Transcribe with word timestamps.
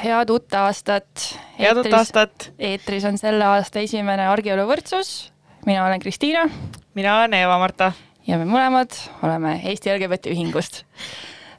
head 0.00 0.30
uut 0.30 0.54
aastat. 0.54 1.28
head 1.58 1.78
uut 1.80 1.92
aastat. 1.94 2.50
eetris 2.58 3.04
on 3.08 3.18
selle 3.20 3.44
aasta 3.44 3.82
esimene 3.84 4.28
Argielu 4.28 4.66
võrdsus. 4.68 5.30
mina 5.66 5.86
olen 5.86 6.00
Kristiina. 6.00 6.46
mina 6.94 7.18
olen 7.18 7.34
Eva-Marta. 7.34 7.92
ja 8.26 8.38
me 8.38 8.48
mõlemad 8.48 8.94
oleme 9.22 9.60
Eesti 9.64 9.92
LGBT 9.94 10.32
Ühingust 10.34 10.84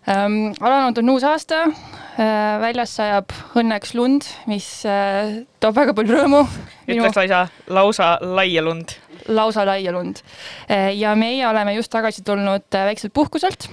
ähm,. 0.08 0.54
alanud 0.62 0.98
on 0.98 1.10
uus 1.16 1.24
aasta 1.24 1.64
äh,. 1.68 2.62
väljas 2.62 2.96
sajab 3.00 3.34
õnneks 3.56 3.96
lund, 3.98 4.30
mis 4.48 4.70
äh, 4.86 5.44
toob 5.60 5.76
väga 5.76 5.98
palju 5.98 6.18
rõõmu. 6.18 6.46
ütleks 6.88 7.20
lausa, 7.22 7.44
lausa 7.68 8.14
laia 8.22 8.64
lund. 8.64 8.98
lausa 9.28 9.66
laia 9.68 9.92
lund 9.96 10.24
äh,. 10.70 10.94
ja 10.98 11.16
meie 11.16 11.48
oleme 11.48 11.76
just 11.80 11.92
tagasi 11.92 12.24
tulnud 12.24 12.68
äh, 12.74 12.90
väikselt 12.92 13.14
puhkuselt. 13.14 13.70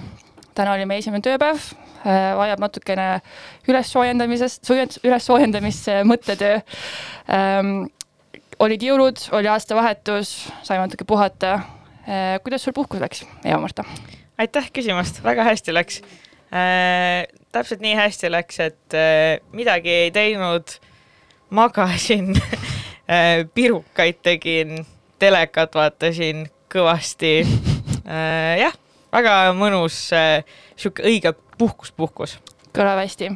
täna 0.55 0.77
oli 0.79 0.87
meie 0.87 1.05
esimene 1.05 1.25
tööpäev 1.25 1.73
vajab 2.05 2.61
natukene 2.61 3.09
ülessoojendamisest, 3.69 4.71
ülessoojendamist 5.05 5.89
see 5.89 6.03
mõttetöö 6.09 6.59
ähm,. 7.33 7.87
olid 8.63 8.83
jõulud, 8.85 9.19
oli 9.35 9.49
aastavahetus, 9.51 10.35
saime 10.63 10.85
natuke 10.85 11.07
puhata 11.09 11.55
äh,. 12.09 12.37
kuidas 12.45 12.65
sul 12.65 12.77
puhkus 12.77 13.01
läks, 13.01 13.25
Eva-Marta? 13.45 13.87
aitäh 14.39 14.71
küsimast, 14.75 15.23
väga 15.25 15.47
hästi 15.49 15.75
läks 15.75 16.01
äh,. 16.53 17.25
täpselt 17.53 17.81
nii 17.85 17.95
hästi 17.99 18.31
läks, 18.33 18.61
et 18.61 18.97
äh, 18.99 19.41
midagi 19.53 19.91
ei 20.07 20.11
teinud, 20.15 20.77
magasin 21.51 22.35
äh, 23.09 23.45
pirukaid 23.55 24.23
tegin, 24.23 24.85
telekat 25.19 25.75
vaatasin 25.75 26.49
kõvasti 26.73 27.37
äh,. 27.45 28.59
jah, 28.61 28.77
väga 29.15 29.55
mõnus 29.57 29.97
äh, 30.15 30.43
sihuke 30.77 31.05
õige 31.07 31.35
puhkus, 31.59 31.93
puhkus. 31.95 32.39
kõlab 32.75 33.01
hästi. 33.05 33.31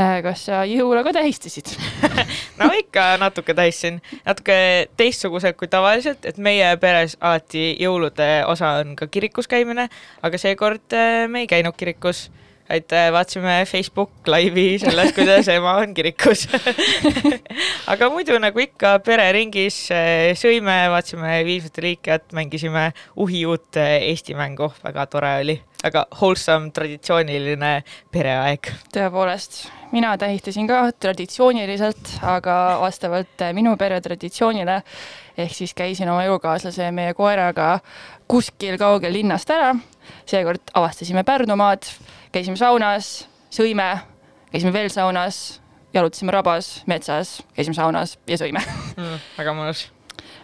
Äh, 0.00 0.20
kas 0.24 0.44
sa 0.46 0.62
jõule 0.68 1.02
ka 1.04 1.12
tähistasid 1.12 1.72
no 2.60 2.70
ikka 2.78 3.16
natuke 3.20 3.54
tähistasin, 3.58 3.98
natuke 4.24 4.56
teistsuguselt 4.96 5.58
kui 5.58 5.68
tavaliselt, 5.68 6.24
et 6.24 6.38
meie 6.38 6.68
peres 6.80 7.16
alati 7.20 7.74
jõulude 7.80 8.28
osa 8.48 8.76
on 8.80 8.94
ka 8.96 9.10
kirikus 9.10 9.50
käimine, 9.50 9.88
aga 10.22 10.40
seekord 10.40 10.94
äh, 10.96 11.26
me 11.28 11.44
ei 11.44 11.50
käinud 11.50 11.76
kirikus 11.76 12.28
et 12.70 12.92
vaatasime 13.12 13.64
Facebook 13.66 14.28
laivi 14.30 14.78
sellest, 14.78 15.14
kuidas 15.16 15.48
ema 15.56 15.76
on 15.82 15.94
kirikus. 15.94 16.46
Aga 17.92 18.10
muidu 18.12 18.38
nagu 18.42 18.62
ikka 18.62 18.98
pereringis 19.06 19.82
sõime, 20.38 20.76
vaatasime 20.92 21.40
Viimsete 21.46 21.84
liikjat, 21.84 22.30
mängisime 22.36 22.90
uhi 23.20 23.44
uut 23.50 23.80
Eesti 23.80 24.36
mängu, 24.38 24.70
väga 24.84 25.06
tore 25.10 25.34
oli. 25.42 25.58
Väga 25.80 26.04
wholesome 26.12 26.70
traditsiooniline 26.76 27.70
pereaeg. 28.12 28.68
tõepoolest, 28.92 29.62
mina 29.94 30.12
tähistasin 30.20 30.68
ka 30.68 30.82
traditsiooniliselt, 30.92 32.18
aga 32.22 32.56
vastavalt 32.82 33.48
minu 33.56 33.72
pere 33.80 34.00
traditsioonile 34.04 34.82
ehk 35.40 35.54
siis 35.54 35.74
käisin 35.74 36.10
oma 36.10 36.24
elukaaslase 36.24 36.84
ja 36.84 36.92
meie 36.92 37.14
koeraga 37.14 37.78
kuskil 38.28 38.78
kaugel 38.78 39.12
linnast 39.12 39.50
ära. 39.50 39.74
seekord 40.26 40.70
avastasime 40.74 41.24
Pärnumaad, 41.24 41.86
käisime 42.32 42.56
saunas, 42.56 43.28
sõime, 43.52 43.88
käisime 44.52 44.72
veel 44.74 44.90
saunas, 44.92 45.60
jalutasime 45.94 46.34
rabas, 46.34 46.80
metsas, 46.90 47.40
käisime 47.56 47.74
saunas 47.74 48.18
ja 48.30 48.38
sõime 48.40 48.62
mm,. 48.96 49.16
väga 49.38 49.54
mõnus. 49.56 49.86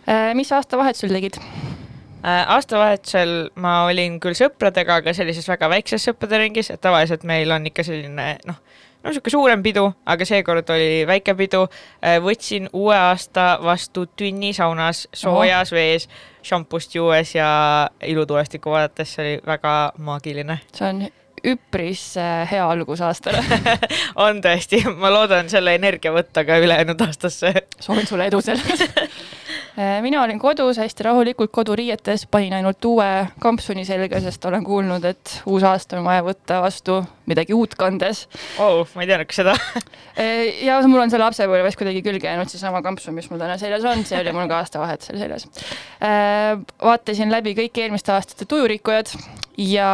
Äh, 0.06 0.32
mis 0.38 0.52
aastavahetusel 0.54 1.14
tegid? 1.14 1.38
Äh, 2.26 2.42
aastavahetusel 2.56 3.36
ma 3.62 3.84
olin 3.86 4.18
küll 4.22 4.38
sõpradega, 4.38 5.00
aga 5.02 5.14
sellises 5.14 5.46
väga 5.48 5.70
väikses 5.70 6.08
sõprade 6.08 6.40
ringis, 6.42 6.72
et 6.74 6.82
tavaliselt 6.82 7.26
meil 7.28 7.52
on 7.54 7.68
ikka 7.70 7.86
selline 7.86 8.32
noh, 8.48 8.58
no 9.02 9.12
niisugune 9.12 9.34
suurem 9.34 9.62
pidu, 9.62 9.84
aga 10.06 10.26
seekord 10.26 10.70
oli 10.74 11.04
väike 11.06 11.36
pidu. 11.38 11.66
Äh, 12.02 12.18
võtsin 12.22 12.66
uue 12.72 12.96
aasta 12.98 13.52
vastu 13.62 14.08
tünni 14.18 14.50
saunas 14.56 15.04
soojas 15.14 15.70
oh. 15.70 15.78
vees, 15.78 16.08
šampust 16.46 16.98
juues 16.98 17.36
ja 17.36 17.50
ilutulestikku 18.02 18.74
vaadates, 18.74 19.14
see 19.14 19.22
oli 19.22 19.38
väga 19.46 19.76
maagiline. 20.02 20.58
see 20.74 20.90
on 20.90 21.06
üpris 21.46 22.02
äh, 22.20 22.44
hea 22.50 22.66
algus 22.66 23.02
aastale 23.04 23.42
on 24.26 24.42
tõesti, 24.44 24.82
ma 24.98 25.12
loodan 25.12 25.50
selle 25.52 25.76
energia 25.78 26.12
võtta 26.14 26.44
ka 26.46 26.58
ülejäänud 26.62 27.06
aastasse. 27.06 27.54
soovin 27.80 28.06
sulle 28.06 28.30
edu 28.30 28.40
selles 28.44 28.86
mina 29.76 30.22
olin 30.22 30.38
kodus 30.40 30.78
hästi 30.80 31.04
rahulikult 31.04 31.52
koduriietes, 31.52 32.26
panin 32.30 32.54
ainult 32.56 32.84
uue 32.88 33.08
kampsuni 33.42 33.84
selga, 33.84 34.20
sest 34.24 34.44
olen 34.48 34.64
kuulnud, 34.64 35.04
et 35.04 35.40
uus 35.46 35.66
aasta 35.68 35.98
on 35.98 36.06
vaja 36.06 36.24
võtta 36.24 36.62
vastu 36.64 37.02
midagi 37.26 37.54
uut 37.56 37.74
kandes 37.78 38.24
oh,. 38.62 38.86
ma 38.94 39.04
ei 39.04 39.10
teadnudki 39.10 39.36
seda 39.36 39.54
äh, 40.20 40.62
ja 40.64 40.78
mul 40.86 41.02
on 41.02 41.12
see 41.12 41.20
lapsepõlves 41.20 41.78
kuidagi 41.78 42.02
külge 42.06 42.28
jäänud 42.30 42.50
seesama 42.52 42.82
kampsun, 42.86 43.16
mis 43.16 43.28
mul 43.30 43.42
täna 43.42 43.58
seljas 43.60 43.84
on, 43.88 44.04
see 44.08 44.20
oli 44.22 44.34
mul 44.36 44.48
ka 44.50 44.60
aastavahetusel 44.62 45.20
seljas. 45.20 45.48
Äh, 46.00 46.54
vaatasin 46.82 47.32
läbi 47.32 47.56
kõik 47.58 47.82
eelmiste 47.82 48.14
aastate 48.14 48.48
tujurikkujad 48.48 49.12
ja 49.60 49.90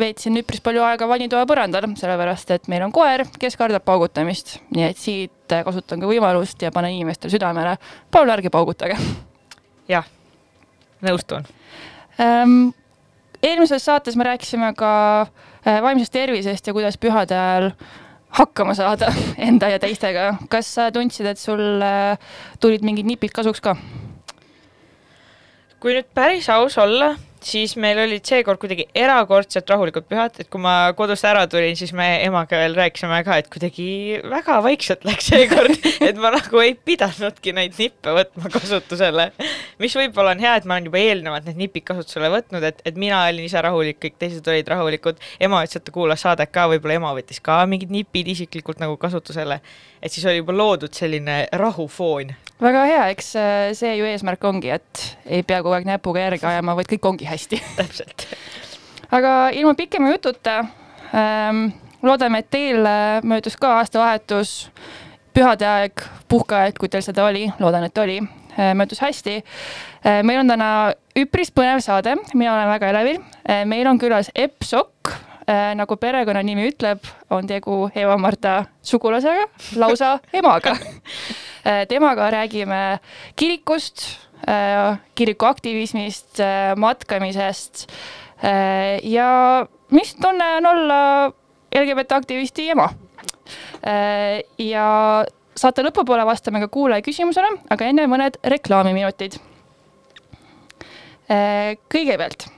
veetsin 0.00 0.38
üpris 0.40 0.62
palju 0.64 0.84
aega 0.84 1.08
vannitoa 1.08 1.46
põrandal, 1.48 1.88
sellepärast 2.00 2.54
et 2.56 2.70
meil 2.72 2.86
on 2.86 2.94
koer, 2.94 3.26
kes 3.40 3.58
kardab 3.60 3.84
paugutamist, 3.88 4.58
nii 4.74 4.88
et 4.88 5.00
siit 5.00 5.37
et 5.52 5.64
kasutan 5.66 6.00
ka 6.00 6.10
võimalust 6.10 6.62
ja 6.62 6.72
panen 6.74 6.96
inimestele 6.96 7.32
südamele, 7.34 7.76
palun 8.10 8.34
ärge 8.34 8.50
paugutage. 8.50 8.96
jah, 9.88 10.04
nõustun 11.04 11.46
ähm,. 12.20 12.74
eelmises 13.42 13.84
saates 13.84 14.16
me 14.16 14.24
rääkisime 14.24 14.72
ka 14.76 14.90
äh, 15.22 15.80
vaimsest 15.82 16.12
tervisest 16.12 16.66
ja 16.66 16.72
kuidas 16.76 16.98
pühade 16.98 17.36
ajal 17.38 17.72
hakkama 18.38 18.74
saada 18.74 19.12
enda 19.48 19.68
ja 19.68 19.78
teistega. 19.78 20.34
kas 20.48 20.74
sa 20.74 20.90
tundsid, 20.92 21.26
et 21.26 21.38
sul 21.38 21.82
äh, 21.82 22.18
tulid 22.60 22.84
mingid 22.84 23.06
nipid 23.06 23.32
kasuks 23.32 23.60
ka? 23.64 23.76
kui 25.78 25.94
nüüd 25.94 26.08
päris 26.14 26.48
aus 26.50 26.78
olla, 26.78 27.14
siis 27.44 27.74
meil 27.80 27.98
olid 28.02 28.24
seekord 28.26 28.60
kuidagi 28.62 28.86
erakordselt 28.96 29.68
rahulikud 29.70 30.06
pühad, 30.08 30.36
et 30.40 30.48
kui 30.50 30.60
ma 30.62 30.92
kodust 30.98 31.26
ära 31.28 31.44
tulin, 31.50 31.76
siis 31.78 31.92
me 31.96 32.06
emaga 32.24 32.58
veel 32.60 32.76
rääkisime 32.78 33.20
ka, 33.26 33.38
et 33.40 33.50
kuidagi 33.52 33.88
väga 34.28 34.58
vaikselt 34.64 35.06
läks 35.08 35.30
seekord 35.32 35.74
et 36.08 36.18
ma 36.20 36.32
nagu 36.34 36.62
ei 36.62 36.74
pidanudki 36.74 37.54
neid 37.56 37.76
nippe 37.78 38.14
võtma 38.16 38.50
kasutusele. 38.52 39.30
mis 39.82 39.96
võib-olla 40.00 40.34
on 40.36 40.42
hea, 40.42 40.54
et 40.58 40.68
ma 40.68 40.76
olen 40.76 40.88
juba 40.90 41.02
eelnevalt 41.02 41.48
need 41.48 41.62
nipid 41.64 41.86
kasutusele 41.90 42.30
võtnud, 42.32 42.64
et, 42.70 42.82
et 42.88 42.98
mina 43.00 43.22
olin 43.26 43.46
ise 43.48 43.62
rahulik, 43.64 44.00
kõik 44.02 44.18
teised 44.20 44.48
olid 44.48 44.68
rahulikud. 44.74 45.20
ema 45.40 45.62
ütles, 45.66 45.80
et 45.80 45.86
ta 45.86 45.94
kuulas 45.94 46.24
saadet 46.24 46.52
ka, 46.54 46.68
võib-olla 46.72 46.98
ema 46.98 47.14
võttis 47.16 47.42
ka 47.44 47.60
mingid 47.70 47.92
nipid 47.94 48.32
isiklikult 48.34 48.82
nagu 48.82 48.96
kasutusele. 49.00 49.60
Et 50.02 50.12
siis 50.12 50.26
oli 50.26 50.40
juba 50.40 50.54
loodud 50.56 50.94
selline 50.94 51.46
rahufoon. 51.52 52.32
väga 52.62 52.84
hea, 52.90 53.02
eks 53.14 53.34
äh, 53.38 53.56
see 53.78 53.96
ju 53.98 54.06
eesmärk 54.08 54.44
ongi, 54.44 54.70
et 54.74 55.04
ei 55.26 55.42
pea 55.42 55.60
kogu 55.62 55.76
aeg 55.76 55.86
näpuga 55.88 56.24
järge 56.26 56.46
ajama, 56.46 56.76
vaid 56.78 56.90
kõik 56.90 57.10
ongi 57.12 57.28
hästi 57.28 57.60
täpselt. 57.78 58.26
aga 59.10 59.50
ilma 59.56 59.74
pikema 59.78 60.12
jututa 60.14 60.58
ähm,, 61.14 61.68
loodame, 62.02 62.42
et 62.44 62.50
teil 62.50 62.86
äh, 62.86 63.20
möödus 63.22 63.56
ka 63.56 63.78
aastavahetus, 63.80 64.56
pühade 65.34 65.66
aeg, 65.66 66.02
puhkeaeg, 66.28 66.78
kui 66.78 66.90
teil 66.90 67.06
seda 67.06 67.26
oli, 67.26 67.48
loodan, 67.60 67.86
et 67.88 67.98
oli 67.98 68.20
äh,, 68.22 68.74
möödus 68.74 69.02
hästi 69.04 69.42
meil 70.22 70.38
on 70.40 70.50
täna 70.50 70.68
üpris 71.18 71.50
põnev 71.50 71.82
saade, 71.82 72.14
mina 72.34 72.52
olen 72.54 72.68
väga 72.70 72.92
elevil 72.92 73.18
meil 73.66 73.88
on 73.90 73.98
külas 73.98 74.30
Epp 74.34 74.62
Sokk 74.64 75.10
nagu 75.48 75.96
perekonnanimi 75.96 76.66
ütleb, 76.68 77.06
on 77.32 77.46
tegu 77.48 77.86
Eva-Marta 77.96 78.66
sugulasega, 78.84 79.46
lausa 79.80 80.18
emaga 80.36 80.74
äh,. 81.64 81.86
temaga 81.88 82.26
räägime 82.34 82.98
kirikust 83.36 84.04
Äh, 84.46 84.98
kiriku 85.14 85.46
aktivismist, 85.46 86.38
äh, 86.40 86.76
matkamisest 86.76 87.88
äh, 88.44 88.98
ja 89.02 89.66
mis 89.90 90.14
tunne 90.14 90.44
on 90.56 90.66
olla 90.66 91.32
LGBT 91.74 92.12
aktivisti 92.12 92.70
ema. 92.70 92.88
ja 94.58 94.84
saate 95.56 95.82
lõpupoole 95.82 96.24
vastame 96.26 96.60
ka 96.60 96.68
kuulaja 96.68 97.02
küsimusele, 97.02 97.48
aga 97.70 97.88
enne 97.88 98.04
mõned 98.06 98.36
reklaamiminutid. 98.44 99.38
kõigepealt 101.92 102.46
äh, 102.46 102.57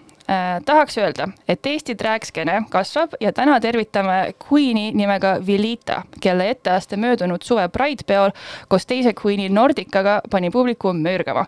tahaks 0.65 0.99
öelda, 0.99 1.29
et 1.49 1.67
Eesti 1.67 1.97
drag-skeene 1.99 2.61
kasvab 2.71 3.17
ja 3.21 3.33
täna 3.35 3.57
tervitame 3.61 4.35
Queen'i 4.39 4.91
nimega 4.95 5.37
Vilita, 5.47 6.03
kelle 6.23 6.51
etteaste 6.51 6.97
möödunud 7.01 7.43
suve 7.43 7.67
Pride 7.69 8.07
peol 8.07 8.31
koos 8.69 8.87
teise 8.87 9.15
Queen'i 9.17 9.49
Nordicaga 9.49 10.21
pani 10.31 10.51
publiku 10.51 10.93
möörgama 10.93 11.47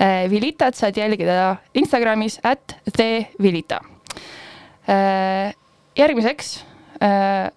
äh,. 0.00 0.30
Vilitat 0.30 0.74
saad 0.74 0.96
jälgida 0.96 1.56
Instagramis 1.74 2.40
at 2.42 2.76
the 2.96 3.26
Vilita 3.42 3.80
äh,. 4.88 5.54
järgmiseks 5.96 6.64
äh, 7.02 7.50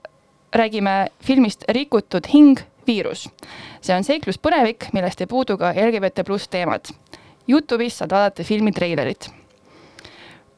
räägime 0.56 1.08
filmist 1.24 1.64
Rikutud 1.70 2.28
hing, 2.34 2.60
viirus. 2.88 3.30
see 3.82 3.96
on 3.96 4.04
seikluspõnevik, 4.04 4.92
millest 4.94 5.22
ei 5.22 5.28
puudu 5.28 5.58
ka 5.58 5.74
LGBT 5.74 6.26
pluss 6.26 6.48
teemad. 6.48 6.94
Youtube'is 7.50 7.98
saad 7.98 8.12
vaadata 8.12 8.44
filmi 8.44 8.72
treilerit 8.72 9.41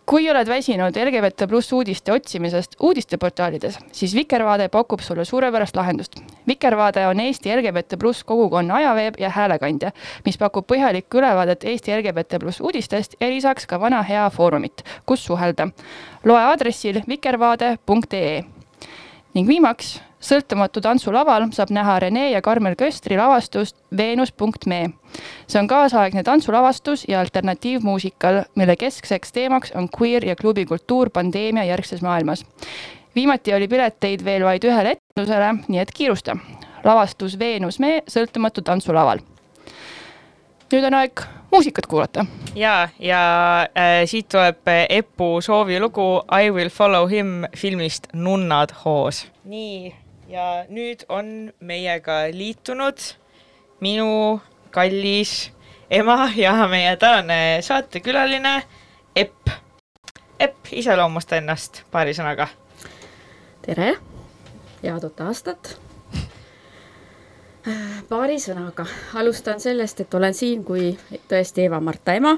kui 0.06 0.30
oled 0.30 0.48
väsinud 0.48 0.98
LGBT 1.00 1.48
pluss 1.48 1.72
uudiste 1.74 2.12
otsimisest 2.14 2.76
uudisteportaalides, 2.84 3.78
siis 3.92 4.16
Vikervaade 4.16 4.68
pakub 4.70 5.00
sulle 5.00 5.26
suurepärast 5.26 5.76
lahendust. 5.76 6.20
Vikervaade 6.48 7.08
on 7.08 7.20
Eesti 7.20 7.56
LGBT 7.56 8.00
pluss 8.00 8.24
kogukonna 8.24 8.76
ajaveeb 8.76 9.20
ja 9.20 9.30
häälekandja, 9.30 9.92
mis 10.26 10.38
pakub 10.38 10.68
põhjalikku 10.68 11.22
ülevaadet 11.22 11.64
Eesti 11.64 11.96
LGBT 11.98 12.40
pluss 12.40 12.62
uudistest 12.62 13.16
ja 13.20 13.30
lisaks 13.30 13.68
ka 13.68 13.80
vana 13.80 14.02
hea 14.04 14.30
foorumit, 14.30 14.84
kus 15.06 15.26
suhelda. 15.26 15.68
loe 16.24 16.40
aadressil 16.40 17.02
vikervaade.ee 17.08 18.44
ning 19.34 19.48
viimaks 19.48 20.02
sõltumatu 20.24 20.82
tantsulaval 20.82 21.50
saab 21.56 21.72
näha 21.76 21.98
Rene 22.00 22.30
ja 22.32 22.42
Karmel 22.42 22.76
Köstri 22.80 23.18
lavastust 23.20 23.78
Veenus.me. 23.98 24.90
see 25.48 25.60
on 25.60 25.68
kaasaegne 25.68 26.24
tantsulavastus 26.24 27.06
ja 27.08 27.20
alternatiivmuusikal, 27.20 28.44
mille 28.56 28.76
keskseks 28.76 29.32
teemaks 29.32 29.72
on 29.76 29.90
queer 30.00 30.26
ja 30.26 30.36
klubikultuur 30.36 31.10
pandeemia 31.10 31.64
järgses 31.64 32.02
maailmas. 32.02 32.46
viimati 33.16 33.54
oli 33.54 33.68
pileteid 33.68 34.26
veel 34.26 34.46
vaid 34.46 34.64
ühele 34.64 34.98
etendusele, 34.98 35.56
nii 35.68 35.80
et 35.80 35.92
kiirusta. 35.92 36.38
lavastus 36.84 37.40
Veenus.me 37.40 38.04
sõltumatu 38.08 38.62
tantsulaval. 38.62 39.20
nüüd 40.74 40.88
on 40.88 40.94
aeg 40.94 41.26
muusikat 41.52 41.86
kuulata. 41.86 42.26
ja, 42.56 42.90
ja 43.00 43.24
äh, 43.78 44.06
siit 44.06 44.30
tuleb 44.30 44.64
Epu 44.90 45.42
soovilugu 45.42 46.24
I 46.32 46.52
will 46.52 46.70
follow 46.70 47.10
him 47.10 47.44
filmist 47.58 48.08
Nunnad 48.14 48.72
hoos. 48.86 49.28
nii 49.44 50.03
ja 50.34 50.66
nüüd 50.70 51.06
on 51.14 51.28
meiega 51.62 52.24
liitunud 52.34 52.98
minu 53.84 54.42
kallis 54.74 55.52
ema 55.94 56.32
ja 56.36 56.56
meie 56.68 56.96
tänane 56.98 57.60
saatekülaline 57.62 58.64
Epp. 59.16 59.48
Epp, 60.40 60.72
iseloomusta 60.72 61.38
ennast 61.38 61.84
paari 61.92 62.16
sõnaga. 62.18 62.48
tere, 63.62 63.92
head 64.82 65.06
uut 65.06 65.22
aastat. 65.22 65.76
paari 68.10 68.40
sõnaga, 68.42 68.88
alustan 69.14 69.62
sellest, 69.62 70.02
et 70.02 70.14
olen 70.14 70.34
siin 70.34 70.64
kui 70.66 70.96
tõesti 71.30 71.68
Eva-Marta 71.68 72.18
ema. 72.18 72.38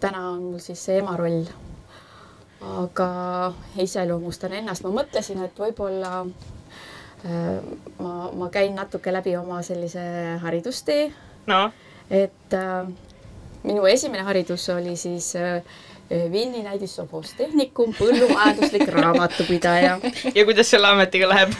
täna 0.00 0.30
on 0.30 0.42
mul 0.42 0.58
siis 0.58 0.84
see 0.84 0.98
ema 1.04 1.16
roll 1.20 1.44
aga 2.62 3.52
iseloomustan 3.82 4.52
ennast, 4.60 4.84
ma 4.86 4.92
mõtlesin, 5.02 5.42
et 5.44 5.58
võib-olla 5.58 6.12
äh, 6.22 7.56
ma, 7.98 8.12
ma 8.38 8.50
käin 8.54 8.76
natuke 8.78 9.14
läbi 9.14 9.34
oma 9.36 9.62
sellise 9.66 10.02
haridustee 10.42 11.08
no.. 11.50 11.62
et 12.10 12.54
äh, 12.58 12.92
minu 13.64 13.86
esimene 13.90 14.26
haridus 14.26 14.68
oli 14.74 14.96
siis 14.96 15.34
äh, 15.36 15.62
Vinni 16.12 16.60
näidissovos 16.60 17.30
tehnikum, 17.38 17.94
põllumajanduslik 17.96 18.90
raamatupidaja. 18.98 19.94
ja 20.34 20.44
kuidas 20.44 20.68
selle 20.70 20.90
ametiga 20.92 21.30
läheb? 21.30 21.54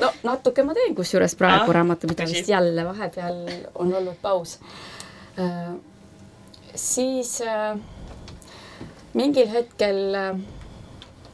no 0.00 0.10
natuke 0.26 0.64
ma 0.66 0.74
teen, 0.74 0.96
kusjuures 0.98 1.36
praegu 1.38 1.70
ah, 1.70 1.76
raamatupidamist 1.78 2.50
jälle, 2.50 2.84
vahepeal 2.88 3.44
on 3.74 3.94
olnud 3.94 4.18
paus 4.22 4.58
äh,. 5.38 5.72
siis 6.74 7.40
äh, 7.46 7.78
mingil 9.14 9.48
hetkel 9.52 10.14
äh, 10.14 10.36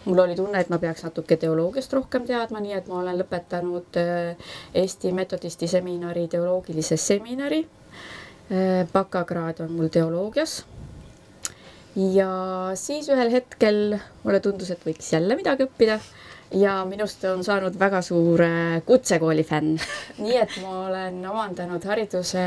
mul 0.04 0.19
oli 0.19 0.36
tunne, 0.36 0.60
et 0.60 0.70
ma 0.72 0.78
peaks 0.82 1.04
natuke 1.06 1.36
teoloogiast 1.40 1.92
rohkem 1.94 2.26
teadma, 2.28 2.62
nii 2.64 2.76
et 2.78 2.88
ma 2.90 3.02
olen 3.02 3.19
lõpetanud 3.20 3.98
äh, 4.00 4.48
Eesti 4.82 5.12
metodisti 5.16 5.69
seminari 5.70 6.26
teoloogilise 6.32 6.98
seminari. 7.00 7.62
Äh, 8.48 8.82
bakakraad 8.92 9.62
on 9.66 9.76
mul 9.76 9.92
teoloogias. 9.92 10.62
ja 11.98 12.30
siis 12.78 13.08
ühel 13.10 13.30
hetkel 13.32 13.96
mulle 14.22 14.40
tundus, 14.40 14.70
et 14.70 14.84
võiks 14.86 15.08
jälle 15.12 15.34
midagi 15.36 15.64
õppida 15.66 15.96
ja 16.54 16.84
minust 16.86 17.24
on 17.26 17.42
saanud 17.44 17.74
väga 17.78 18.02
suur 18.06 18.42
kutsekooli 18.86 19.42
fänn. 19.44 19.81
nii 20.22 20.36
et 20.38 20.54
ma 20.62 20.74
olen 20.86 21.19
omandanud 21.26 21.84
hariduse 21.90 22.44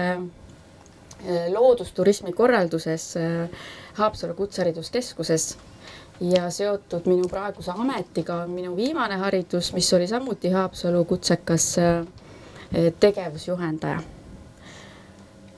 loodusturismi 1.52 2.32
korralduses 2.34 3.12
Haapsalu 4.02 4.34
Kutsehariduskeskuses 4.34 5.52
ja 6.22 6.50
seotud 6.50 7.06
minu 7.10 7.28
praeguse 7.30 7.72
ametiga 7.72 8.42
on 8.44 8.52
minu 8.54 8.76
viimane 8.78 9.18
haridus, 9.22 9.74
mis 9.74 9.94
oli 9.94 10.08
samuti 10.08 10.50
Haapsalu 10.50 11.06
kutsekas 11.06 11.76
eh, 11.78 12.92
tegevusjuhendaja. 13.00 14.02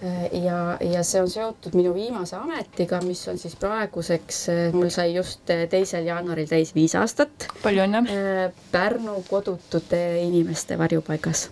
Eh, 0.03 0.43
ja, 0.43 0.77
ja 0.81 1.03
see 1.03 1.21
on 1.21 1.29
seotud 1.29 1.75
minu 1.79 1.93
viimase 1.95 2.35
ametiga, 2.35 3.01
mis 3.07 3.25
on 3.27 3.39
siis 3.39 3.55
praeguseks, 3.59 4.43
eh, 4.51 4.63
mul 4.73 4.91
sai 4.91 5.15
just 5.15 5.51
teisel 5.69 6.07
jaanuaril 6.07 6.47
täis 6.47 6.75
viis 6.75 6.95
aastat. 6.99 7.49
palju 7.63 7.83
õnne. 7.87 8.05
Pärnu 8.71 9.19
kodutute 9.29 10.05
inimeste 10.21 10.79
varjupaigas 10.79 11.49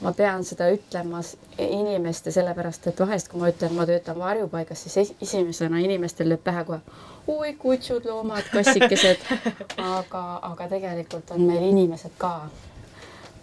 ma 0.00 0.12
pean 0.14 0.44
seda 0.46 0.68
ütlema 0.70 1.20
inimeste 1.58 2.30
sellepärast, 2.30 2.86
et 2.86 3.00
vahest, 3.00 3.30
kui 3.32 3.40
ma 3.40 3.50
ütlen, 3.50 3.74
ma 3.74 3.86
töötan 3.86 4.18
varjupaigas, 4.18 4.84
siis 4.86 5.14
esimesena 5.22 5.80
inimestel 5.82 6.30
lööb 6.30 6.44
pähe 6.44 6.64
kohe 6.68 6.82
oi, 7.28 7.52
kutsud, 7.54 8.04
loomad, 8.04 8.46
kassikesed. 8.52 9.20
aga, 9.98 10.24
aga 10.42 10.68
tegelikult 10.68 11.30
on 11.36 11.44
meil 11.48 11.66
inimesed 11.68 12.14
ka, 12.20 12.48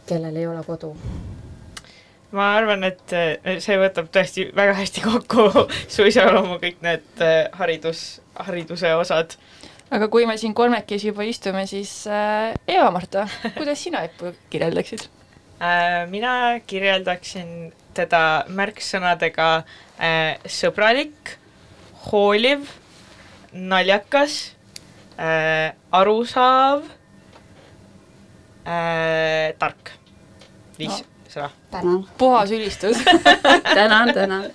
kellel 0.10 0.36
ei 0.36 0.48
ole 0.48 0.64
kodu. 0.66 0.96
ma 2.36 2.50
arvan, 2.58 2.84
et 2.84 3.14
eh, 3.16 3.60
see 3.64 3.78
võtab 3.80 4.10
tõesti 4.12 4.50
väga 4.56 4.74
hästi 4.76 5.04
kokku 5.06 5.46
su 5.94 6.08
iseloomu, 6.10 6.58
kõik 6.64 6.82
need 6.84 7.24
eh, 7.24 7.46
haridus, 7.60 8.22
hariduse 8.48 8.92
osad 8.96 9.38
aga 9.94 10.10
kui 10.12 10.26
me 10.26 10.36
siin 10.38 10.56
kolmekesi 10.58 11.12
juba 11.12 11.24
istume, 11.24 11.68
siis 11.70 11.94
Eva-Marta, 12.68 13.28
kuidas 13.56 13.84
sina 13.86 14.02
Eppu 14.08 14.34
kirjeldaksid? 14.50 15.06
Äh, 15.62 16.04
mina 16.12 16.60
kirjeldaksin 16.68 17.72
teda 17.96 18.44
märksõnadega 18.52 19.50
äh, 19.96 20.36
sõbralik, 20.52 21.38
hooliv, 22.10 22.68
naljakas 23.56 24.52
äh,, 25.16 25.72
arusaав 25.96 26.84
äh,, 28.68 29.56
tark. 29.58 29.94
viis 30.76 31.00
no. 31.00 31.48
sõna. 31.72 31.96
puhas 32.20 32.52
ülistus 32.52 33.00
tänan, 33.78 34.12
tänan 34.14 34.52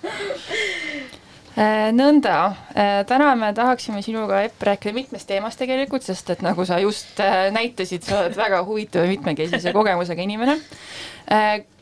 nõnda, 1.93 2.35
äh, 2.73 3.01
täna 3.09 3.35
me 3.37 3.51
tahaksime 3.57 4.01
sinuga, 4.05 4.43
Epp, 4.47 4.63
rääkida 4.65 4.95
mitmest 4.97 5.29
teemast 5.29 5.61
tegelikult, 5.61 6.07
sest 6.07 6.31
et 6.33 6.45
nagu 6.47 6.65
sa 6.65 6.79
just 6.81 7.21
äh, 7.21 7.51
näitasid, 7.53 8.07
sa 8.07 8.23
oled 8.23 8.39
väga 8.39 8.63
huvitava 8.65 9.11
mitmekesise 9.11 9.75
kogemusega 9.77 10.25
inimene. 10.25 10.57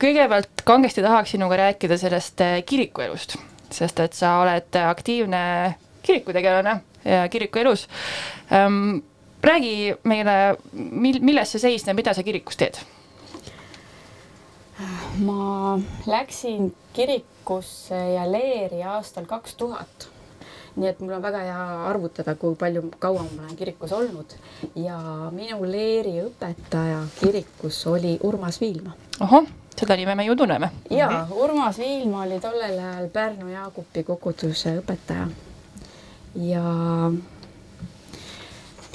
kõigepealt 0.03 0.65
kangesti 0.69 1.01
tahaks 1.01 1.31
sinuga 1.33 1.57
rääkida 1.57 1.97
sellest 1.97 2.43
kirikuelust, 2.69 3.39
sest 3.73 4.01
et 4.05 4.13
sa 4.13 4.35
oled 4.43 4.77
aktiivne 4.83 5.41
kirikutegelane 6.03 6.75
ja 7.05 7.29
kirikuelus. 7.29 7.87
Ähm, 8.53 8.99
räägi 9.43 9.95
meile, 10.05 10.57
mil-, 10.73 11.23
milles 11.23 11.55
see 11.55 11.63
seisneb, 11.65 11.97
mida 11.97 12.15
sa 12.15 12.27
kirikus 12.27 12.59
teed? 12.61 12.83
Ma 15.19 15.79
läksin 16.07 16.75
kirikusse 16.93 17.99
ja 18.15 18.33
leeri 18.33 18.83
aastal 18.83 19.27
kaks 19.27 19.55
tuhat. 19.55 20.09
nii 20.79 20.89
et 20.89 21.01
mul 21.01 21.17
on 21.17 21.23
väga 21.23 21.39
hea 21.43 21.63
arvutada, 21.89 22.35
kui 22.39 22.55
palju, 22.55 22.85
kaua 23.03 23.25
ma 23.25 23.43
olen 23.43 23.57
kirikus 23.59 23.93
olnud 23.93 24.35
ja 24.79 24.99
minu 25.35 25.65
leeri 25.67 26.21
õpetaja 26.23 27.01
kirikus 27.21 27.81
oli 27.87 28.19
Urmas 28.23 28.61
Viilma. 28.61 28.93
ahah, 29.21 29.49
seda 29.81 29.97
nime 29.97 30.15
me 30.15 30.25
ju 30.25 30.37
tunneme. 30.37 30.71
ja 30.91 31.09
-hmm. 31.09 31.33
Urmas 31.43 31.79
Viilma 31.79 32.23
oli 32.23 32.41
tollel 32.41 32.79
ajal 32.79 33.09
Pärnu 33.09 33.49
Jaagupi 33.49 34.05
koguduse 34.05 34.79
õpetaja 34.79 35.29
ja 36.35 36.63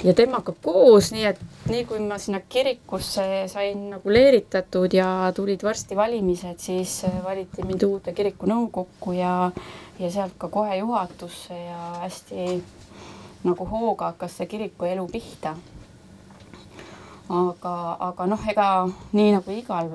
ja 0.04 0.14
temaga 0.14 0.52
koos, 0.62 1.12
nii 1.12 1.24
et 1.24 1.40
nii 1.68 1.84
kui 1.88 1.98
ma 2.04 2.18
sinna 2.20 2.40
kirikusse 2.48 3.24
sain 3.48 3.88
nagu 3.94 4.12
leeritatud 4.12 4.92
ja 4.92 5.32
tulid 5.34 5.62
varsti 5.64 5.96
valimised, 5.96 6.58
siis 6.60 7.04
äh, 7.08 7.14
valiti 7.24 7.64
mind 7.64 7.82
uude 7.86 8.12
kiriku 8.12 8.48
nõukokku 8.50 9.14
ja, 9.16 9.50
ja 9.98 10.10
sealt 10.12 10.36
ka 10.38 10.50
kohe 10.52 10.76
juhatusse 10.76 11.56
ja 11.56 11.78
hästi 12.02 12.58
nagu 13.44 13.68
hooga 13.70 14.12
hakkas 14.12 14.36
see 14.38 14.50
kiriku 14.50 14.88
elu 14.88 15.06
pihta. 15.08 15.56
aga, 17.28 17.74
aga 18.10 18.26
noh, 18.28 18.48
ega 18.52 18.68
nii 19.12 19.30
nagu 19.38 19.52
igal, 19.56 19.94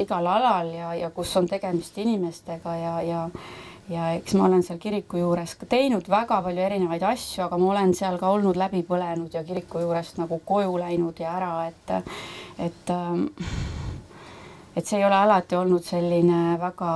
igal 0.00 0.26
alal 0.26 0.72
ja, 0.72 0.94
ja 0.96 1.10
kus 1.10 1.36
on 1.36 1.48
tegemist 1.48 1.98
inimestega 2.00 2.76
ja, 2.76 2.94
ja 3.02 3.26
ja 3.90 4.12
eks 4.14 4.34
ma 4.38 4.46
olen 4.46 4.62
seal 4.62 4.78
kiriku 4.82 5.18
juures 5.20 5.56
ka 5.58 5.66
teinud 5.70 6.08
väga 6.10 6.40
palju 6.44 6.62
erinevaid 6.62 7.02
asju, 7.10 7.44
aga 7.46 7.58
ma 7.58 7.72
olen 7.74 7.94
seal 7.98 8.18
ka 8.20 8.30
olnud 8.30 8.58
läbi 8.60 8.84
põlenud 8.86 9.34
ja 9.34 9.44
kiriku 9.44 9.82
juurest 9.82 10.20
nagu 10.22 10.40
koju 10.46 10.78
läinud 10.78 11.20
ja 11.20 11.34
ära, 11.36 11.52
et, 11.66 12.16
et, 12.58 12.94
et 14.76 14.86
see 14.86 14.98
ei 15.00 15.06
ole 15.06 15.18
alati 15.18 15.58
olnud 15.58 15.86
selline 15.86 16.58
väga 16.60 16.90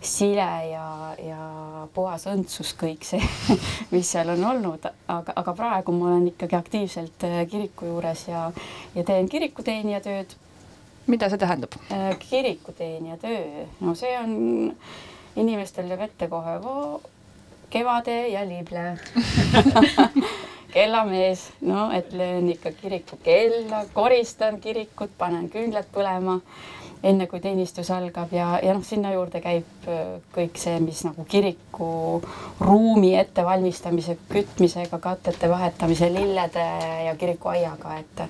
sile 0.00 0.48
ja, 0.70 1.14
ja 1.18 1.86
puhas 1.94 2.26
õndsus 2.30 2.72
kõik 2.78 3.04
see, 3.06 3.22
mis 3.92 4.10
seal 4.12 4.30
on 4.34 4.44
olnud, 4.52 4.86
aga, 5.10 5.34
aga 5.42 5.54
praegu 5.58 5.94
ma 5.94 6.12
olen 6.12 6.28
ikkagi 6.30 6.58
aktiivselt 6.58 7.26
äh, 7.26 7.40
kiriku 7.50 7.90
juures 7.90 8.28
ja, 8.28 8.48
ja 8.94 9.04
teen 9.04 9.28
kirikuteenija 9.28 10.00
tööd. 10.04 10.36
mida 11.08 11.28
see 11.28 11.40
tähendab? 11.40 11.74
Äh, 11.90 12.12
kirikuteenija 12.22 13.16
töö, 13.18 13.66
no 13.80 13.94
see 13.98 14.14
on, 14.20 14.36
inimestel 15.38 15.90
jääb 15.90 16.08
ette 16.08 16.28
kohe 16.28 16.58
kevade 17.70 18.28
ja 18.28 18.44
lible. 18.48 18.98
Kellamees, 20.72 21.46
no 21.60 21.90
et 21.96 22.12
löön 22.12 22.48
ikka 22.52 22.72
kiriku 22.72 23.16
kella, 23.24 23.84
koristan 23.92 24.60
kirikut, 24.60 25.10
panen 25.18 25.48
küünlad 25.48 25.88
põlema 25.94 26.34
enne 27.02 27.26
kui 27.26 27.40
teenistus 27.40 27.90
algab 27.94 28.32
ja, 28.34 28.58
ja 28.62 28.74
noh, 28.74 28.84
sinna 28.84 29.12
juurde 29.14 29.40
käib 29.40 29.88
äh, 29.88 30.18
kõik 30.34 30.58
see, 30.60 30.76
mis 30.84 31.00
nagu 31.06 31.24
kiriku 31.30 31.88
ruumi 32.60 33.14
ettevalmistamise, 33.16 34.18
kütmisega, 34.28 34.98
katete 35.00 35.48
vahetamise, 35.50 36.10
lillede 36.12 36.66
ja 37.06 37.14
kirikuaiaga, 37.16 37.98
et 38.02 38.26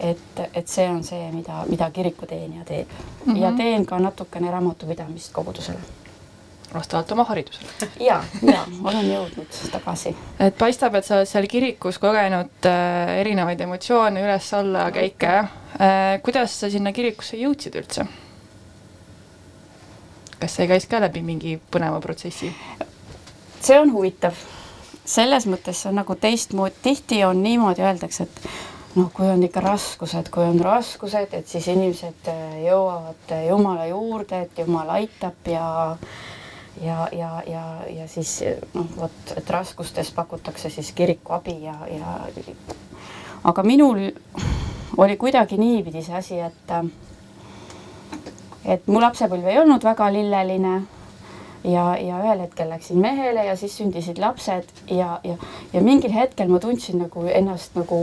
et, 0.00 0.40
et 0.52 0.68
see 0.68 0.84
on 0.90 1.04
see, 1.04 1.30
mida, 1.32 1.62
mida 1.70 1.86
kirikuteenija 1.90 2.64
teeb. 2.68 2.88
Mm 3.24 3.32
-hmm. 3.32 3.38
ja 3.40 3.52
teen 3.56 3.86
ka 3.86 3.98
natukene 3.98 4.50
raamatupidamist 4.50 5.32
kogudusele 5.32 6.05
vastavalt 6.74 7.12
oma 7.12 7.24
haridusele. 7.24 7.68
ja, 8.00 8.20
ja 8.42 8.64
olen 8.84 9.08
jõudnud 9.10 9.58
tagasi. 9.72 10.14
et 10.40 10.58
paistab, 10.58 10.94
et 10.98 11.06
sa 11.06 11.20
oled 11.20 11.30
seal 11.30 11.48
kirikus 11.50 12.00
kogenud 12.02 12.68
äh, 12.68 13.16
erinevaid 13.22 13.60
emotsioone, 13.60 14.22
üles-alla 14.26 14.90
käike 14.94 15.32
äh,. 15.36 16.20
kuidas 16.22 16.60
sa 16.60 16.70
sinna 16.70 16.92
kirikusse 16.92 17.38
jõudsid 17.40 17.78
üldse? 17.80 18.06
kas 20.40 20.58
see 20.58 20.68
käis 20.68 20.86
ka 20.90 21.00
läbi 21.00 21.22
mingi 21.24 21.56
põneva 21.72 22.00
protsessi? 22.04 22.52
see 23.60 23.80
on 23.80 23.92
huvitav, 23.94 24.36
selles 25.04 25.46
mõttes 25.50 25.82
see 25.82 25.90
on 25.90 26.00
nagu 26.02 26.16
teistmoodi, 26.20 26.80
tihti 26.82 27.24
on 27.24 27.42
niimoodi, 27.42 27.84
öeldakse, 27.86 28.26
et 28.26 28.48
noh, 28.96 29.10
kui 29.14 29.28
on 29.28 29.42
ikka 29.46 29.62
raskused, 29.64 30.30
kui 30.34 30.44
on 30.44 30.60
raskused, 30.62 31.34
et 31.36 31.48
siis 31.48 31.68
inimesed 31.72 32.30
äh, 32.32 32.62
jõuavad 32.66 33.36
Jumala 33.48 33.86
juurde, 33.90 34.46
et 34.46 34.64
Jumal 34.64 34.92
aitab 34.98 35.50
ja 35.50 35.66
ja, 36.82 37.08
ja, 37.12 37.42
ja, 37.46 37.64
ja 37.96 38.08
siis 38.08 38.42
noh, 38.74 38.86
vot, 38.96 39.34
et 39.36 39.50
raskustes 39.50 40.10
pakutakse 40.12 40.70
siis 40.70 40.92
kiriku 40.92 41.32
abi 41.38 41.56
ja, 41.64 41.76
ja 41.90 42.18
aga 43.44 43.62
minul 43.62 44.10
oli 44.96 45.16
kuidagi 45.16 45.58
niipidi 45.58 46.02
see 46.02 46.16
asi, 46.16 46.40
et 46.40 46.74
et 48.66 48.86
mu 48.90 49.00
lapsepõlv 49.00 49.46
ei 49.46 49.58
olnud 49.62 49.84
väga 49.84 50.08
lilleline 50.12 50.74
ja, 51.64 51.84
ja 51.96 52.22
ühel 52.22 52.40
hetkel 52.44 52.70
läksin 52.70 52.98
mehele 53.02 53.44
ja 53.46 53.56
siis 53.56 53.76
sündisid 53.78 54.18
lapsed 54.22 54.68
ja, 54.90 55.20
ja, 55.24 55.36
ja 55.72 55.82
mingil 55.84 56.14
hetkel 56.14 56.50
ma 56.50 56.60
tundsin 56.62 57.00
nagu 57.04 57.26
ennast 57.30 57.76
nagu 57.78 58.00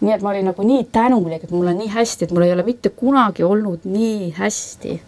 nii, 0.00 0.12
et 0.14 0.22
ma 0.22 0.32
olin 0.32 0.50
nagu 0.50 0.66
nii 0.66 0.88
tänulik, 0.92 1.44
et 1.44 1.54
mul 1.54 1.70
on 1.72 1.78
nii 1.78 1.92
hästi, 1.94 2.26
et 2.26 2.34
mul 2.34 2.46
ei 2.46 2.52
ole 2.54 2.66
mitte 2.66 2.92
kunagi 2.94 3.46
olnud 3.46 3.86
nii 3.88 4.32
hästi 4.38 4.98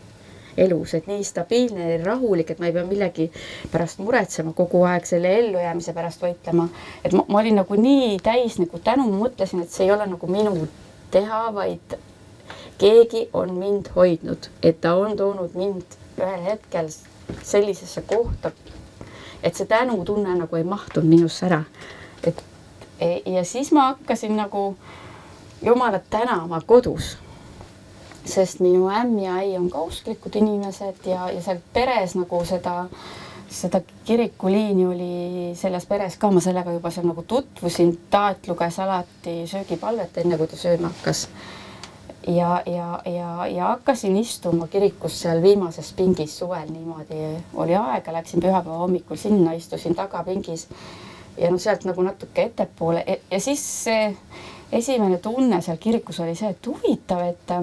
elus, 0.57 0.95
et 0.95 1.07
nii 1.07 1.25
stabiilne 1.25 1.91
ja 1.93 1.99
rahulik, 2.05 2.51
et 2.51 2.59
ma 2.59 2.69
ei 2.69 2.75
pea 2.75 2.85
millegi 2.87 3.31
pärast 3.73 4.01
muretsema 4.03 4.53
kogu 4.57 4.83
aeg 4.89 5.07
selle 5.09 5.33
ellujäämise 5.39 5.95
pärast 5.97 6.23
võitlema. 6.23 6.69
et 7.05 7.13
ma, 7.13 7.25
ma 7.29 7.41
olin 7.41 7.61
nagu 7.63 7.79
nii 7.79 8.19
täis 8.25 8.59
nagu 8.59 8.79
tänu, 8.85 9.07
ma 9.11 9.25
mõtlesin, 9.27 9.63
et 9.63 9.71
see 9.71 9.87
ei 9.87 9.95
ole 9.95 10.07
nagu 10.11 10.31
minu 10.31 10.69
teha, 11.11 11.43
vaid 11.55 11.97
keegi 12.79 13.29
on 13.33 13.55
mind 13.55 13.93
hoidnud, 13.97 14.51
et 14.63 14.81
ta 14.81 14.95
on 14.97 15.17
toonud 15.17 15.55
mind 15.55 15.99
ühel 16.21 16.45
hetkel 16.45 16.89
sellisesse 17.43 18.03
kohta, 18.09 18.53
et 19.43 19.57
see 19.57 19.67
tänutunne 19.67 20.35
nagu 20.37 20.57
ei 20.57 20.65
mahtunud 20.65 21.09
minusse 21.09 21.47
ära. 21.47 21.65
et 22.25 22.45
ja 23.27 23.45
siis 23.45 23.73
ma 23.73 23.93
hakkasin 23.93 24.37
nagu 24.37 24.77
Jumalat 25.63 26.03
tänama 26.11 26.61
kodus 26.67 27.19
sest 28.25 28.61
minu 28.61 28.89
ämm 28.89 29.19
ja 29.19 29.37
äi 29.41 29.57
on 29.59 29.71
ka 29.71 29.83
usklikud 29.83 30.37
inimesed 30.37 31.07
ja, 31.07 31.31
ja 31.31 31.43
seal 31.43 31.59
peres 31.73 32.15
nagu 32.15 32.45
seda, 32.45 32.85
seda 33.49 33.81
kirikuliini 34.05 34.87
oli 34.87 35.55
selles 35.59 35.87
peres 35.87 36.17
ka, 36.17 36.31
ma 36.31 36.41
sellega 36.41 36.73
juba 36.73 36.91
seal 36.91 37.09
nagu 37.09 37.23
tutvusin, 37.23 37.97
taat 38.11 38.49
luges 38.49 38.79
alati 38.79 39.41
söögipalvet, 39.47 40.21
enne 40.23 40.39
kui 40.39 40.51
ta 40.51 40.57
sööma 40.57 40.93
hakkas. 40.93 41.29
ja, 42.29 42.63
ja, 42.67 43.01
ja, 43.07 43.47
ja 43.47 43.69
hakkasin 43.75 44.17
istuma 44.17 44.67
kirikus 44.69 45.21
seal 45.23 45.43
viimases 45.43 45.93
pingis 45.97 46.39
suvel 46.39 46.69
niimoodi, 46.71 47.37
oli 47.55 47.77
aega, 47.77 48.13
läksin 48.13 48.41
pühapäeva 48.41 48.83
hommikul 48.85 49.17
sinna, 49.17 49.53
istusin 49.53 49.95
tagapingis 49.95 50.69
ja 51.39 51.51
noh, 51.51 51.61
sealt 51.61 51.85
nagu 51.89 52.03
natuke 52.03 52.43
ettepoole. 52.43 53.05
Ja, 53.07 53.17
ja 53.31 53.41
siis 53.41 53.63
see 53.85 54.17
esimene 54.73 55.19
tunne 55.19 55.63
seal 55.63 55.79
kirikus 55.81 56.21
oli 56.21 56.35
see, 56.39 56.53
et 56.53 56.67
huvitav, 56.67 57.25
et 57.27 57.55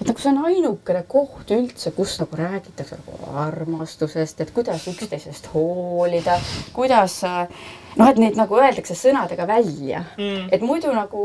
et 0.00 0.06
nagu 0.06 0.22
see 0.22 0.30
on 0.30 0.44
ainukene 0.46 1.02
koht 1.10 1.50
üldse, 1.54 1.90
kus 1.96 2.18
nagu 2.22 2.38
räägitakse 2.38 2.98
nagu 3.00 3.30
armastusest, 3.42 4.40
et 4.40 4.52
kuidas 4.54 4.86
üksteisest 4.90 5.50
hoolida, 5.54 6.38
kuidas 6.74 7.20
noh, 7.24 8.06
et 8.06 8.20
neid 8.20 8.38
nagu 8.38 8.60
öeldakse 8.60 8.94
sõnadega 8.98 9.46
välja. 9.48 10.04
Mm., 10.18 10.48
et 10.54 10.62
muidu 10.62 10.92
nagu 10.94 11.22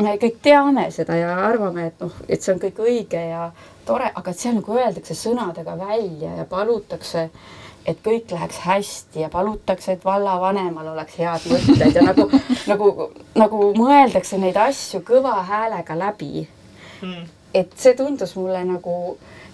me 0.00 0.16
kõik 0.20 0.38
teame 0.42 0.86
seda 0.94 1.18
ja 1.20 1.34
arvame, 1.50 1.90
et 1.90 2.00
noh, 2.00 2.14
et 2.28 2.40
see 2.40 2.54
on 2.54 2.62
kõik 2.62 2.80
õige 2.80 3.24
ja 3.28 3.50
tore, 3.88 4.08
aga 4.08 4.32
et 4.32 4.40
seal 4.40 4.56
nagu 4.56 4.76
öeldakse 4.78 5.16
sõnadega 5.18 5.76
välja 5.80 6.38
ja 6.40 6.46
palutakse 6.48 7.28
et 7.88 8.00
kõik 8.04 8.32
läheks 8.32 8.58
hästi 8.64 9.22
ja 9.22 9.28
palutakse, 9.32 9.96
et 9.96 10.04
vallavanemal 10.04 10.92
oleks 10.92 11.16
head 11.16 11.46
mõtted 11.48 11.96
ja 11.96 12.04
nagu, 12.04 12.26
nagu, 12.68 12.88
nagu 13.40 13.60
mõeldakse 13.76 14.40
neid 14.40 14.56
asju 14.60 15.00
kõva 15.04 15.40
häälega 15.48 15.96
läbi. 15.98 16.46
Mm 17.00 17.28
et 17.54 17.72
see 17.76 17.94
tundus 17.98 18.36
mulle 18.38 18.62
nagu 18.64 18.94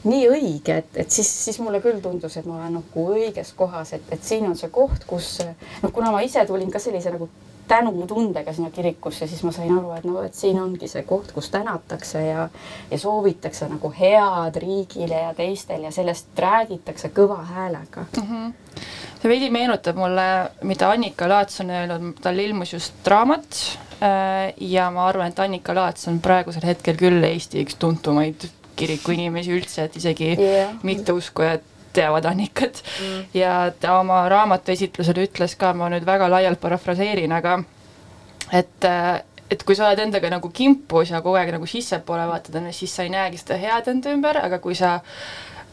nii 0.06 0.28
õige, 0.30 0.76
et, 0.82 1.00
et 1.02 1.10
siis, 1.10 1.28
siis 1.46 1.58
mulle 1.62 1.80
küll 1.82 1.98
tundus, 2.04 2.36
et 2.38 2.46
ma 2.46 2.60
olen 2.60 2.78
nagu 2.78 3.08
õiges 3.16 3.52
kohas, 3.58 3.92
et, 3.96 4.06
et 4.14 4.22
siin 4.22 4.46
on 4.46 4.54
see 4.58 4.70
koht, 4.72 5.06
kus 5.08 5.40
noh, 5.82 5.90
kuna 5.90 6.12
ma 6.14 6.22
ise 6.22 6.44
tulin 6.46 6.70
ka 6.70 6.82
sellise 6.82 7.14
nagu 7.14 7.28
tänutundega 7.66 8.52
sinna 8.54 8.70
kirikusse, 8.70 9.26
siis 9.26 9.42
ma 9.42 9.50
sain 9.50 9.72
aru, 9.74 9.90
et 9.96 10.04
no, 10.06 10.20
et 10.22 10.34
siin 10.38 10.58
ongi 10.62 10.86
see 10.90 11.02
koht, 11.08 11.32
kus 11.34 11.50
tänatakse 11.50 12.22
ja, 12.22 12.44
ja 12.90 12.98
soovitakse 12.98 13.66
nagu 13.72 13.90
head 13.96 14.60
riigile 14.62 15.24
ja 15.24 15.32
teistele 15.34 15.88
ja 15.88 15.94
sellest 15.94 16.38
räägitakse 16.38 17.10
kõva 17.16 17.40
häälega 17.50 18.06
mm. 18.16 18.30
-hmm 18.30 18.54
see 19.16 19.30
veidi 19.32 19.48
meenutab 19.50 19.96
mulle, 19.96 20.50
mida 20.62 20.90
Annika 20.92 21.28
Laats 21.28 21.60
on 21.60 21.70
öelnud, 21.72 22.20
tal 22.22 22.38
ilmus 22.38 22.72
just 22.72 23.08
raamat 23.08 23.62
ja 24.00 24.90
ma 24.92 25.06
arvan, 25.08 25.32
et 25.32 25.38
Annika 25.40 25.74
Laats 25.74 26.08
on 26.10 26.18
praegusel 26.20 26.66
hetkel 26.68 26.98
küll 27.00 27.24
Eesti 27.24 27.62
üks 27.64 27.78
tuntumaid 27.80 28.44
kirikuinimesi 28.76 29.54
üldse, 29.56 29.86
et 29.86 29.96
isegi 29.96 30.34
yeah. 30.34 30.74
mitteuskujad 30.84 31.64
teavad 31.96 32.28
Annikat 32.28 32.82
mm. 32.84 33.22
ja 33.34 33.72
ta 33.80 33.98
oma 34.00 34.20
raamatu 34.28 34.74
esitlusel 34.74 35.22
ütles 35.24 35.56
ka, 35.56 35.72
ma 35.72 35.88
nüüd 35.92 36.04
väga 36.06 36.28
laialt 36.28 36.60
parafraseerin, 36.60 37.32
aga 37.32 37.56
et, 38.52 38.84
äh, 38.84 39.22
et 39.50 39.64
kui 39.64 39.78
sa 39.78 39.88
oled 39.88 40.04
endaga 40.04 40.30
nagu 40.32 40.50
kimpus 40.52 41.14
ja 41.14 41.22
kogu 41.24 41.38
aeg 41.40 41.54
nagu 41.56 41.68
sissepoole 41.70 42.28
vaatad, 42.28 42.60
siis 42.76 42.92
sa 42.92 43.06
ei 43.06 43.14
näegi 43.14 43.40
seda 43.40 43.58
head 43.62 43.88
enda 43.92 44.12
ümber, 44.12 44.42
aga 44.44 44.60
kui 44.60 44.76
sa 44.76 44.98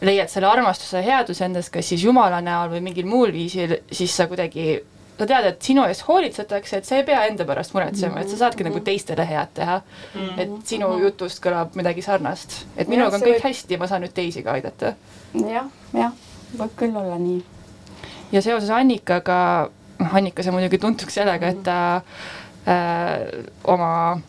leiad 0.04 0.32
selle 0.32 0.48
armastuse 0.48 1.04
headuse 1.04 1.44
endas, 1.46 1.70
kas 1.72 1.92
siis 1.92 2.02
Jumala 2.04 2.40
näol 2.44 2.72
või 2.74 2.82
mingil 2.88 3.06
muul 3.08 3.32
viisil, 3.32 3.78
siis 3.92 4.16
sa 4.16 4.26
kuidagi 4.30 4.80
sa 5.18 5.26
tead, 5.30 5.46
et 5.48 5.62
sinu 5.68 5.84
eest 5.86 6.04
hoolitsetakse, 6.08 6.80
et 6.80 6.88
sa 6.88 6.98
ei 6.98 7.06
pea 7.06 7.24
enda 7.28 7.46
pärast 7.48 7.74
muretsema, 7.76 8.22
et 8.22 8.32
sa 8.32 8.40
saadki 8.44 8.66
nagu 8.66 8.80
teistele 8.84 9.26
head 9.28 9.52
teha 9.54 9.78
mm. 9.80 10.20
-hmm. 10.20 10.40
et 10.42 10.66
sinu 10.66 10.90
jutust 11.02 11.42
kõlab 11.44 11.76
midagi 11.78 12.02
sarnast, 12.02 12.64
et 12.76 12.88
minuga 12.88 13.16
on 13.16 13.22
kõik 13.22 13.38
võib... 13.38 13.46
hästi, 13.48 13.78
ma 13.78 13.86
saan 13.90 14.02
nüüd 14.06 14.14
teisi 14.14 14.42
ka 14.42 14.58
aidata 14.58 14.94
ja,. 15.34 15.48
jah, 15.56 15.70
jah, 15.94 16.12
võib 16.58 16.74
küll 16.76 16.96
olla 16.96 17.18
nii. 17.18 17.44
ja 18.32 18.42
seoses 18.42 18.70
Annikaga, 18.70 19.70
noh 19.98 20.14
Annika 20.14 20.42
sai 20.42 20.52
muidugi 20.52 20.78
tuntuks 20.78 21.14
sellega, 21.14 21.46
et 21.54 21.62
ta 21.62 21.78
äh, 22.66 23.44
oma 23.64 24.20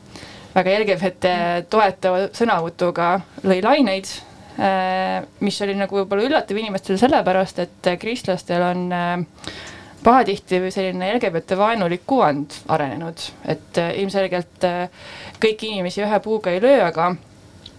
väga 0.56 0.80
LGBT 0.80 1.36
toetava 1.70 2.30
sõnavõtuga 2.34 3.20
lõi 3.44 3.62
laineid 3.64 4.14
Äh, 4.56 5.26
mis 5.44 5.58
oli 5.66 5.74
nagu 5.76 5.98
võib-olla 5.98 6.30
üllatav 6.30 6.56
inimestele 6.56 6.96
sellepärast, 6.96 7.58
et 7.60 7.88
kristlastel 8.00 8.64
on 8.64 8.86
äh, 8.96 9.18
pahatihti 10.06 10.60
selline 10.72 11.12
LGBT 11.16 11.58
vaenulik 11.58 12.04
kuvand 12.08 12.54
arenenud, 12.72 13.24
et 13.50 13.80
äh, 13.82 13.96
ilmselgelt 14.02 14.68
kõiki 15.42 15.72
inimesi 15.74 16.04
ühe 16.06 16.20
puuga 16.24 16.54
ei 16.54 16.62
löö, 16.62 16.84
aga 16.86 17.16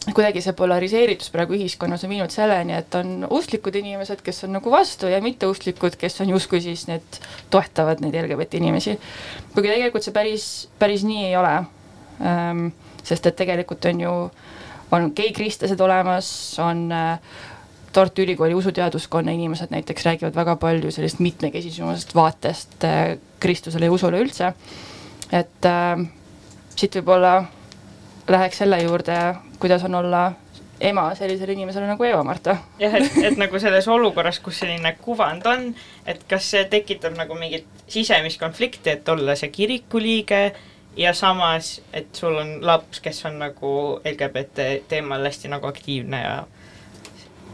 kuidagi 0.07 0.43
see 0.43 0.55
polariseeritus 0.59 1.33
praegu 1.35 1.57
ühiskonnas 1.57 2.05
on 2.07 2.13
viinud 2.13 2.35
selleni, 2.35 2.77
et 2.79 2.95
on 2.99 3.27
usklikud 3.31 3.75
inimesed, 3.79 4.23
kes 4.27 4.45
on 4.47 4.55
nagu 4.59 4.71
vastu 4.71 5.11
ja 5.11 5.23
mitteusklikud, 5.23 5.97
kes 5.99 6.21
on 6.23 6.35
justkui 6.35 6.61
siis 6.63 6.87
need, 6.91 7.23
toetavad 7.51 8.03
neid 8.05 8.19
LGBT 8.23 8.61
inimesi. 8.61 8.99
kuigi 9.55 9.73
tegelikult 9.73 10.07
see 10.07 10.15
päris, 10.15 10.51
päris 10.79 11.07
nii 11.07 11.25
ei 11.31 11.35
ole. 11.39 11.57
Ähm, 12.27 12.69
sest 13.07 13.27
et 13.29 13.37
tegelikult 13.39 13.85
on 13.87 14.01
ju 14.01 14.13
äh, 14.27 14.47
on 14.91 15.13
geikristlased 15.17 15.81
olemas, 15.81 16.29
on 16.63 16.93
äh, 16.93 17.19
Tartu 17.97 18.23
Ülikooli 18.23 18.55
usuteaduskonna 18.55 19.33
inimesed 19.33 19.73
näiteks 19.73 20.05
räägivad 20.05 20.35
väga 20.37 20.57
palju 20.61 20.91
sellisest 20.93 21.23
mitmekesisumusest 21.25 22.15
vaatest 22.15 22.85
äh, 22.85 23.17
Kristusele 23.41 23.89
ja 23.89 23.93
usule 23.93 24.21
üldse. 24.21 24.53
et 25.33 25.65
äh, 25.65 26.05
siit 26.77 26.99
võib-olla 27.01 27.47
läheks 28.29 28.59
selle 28.63 28.83
juurde, 28.83 29.17
kuidas 29.59 29.85
on 29.89 29.95
olla 29.95 30.27
ema 30.81 31.15
sellisele 31.15 31.53
inimesele 31.53 31.87
nagu 31.89 32.05
Eva-Marta. 32.05 32.57
jah, 32.79 32.95
et, 32.95 33.17
et 33.25 33.37
nagu 33.41 33.59
selles 33.59 33.89
olukorras, 33.89 34.41
kus 34.45 34.61
selline 34.61 34.93
kuvand 35.01 35.47
on, 35.49 35.71
et 36.07 36.25
kas 36.29 36.51
see 36.53 36.65
tekitab 36.71 37.17
nagu 37.17 37.35
mingit 37.39 37.67
sisemist 37.89 38.41
konflikti, 38.41 38.91
et 38.93 39.09
olla 39.09 39.37
see 39.39 39.49
kiriku 39.55 40.01
liige 40.03 40.43
ja 40.97 41.15
samas, 41.17 41.81
et 41.93 42.13
sul 42.17 42.37
on 42.41 42.59
laps, 42.65 43.01
kes 43.01 43.25
on 43.29 43.41
nagu 43.41 43.73
LGBT 44.05 44.69
teemal 44.89 45.25
hästi 45.25 45.53
nagu 45.53 45.69
aktiivne 45.69 46.23
ja 46.23 46.37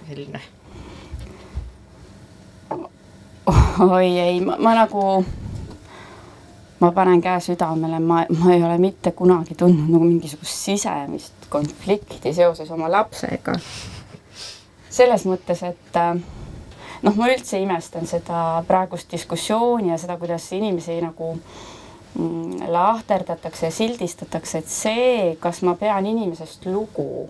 selline. 0.09 0.41
oi 3.91 4.19
ei, 4.19 4.41
ma 4.41 4.75
nagu, 4.75 5.25
ma 6.81 6.93
panen 6.93 7.23
käe 7.23 7.41
südamele, 7.41 7.99
ma, 7.99 8.25
ma 8.39 8.53
ei 8.55 8.63
ole 8.63 8.79
mitte 8.79 9.13
kunagi 9.17 9.55
tundnud 9.59 9.91
nagu 9.91 10.05
mingisugust 10.05 10.55
sisemist 10.67 11.49
konflikti 11.53 12.33
seoses 12.35 12.71
oma 12.71 12.91
lapsega. 12.91 13.57
selles 14.93 15.25
mõttes, 15.25 15.63
et 15.65 15.97
äh, 15.97 16.17
noh, 17.03 17.17
ma 17.17 17.29
üldse 17.33 17.61
imestan 17.63 18.07
seda 18.09 18.63
praegust 18.69 19.11
diskussiooni 19.13 19.93
ja 19.93 19.99
seda, 20.01 20.19
kuidas 20.21 20.47
inimesi 20.53 20.99
nagu 21.03 21.33
mm, 21.35 22.69
lahterdatakse 22.73 23.67
ja 23.69 23.75
sildistatakse, 23.75 24.63
et 24.63 24.69
see, 24.71 25.37
kas 25.41 25.63
ma 25.67 25.75
pean 25.81 26.07
inimesest 26.07 26.67
lugu, 26.71 27.29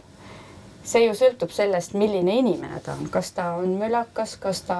see 0.85 1.05
ju 1.07 1.15
sõltub 1.17 1.53
sellest, 1.55 1.95
milline 1.99 2.35
inimene 2.41 2.81
ta 2.85 2.97
on, 2.99 3.07
kas 3.13 3.33
ta 3.37 3.53
on 3.61 3.77
mölakas, 3.79 4.37
kas 4.43 4.65
ta 4.67 4.79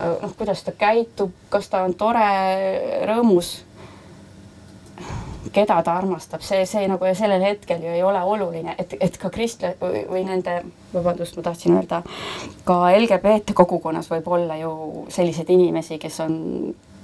noh, 0.00 0.36
kuidas 0.36 0.62
ta 0.66 0.74
käitub, 0.76 1.32
kas 1.52 1.70
ta 1.72 1.84
on 1.86 1.96
tore, 1.98 2.28
rõõmus. 3.08 3.58
Keda 5.50 5.80
ta 5.82 5.94
armastab, 5.96 6.44
see, 6.44 6.66
see 6.68 6.84
nagu 6.86 7.06
ja 7.08 7.14
sellel 7.16 7.42
hetkel 7.42 7.80
ju 7.82 7.94
ei 7.96 8.02
ole 8.04 8.20
oluline, 8.22 8.74
et, 8.78 8.92
et 9.00 9.16
ka 9.18 9.30
kristla- 9.32 9.72
või, 9.80 10.04
või 10.06 10.20
nende, 10.28 10.60
vabandust, 10.92 11.38
ma 11.38 11.46
tahtsin 11.48 11.78
öelda, 11.78 12.02
ka 12.68 12.76
LGBT 12.92 13.56
kogukonnas 13.56 14.12
võib 14.12 14.28
olla 14.30 14.60
ju 14.60 14.74
selliseid 15.10 15.50
inimesi, 15.50 15.98
kes 15.98 16.20
on 16.26 16.36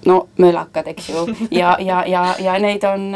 no 0.06 0.18
möllakad, 0.38 0.92
eks 0.92 1.08
ju, 1.08 1.24
ja, 1.50 1.76
ja, 1.80 2.04
ja, 2.06 2.26
ja 2.38 2.58
neid 2.62 2.84
on 2.86 3.08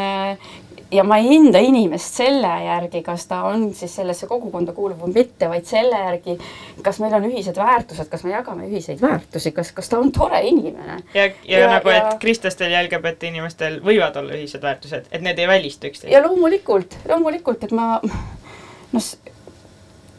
ja 0.91 1.03
ma 1.07 1.17
ei 1.17 1.27
hinda 1.29 1.59
inimest 1.63 2.19
selle 2.19 2.51
järgi, 2.65 3.01
kas 3.05 3.25
ta 3.29 3.41
on 3.47 3.69
siis 3.75 3.93
sellesse 3.95 4.27
kogukonda 4.27 4.73
kuuluv 4.75 4.99
või 5.05 5.13
mitte, 5.21 5.49
vaid 5.49 5.65
selle 5.69 5.97
järgi, 5.97 6.37
kas 6.83 6.99
meil 7.03 7.15
on 7.17 7.27
ühised 7.29 7.57
väärtused, 7.57 8.09
kas 8.11 8.25
me 8.27 8.33
jagame 8.33 8.67
ühiseid 8.67 9.01
väärtusi, 9.01 9.53
kas, 9.55 9.71
kas 9.77 9.89
ta 9.91 9.99
on 10.01 10.11
tore 10.15 10.41
inimene. 10.47 10.99
ja, 11.13 11.25
ja, 11.25 11.59
ja 11.63 11.69
nagu, 11.75 11.93
et 11.95 12.17
kristlastel 12.21 12.73
ja 12.73 12.83
LGBT 12.83 13.31
inimestel 13.31 13.79
võivad 13.85 14.17
olla 14.19 14.35
ühised 14.39 14.63
väärtused, 14.63 15.07
et 15.11 15.21
need 15.23 15.39
ei 15.39 15.47
välista 15.47 15.87
üksteist. 15.87 16.11
ja 16.13 16.23
loomulikult, 16.25 16.97
loomulikult, 17.09 17.63
et 17.63 17.75
ma 17.75 17.93
noh, 18.01 19.03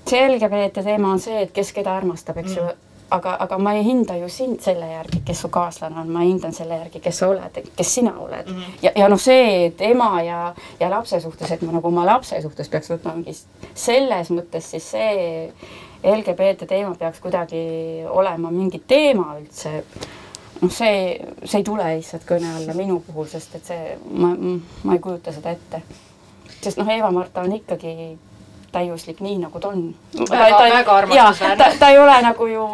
see 0.08 0.24
LGBT 0.28 0.84
teema 0.84 1.12
on 1.12 1.20
see, 1.22 1.44
et 1.46 1.52
kes 1.54 1.72
keda 1.76 1.96
armastab, 2.00 2.40
eks 2.42 2.56
mm. 2.56 2.88
Aga, 3.12 3.36
aga 3.44 3.58
ma 3.58 3.74
ei 3.76 3.84
hinda 3.84 4.16
ju 4.16 4.28
sind 4.32 4.60
selle 4.64 4.88
järgi, 4.88 5.22
kes 5.26 5.44
su 5.44 5.50
kaaslane 5.52 6.00
on, 6.00 6.10
ma 6.12 6.24
hindan 6.24 6.54
selle 6.56 6.78
järgi, 6.80 7.00
kes 7.04 7.20
sa 7.22 7.28
oled, 7.32 7.60
kes 7.76 7.94
sina 7.94 8.14
oled 8.18 8.48
mm. 8.48 8.58
-hmm. 8.58 8.78
ja, 8.82 8.92
ja 8.96 9.08
noh, 9.08 9.20
see, 9.20 9.66
et 9.66 9.80
ema 9.80 10.22
ja, 10.22 10.54
ja 10.80 10.90
lapse 10.90 11.20
suhtes, 11.20 11.50
et 11.50 11.62
ma 11.62 11.72
nagu 11.72 11.88
oma 11.88 12.06
lapse 12.06 12.42
suhtes 12.42 12.68
peaks 12.68 12.90
võtma 12.90 13.14
mingi 13.14 13.36
selles 13.74 14.30
mõttes 14.30 14.70
siis 14.74 14.90
see 14.90 15.52
LGBT 16.02 16.66
teema 16.66 16.94
peaks 16.98 17.20
kuidagi 17.20 17.62
olema 18.08 18.50
mingi 18.50 18.82
teema 18.86 19.36
üldse. 19.38 19.84
noh, 20.60 20.70
see, 20.70 21.20
see 21.44 21.60
ei 21.60 21.64
tule 21.64 21.86
lihtsalt 21.96 22.26
kõne 22.26 22.56
alla 22.56 22.74
minu 22.74 23.00
puhul, 23.06 23.26
sest 23.26 23.54
et 23.58 23.70
see, 23.70 23.96
ma, 24.10 24.34
ma 24.82 24.98
ei 24.98 25.02
kujuta 25.02 25.32
seda 25.32 25.50
ette. 25.50 25.82
sest 26.60 26.78
noh, 26.78 26.88
Eva-Marta 26.88 27.42
on 27.42 27.52
ikkagi 27.52 28.18
täiuslik 28.72 29.20
nii, 29.20 29.38
nagu 29.38 29.60
ta 29.60 29.68
on. 29.68 29.94
väga, 30.30 30.58
väga 30.58 30.92
armastusväärne. 30.92 31.74
Ta, 31.78 31.88
ei 31.88 31.98
ole 31.98 32.16
nagu 32.22 32.46
ju, 32.46 32.66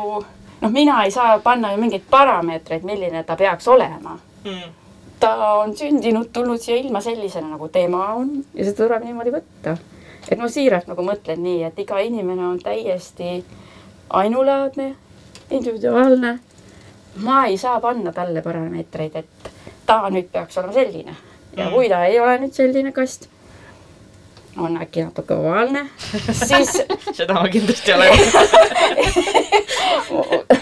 noh, 0.61 0.71
mina 0.71 1.03
ei 1.05 1.11
saa 1.11 1.39
panna 1.39 1.73
ju 1.73 1.79
mingeid 1.83 2.07
parameetreid, 2.11 2.87
milline 2.87 3.23
ta 3.25 3.37
peaks 3.37 3.69
olema 3.69 4.19
mm. 4.45 4.73
ta 5.21 5.53
on 5.55 5.77
sündinud, 5.77 6.31
tulnud 6.33 6.61
siia 6.61 6.77
ilma 6.77 7.01
sellisena, 7.01 7.49
nagu 7.49 7.69
tema 7.69 8.13
on 8.15 8.31
ja 8.55 8.65
seda 8.65 8.85
tuleb 8.85 9.05
niimoodi 9.05 9.35
võtta. 9.35 9.77
et 10.31 10.39
ma 10.39 10.49
siiralt 10.49 10.89
nagu 10.91 11.05
mõtlen 11.05 11.43
nii, 11.43 11.63
et 11.69 11.79
iga 11.79 11.99
inimene 12.05 12.47
on 12.47 12.59
täiesti 12.63 13.45
ainulaadne, 14.11 14.95
individuaalne. 15.51 16.39
ma 17.17 17.47
ei 17.47 17.59
saa 17.59 17.81
panna 17.81 18.13
talle 18.13 18.43
parameetreid, 18.43 19.17
et 19.17 19.51
ta 19.87 20.03
nüüd 20.11 20.31
peaks 20.33 20.59
olema 20.59 20.73
selline 20.73 21.17
ja 21.57 21.67
mm. 21.67 21.73
kui 21.75 21.89
ta 21.89 22.05
ei 22.05 22.21
ole 22.21 22.39
nüüd 22.45 22.55
selline 22.55 22.93
kast 22.93 23.29
on 24.61 24.83
äkki 24.83 25.05
natuke 25.07 25.35
ovaalne, 25.35 25.87
siis 26.49 26.83
seda 27.13 27.35
ma 27.35 27.49
kindlasti 27.53 27.93
ei 27.93 27.97
ole 27.97 28.07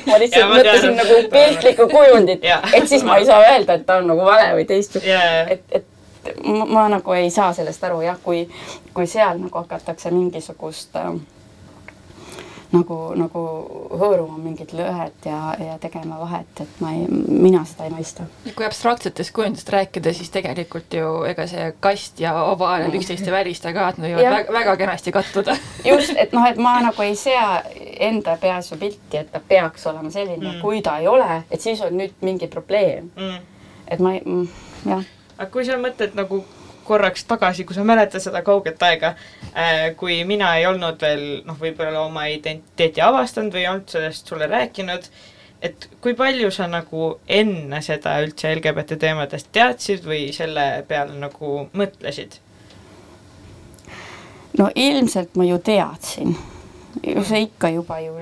ma 0.06 0.18
lihtsalt 0.18 0.40
ja, 0.40 0.46
ma 0.46 0.54
mõtlesin 0.54 0.80
tean, 0.80 0.96
nagu 1.00 1.14
piltlikku 1.32 1.88
kujundit, 1.90 2.42
et 2.74 2.88
siis 2.88 3.04
ma 3.06 3.16
ei 3.20 3.26
saa 3.28 3.40
öelda, 3.50 3.70
et 3.78 3.84
ta 3.86 3.92
on 4.02 4.06
nagu 4.12 4.22
vale 4.26 4.48
või 4.58 4.64
teistsugune 4.68 5.12
yeah., 5.12 5.50
et, 5.56 5.62
et 5.70 5.86
ma, 6.44 6.64
ma 6.64 6.88
nagu 6.96 7.10
ei 7.16 7.30
saa 7.30 7.52
sellest 7.56 7.84
aru 7.86 7.98
jah, 8.06 8.18
kui, 8.22 8.40
kui 8.94 9.06
seal 9.10 9.36
nagu 9.40 9.62
hakatakse 9.62 10.10
mingisugust 10.14 10.96
äh, 11.00 11.14
nagu, 12.72 12.96
nagu 13.18 13.42
hõõruma 13.92 14.38
mingit 14.40 14.72
lõhet 14.76 15.28
ja, 15.28 15.38
ja 15.60 15.76
tegema 15.82 16.18
vahet, 16.20 16.62
et 16.62 16.80
ma 16.82 16.92
ei, 16.96 17.06
mina 17.08 17.62
seda 17.68 17.86
ei 17.86 17.94
mõista. 17.94 18.26
kui 18.46 18.66
abstraktsetest 18.66 19.34
kujundist 19.36 19.70
rääkida, 19.72 20.12
siis 20.16 20.30
tegelikult 20.34 20.94
ju 20.96 21.10
ega 21.28 21.46
see 21.50 21.68
kast 21.80 22.20
ja 22.22 22.34
ovaal 22.44 22.86
on 22.88 22.96
üksteist 22.98 23.26
ei 23.26 23.34
välista 23.34 23.72
ka, 23.76 23.90
et 23.92 24.00
nad 24.02 24.10
võivad 24.10 24.38
väga, 24.38 24.56
väga 24.58 24.76
kenasti 24.82 25.14
kattuda. 25.14 25.56
just, 25.90 26.14
et 26.16 26.34
noh, 26.36 26.46
et 26.48 26.60
ma 26.62 26.78
nagu 26.88 27.06
ei 27.06 27.16
sea 27.18 27.62
enda 28.08 28.36
peas 28.40 28.72
ju 28.72 28.80
pilti, 28.80 29.20
et 29.20 29.32
ta 29.32 29.40
peaks 29.40 29.86
olema 29.90 30.10
selline 30.14 30.42
mm., 30.42 30.62
kui 30.64 30.82
ta 30.84 30.98
ei 31.02 31.10
ole, 31.10 31.42
et 31.50 31.62
siis 31.62 31.80
on 31.86 31.96
nüüd 31.98 32.16
mingi 32.26 32.50
probleem 32.52 33.10
mm.. 33.14 33.40
et 33.88 34.02
ma 34.02 34.16
ei, 34.16 34.22
mm, 34.24 34.46
jah. 34.90 35.06
aga 35.36 35.50
kui 35.52 35.66
sa 35.68 35.78
mõtled 35.80 36.16
nagu 36.18 36.42
korraks 36.86 37.24
tagasi, 37.28 37.64
kui 37.66 37.76
sa 37.76 37.84
mäletad 37.84 38.22
seda 38.22 38.42
kauget 38.46 38.82
aega, 38.82 39.14
äh, 39.52 39.90
kui 39.98 40.22
mina 40.24 40.54
ei 40.56 40.66
olnud 40.66 41.00
veel 41.02 41.24
noh, 41.46 41.58
võib-olla 41.60 42.06
oma 42.06 42.26
identiteeti 42.32 43.04
avastanud 43.04 43.54
või 43.54 43.64
ei 43.64 43.70
olnud 43.72 43.92
sellest 43.96 44.30
sulle 44.30 44.48
rääkinud, 44.50 45.10
et 45.66 45.88
kui 46.00 46.14
palju 46.14 46.50
sa 46.54 46.68
nagu 46.70 47.12
enne 47.28 47.82
seda 47.82 48.18
üldse 48.24 48.54
LGBT 48.54 48.98
teemadest 49.06 49.52
teadsid 49.52 50.04
või 50.06 50.28
selle 50.36 50.66
peale 50.88 51.16
nagu 51.20 51.68
mõtlesid? 51.76 52.40
no 54.58 54.70
ilmselt 54.74 55.34
ma 55.36 55.44
ju 55.44 55.58
teadsin, 55.60 56.36
see 57.04 57.42
ikka 57.44 57.68
juba 57.74 57.98
ju 58.00 58.14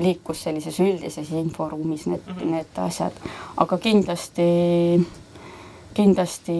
liikus 0.00 0.42
sellises 0.44 0.80
üldises 0.80 1.30
inforuumis 1.36 2.06
need 2.06 2.20
mm, 2.26 2.36
-hmm. 2.36 2.50
need 2.54 2.78
asjad, 2.84 3.16
aga 3.56 3.78
kindlasti 3.78 4.46
kindlasti 5.94 6.54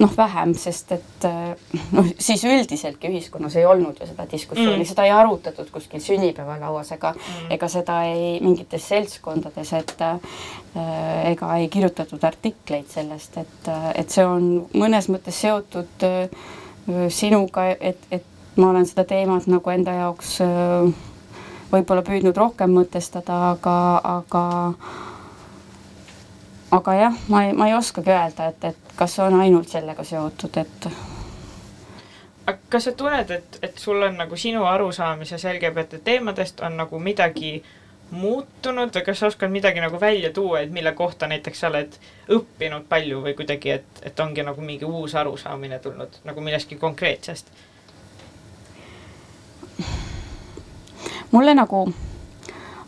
noh, 0.00 0.12
vähem, 0.16 0.54
sest 0.56 0.94
et 0.96 1.26
noh, 1.92 2.08
siis 2.18 2.44
üldiseltki 2.48 3.10
ühiskonnas 3.10 3.56
ei 3.60 3.66
olnud 3.68 4.00
ju 4.00 4.08
seda 4.08 4.26
diskussiooni 4.30 4.80
mm., 4.80 4.88
seda 4.88 5.04
ei 5.08 5.12
arutatud 5.12 5.68
kuskil 5.74 6.00
sünnipäevalauas 6.00 6.94
ega 6.96 7.12
mm., 7.12 7.52
ega 7.56 7.68
seda 7.72 8.00
ei 8.08 8.40
mingites 8.44 8.88
seltskondades, 8.88 9.74
et 9.76 9.94
äh, 10.06 10.40
ega 11.32 11.52
ei 11.60 11.68
kirjutatud 11.72 12.24
artikleid 12.24 12.88
sellest, 12.92 13.38
et, 13.44 13.70
et 13.94 14.10
see 14.10 14.24
on 14.26 14.50
mõnes 14.72 15.10
mõttes 15.12 15.44
seotud 15.44 16.08
äh, 16.08 16.50
sinuga, 17.12 17.68
et, 17.78 18.00
et 18.10 18.28
ma 18.56 18.72
olen 18.72 18.88
seda 18.88 19.04
teemat 19.08 19.46
nagu 19.48 19.72
enda 19.72 19.94
jaoks 20.00 20.36
võib-olla 21.72 22.02
püüdnud 22.04 22.36
rohkem 22.36 22.74
mõtestada, 22.76 23.38
aga, 23.54 23.76
aga 24.18 24.42
aga 26.72 26.94
jah, 26.94 27.16
ma 27.28 27.44
ei, 27.44 27.52
ma 27.52 27.68
ei 27.68 27.74
oskagi 27.74 28.10
öelda, 28.10 28.48
et, 28.48 28.64
et 28.64 28.94
kas 28.96 29.18
on 29.20 29.40
ainult 29.40 29.68
sellega 29.68 30.04
seotud, 30.04 30.56
et. 30.56 30.88
aga 32.46 32.58
kas 32.72 32.88
sa 32.88 32.92
tunned, 32.96 33.30
et, 33.30 33.58
et 33.62 33.78
sul 33.78 34.02
on 34.02 34.16
nagu 34.16 34.36
sinu 34.36 34.64
arusaamises 34.64 35.44
LGBT 35.52 36.00
teemadest 36.04 36.60
on 36.60 36.76
nagu 36.80 36.98
midagi 36.98 37.58
muutunud 38.12 38.92
või 38.94 39.04
kas 39.04 39.20
sa 39.20 39.28
oskad 39.28 39.52
midagi 39.52 39.80
nagu 39.80 40.00
välja 40.00 40.30
tuua, 40.32 40.60
et 40.60 40.72
mille 40.72 40.92
kohta 40.92 41.28
näiteks 41.28 41.60
sa 41.60 41.68
oled 41.68 41.94
õppinud 42.28 42.88
palju 42.88 43.22
või 43.24 43.36
kuidagi, 43.36 43.76
et, 43.78 44.02
et 44.02 44.20
ongi 44.20 44.44
nagu 44.44 44.60
mingi 44.60 44.84
uus 44.84 45.14
arusaamine 45.14 45.78
tulnud 45.78 46.20
nagu 46.24 46.40
millestki 46.40 46.76
konkreetsest? 46.76 47.52
mulle 51.32 51.54
nagu 51.54 51.86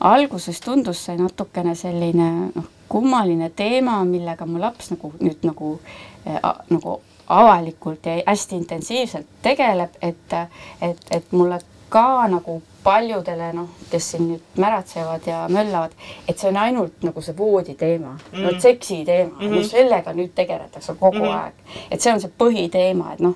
alguses 0.00 0.60
tundus 0.60 1.04
see 1.06 1.16
natukene 1.16 1.74
selline 1.74 2.30
noh, 2.54 2.68
kummaline 2.94 3.50
teema, 3.56 3.98
millega 4.06 4.46
mu 4.46 4.60
laps 4.62 4.92
nagu 4.94 5.12
nüüd 5.18 5.42
nagu 5.42 5.80
äh,, 6.26 6.40
nagu 6.70 7.00
avalikult 7.28 8.06
ja 8.06 8.20
hästi 8.26 8.56
intensiivselt 8.56 9.26
tegeleb, 9.42 9.96
et, 10.02 10.36
et, 10.82 11.00
et 11.10 11.32
mulle 11.32 11.58
ka 11.88 12.26
nagu 12.28 12.60
paljudele 12.84 13.52
noh, 13.56 13.70
kes 13.90 14.10
siin 14.12 14.28
nüüd 14.28 14.60
märatsevad 14.60 15.26
ja 15.26 15.44
möllavad, 15.48 15.94
et 16.28 16.38
see 16.38 16.50
on 16.50 16.60
ainult 16.60 17.02
nagu 17.06 17.22
see 17.24 17.36
voodi 17.38 17.74
teema 17.80 18.12
mm, 18.12 18.18
-hmm. 18.32 18.42
no 18.44 18.60
seksi 18.60 19.04
teema 19.04 19.30
mm, 19.30 19.46
-hmm. 19.46 19.56
no 19.56 19.62
sellega 19.64 20.12
nüüd 20.12 20.34
tegeletakse 20.34 20.94
kogu 20.94 21.16
mm 21.16 21.24
-hmm. 21.24 21.44
aeg. 21.44 21.54
et 21.90 22.00
see 22.00 22.12
on 22.12 22.20
see 22.20 22.30
põhiteema, 22.38 23.12
et 23.12 23.20
noh, 23.20 23.34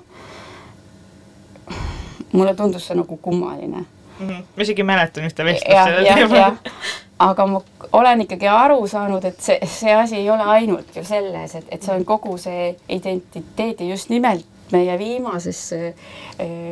mulle 2.31 2.55
tundus 2.55 2.87
see 2.87 2.97
nagu 2.97 3.17
kummaline 3.17 3.77
mm. 3.77 4.29
-hmm. 4.29 4.43
ma 4.55 4.61
isegi 4.61 4.83
mäletan 4.83 5.23
ühte 5.23 5.45
vestlust 5.45 5.83
sellel 5.83 6.05
teemal. 6.05 6.51
aga 7.19 7.45
ma 7.47 7.61
olen 7.91 8.21
ikkagi 8.21 8.47
aru 8.47 8.87
saanud, 8.87 9.25
et 9.25 9.41
see, 9.43 9.57
see 9.67 9.95
asi 9.95 10.15
ei 10.21 10.29
ole 10.29 10.45
ainult 10.55 10.95
ju 10.95 11.03
selles, 11.03 11.55
et, 11.55 11.67
et 11.71 11.83
see 11.83 11.95
on 11.95 12.05
kogu 12.07 12.37
see 12.39 12.71
identiteedi 12.95 13.89
just 13.89 14.09
nimelt 14.09 14.47
meie 14.71 14.97
viimases 14.99 15.59
eh, 15.73 15.95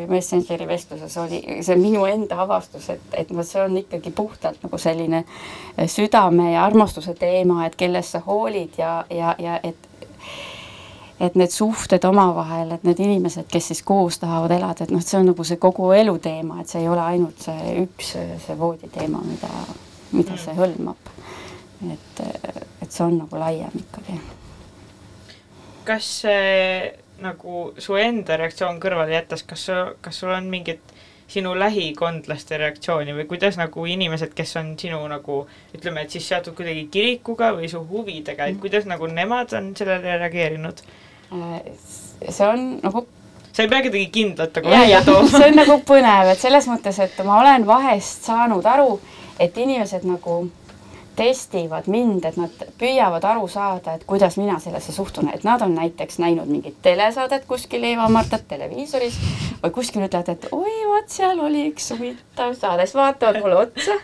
Messengeri 0.08 0.68
vestluses 0.68 1.18
oli 1.18 1.42
see 1.66 1.76
minu 1.80 2.06
enda 2.06 2.42
avastus, 2.44 2.90
et, 2.94 3.08
et 3.14 3.32
noh, 3.34 3.46
see 3.46 3.64
on 3.64 3.78
ikkagi 3.82 4.12
puhtalt 4.16 4.62
nagu 4.64 4.78
selline 4.82 5.24
eh, 5.24 5.88
südame 5.90 6.52
ja 6.54 6.66
armastuse 6.66 7.16
teema, 7.18 7.66
et 7.66 7.76
kellest 7.76 8.16
sa 8.16 8.22
hoolid 8.26 8.78
ja, 8.78 9.02
ja, 9.10 9.36
ja 9.40 9.60
et 9.64 9.88
et 11.18 11.34
need 11.34 11.50
suhted 11.50 12.04
omavahel, 12.06 12.76
et 12.76 12.84
need 12.86 13.00
inimesed, 13.02 13.48
kes 13.50 13.72
siis 13.72 13.80
koos 13.82 14.20
tahavad 14.22 14.52
elada, 14.54 14.86
et 14.86 14.92
noh, 14.94 15.02
see 15.02 15.18
on 15.18 15.26
nagu 15.32 15.44
see 15.50 15.58
kogu 15.58 15.90
elu 15.98 16.14
teema, 16.22 16.62
et 16.62 16.70
see 16.70 16.84
ei 16.84 16.90
ole 16.94 17.02
ainult 17.02 17.42
see 17.42 17.74
üks, 17.82 18.12
see 18.46 18.58
voodi 18.60 18.86
teema, 18.94 19.24
mida, 19.26 19.50
mida 20.12 20.38
see 20.40 20.56
hõlmab. 20.58 21.12
et, 21.94 22.22
et 22.82 22.92
see 22.92 23.04
on 23.06 23.20
nagu 23.22 23.40
laiem 23.40 23.74
ikkagi. 23.82 24.20
kas 25.88 26.12
see 26.24 26.94
nagu 27.24 27.72
su 27.82 27.98
enda 27.98 28.38
reaktsioon 28.38 28.80
kõrvale 28.82 29.16
jättes, 29.16 29.44
kas 29.44 29.68
kas 30.02 30.22
sul 30.22 30.34
on 30.36 30.50
mingit 30.52 30.96
sinu 31.28 31.52
lähikondlaste 31.60 32.58
reaktsiooni 32.58 33.14
või 33.18 33.26
kuidas 33.28 33.58
nagu 33.60 33.84
inimesed, 33.86 34.32
kes 34.36 34.56
on 34.62 34.72
sinu 34.80 35.02
nagu 35.12 35.42
ütleme, 35.76 36.06
et 36.06 36.14
siis 36.16 36.28
seotud 36.30 36.56
kuidagi 36.56 36.86
kirikuga 36.92 37.52
või 37.58 37.68
su 37.72 37.82
huvidega, 37.90 38.48
et 38.48 38.56
mm. 38.56 38.62
kuidas 38.64 38.88
nagu 38.88 39.10
nemad 39.12 39.52
on 39.58 39.74
sellele 39.76 40.16
reageerinud? 40.22 40.84
Äh, 41.36 41.58
see 42.30 42.48
on 42.48 42.68
nagu 42.80 43.04
sa 43.52 43.66
ei 43.66 43.70
pea 43.72 43.84
kedagi 43.84 44.08
kindlat 44.14 44.56
nagu 44.56 44.72
välja 44.72 45.02
tooma. 45.04 45.28
see 45.34 45.50
on 45.50 45.60
nagu 45.60 45.78
põnev, 45.88 46.32
et 46.32 46.40
selles 46.40 46.70
mõttes, 46.72 47.00
et 47.04 47.20
ma 47.28 47.42
olen 47.42 47.68
vahest 47.68 48.30
saanud 48.30 48.66
aru, 48.70 49.00
et 49.40 49.58
inimesed 49.58 50.06
nagu 50.08 50.40
testivad 51.18 51.88
mind, 51.90 52.26
et 52.30 52.36
nad 52.38 52.66
püüavad 52.78 53.24
aru 53.26 53.48
saada, 53.50 53.96
et 53.98 54.04
kuidas 54.10 54.38
mina 54.38 54.60
sellesse 54.62 54.94
suhtun, 54.94 55.32
et 55.34 55.44
nad 55.48 55.62
on 55.66 55.74
näiteks 55.76 56.20
näinud 56.22 56.50
mingit 56.50 56.78
telesaadet 56.86 57.48
kuskil 57.50 57.84
Eva-Martat 57.90 58.46
televiisoris 58.48 59.18
või 59.64 59.74
kuskil 59.80 60.06
ütlevad, 60.06 60.30
et 60.36 60.46
oi, 60.52 60.76
vot 60.92 61.10
seal 61.10 61.42
oli 61.42 61.66
üks 61.72 61.90
huvitav 61.96 62.54
saade, 62.60 62.86
siis 62.86 63.00
vaatavad 63.00 63.42
mulle 63.42 63.58
otsa 63.64 63.98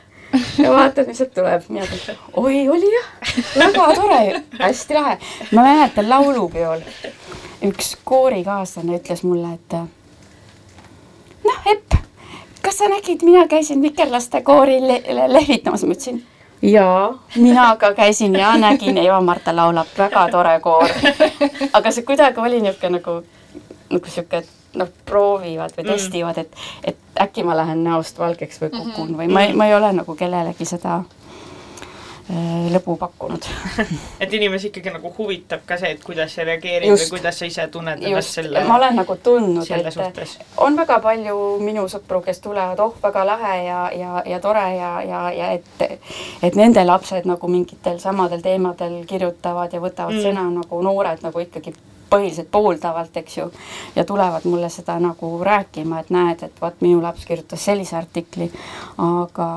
ja 0.58 0.72
vaatad, 0.74 1.08
mis 1.08 1.22
sealt 1.22 1.36
tuleb, 1.38 1.68
mina 1.70 1.86
ütlen, 1.86 2.18
oi, 2.42 2.64
oli 2.74 2.90
jah, 2.96 3.10
väga 3.62 3.90
tore, 4.00 4.22
hästi 4.60 4.98
lahe. 4.98 5.18
ma 5.52 5.68
mäletan 5.68 6.10
laulupeol. 6.10 6.82
Üks 7.64 7.94
koorikaaslane 8.04 8.98
ütles 8.98 9.22
mulle, 9.24 9.54
et 9.54 9.78
noh, 11.46 11.70
Epp, 11.72 12.00
kas 12.64 12.78
sa 12.80 12.88
nägid, 12.90 13.24
mina 13.28 13.48
käisin 13.48 13.82
vikerlaste 13.82 14.42
koori 14.42 14.80
le 14.88 15.28
lehvitamas, 15.34 15.84
ma 15.84 15.98
ütlesin 15.98 16.24
jaa, 16.64 17.20
mina 17.36 17.76
ka 17.76 17.94
käisin 17.94 18.36
ja 18.36 18.58
nägin, 18.58 18.98
Eva-Marta 18.98 19.56
laulab, 19.56 19.88
väga 19.98 20.28
tore 20.32 20.60
koor. 20.60 20.90
aga 21.78 21.92
see 21.92 22.04
kuidagi 22.08 22.40
oli 22.40 22.62
niisugune 22.62 23.00
nagu, 23.00 23.16
nagu 23.90 24.14
sihuke, 24.16 24.44
noh, 24.80 24.92
proovivad 25.06 25.76
või 25.78 25.84
mm. 25.84 25.92
testivad, 25.92 26.40
et, 26.40 26.56
et 26.84 27.20
äkki 27.20 27.44
ma 27.44 27.58
lähen 27.58 27.84
näost 27.84 28.20
valgeks 28.20 28.62
või 28.62 28.72
kukun 28.78 29.12
mhm. 29.12 29.20
või 29.20 29.28
ma 29.28 29.44
ei, 29.44 29.54
ma 29.54 29.68
ei 29.68 29.76
ole 29.76 29.92
nagu 29.94 30.16
kellelegi 30.16 30.66
seda 30.66 31.02
lõbu 32.74 32.96
pakkunud 32.98 33.46
et 34.24 34.34
inimesi 34.34 34.70
ikkagi 34.70 34.94
nagu 34.94 35.12
huvitab 35.18 35.66
ka 35.68 35.78
see, 35.78 35.92
et 35.98 36.04
kuidas 36.04 36.32
sa 36.36 36.46
reageerid 36.48 36.88
just, 36.88 37.10
või 37.10 37.18
kuidas 37.18 37.40
sa 37.40 37.50
ise 37.50 37.68
tunned 37.72 38.04
ennast 38.04 38.40
selle 38.40 38.64
ma 38.68 38.78
olen 38.80 38.96
nagu 39.02 39.18
tundnud, 39.24 39.68
et 39.68 39.92
suhtes. 39.94 40.38
on 40.64 40.78
väga 40.80 41.00
palju 41.04 41.38
minu 41.60 41.84
sõpru, 41.92 42.22
kes 42.24 42.40
tulevad, 42.44 42.80
oh, 42.80 42.96
väga 43.04 43.26
lahe 43.28 43.56
ja, 43.66 43.80
ja, 43.92 44.24
ja 44.26 44.40
tore 44.44 44.66
ja, 44.78 44.94
ja, 45.04 45.24
ja 45.36 45.52
et 45.58 45.84
et 46.44 46.56
nende 46.56 46.86
lapsed 46.86 47.28
nagu 47.28 47.48
mingitel 47.52 48.00
samadel 48.00 48.44
teemadel 48.44 49.02
kirjutavad 49.10 49.74
ja 49.74 49.84
võtavad 49.84 50.16
mm. 50.16 50.24
sõna 50.24 50.48
nagu 50.62 50.82
noored 50.86 51.26
nagu 51.28 51.44
ikkagi 51.44 51.76
põhiliselt 52.14 52.52
pooldavalt, 52.54 53.18
eks 53.24 53.38
ju, 53.38 53.50
ja 53.96 54.06
tulevad 54.08 54.46
mulle 54.50 54.70
seda 54.74 55.00
nagu 55.02 55.32
rääkima, 55.44 56.04
et 56.04 56.12
näed, 56.14 56.46
et 56.48 56.62
vot 56.62 56.82
minu 56.86 57.02
laps 57.04 57.26
kirjutas 57.30 57.66
sellise 57.66 57.98
artikli, 57.98 58.50
aga, 59.02 59.50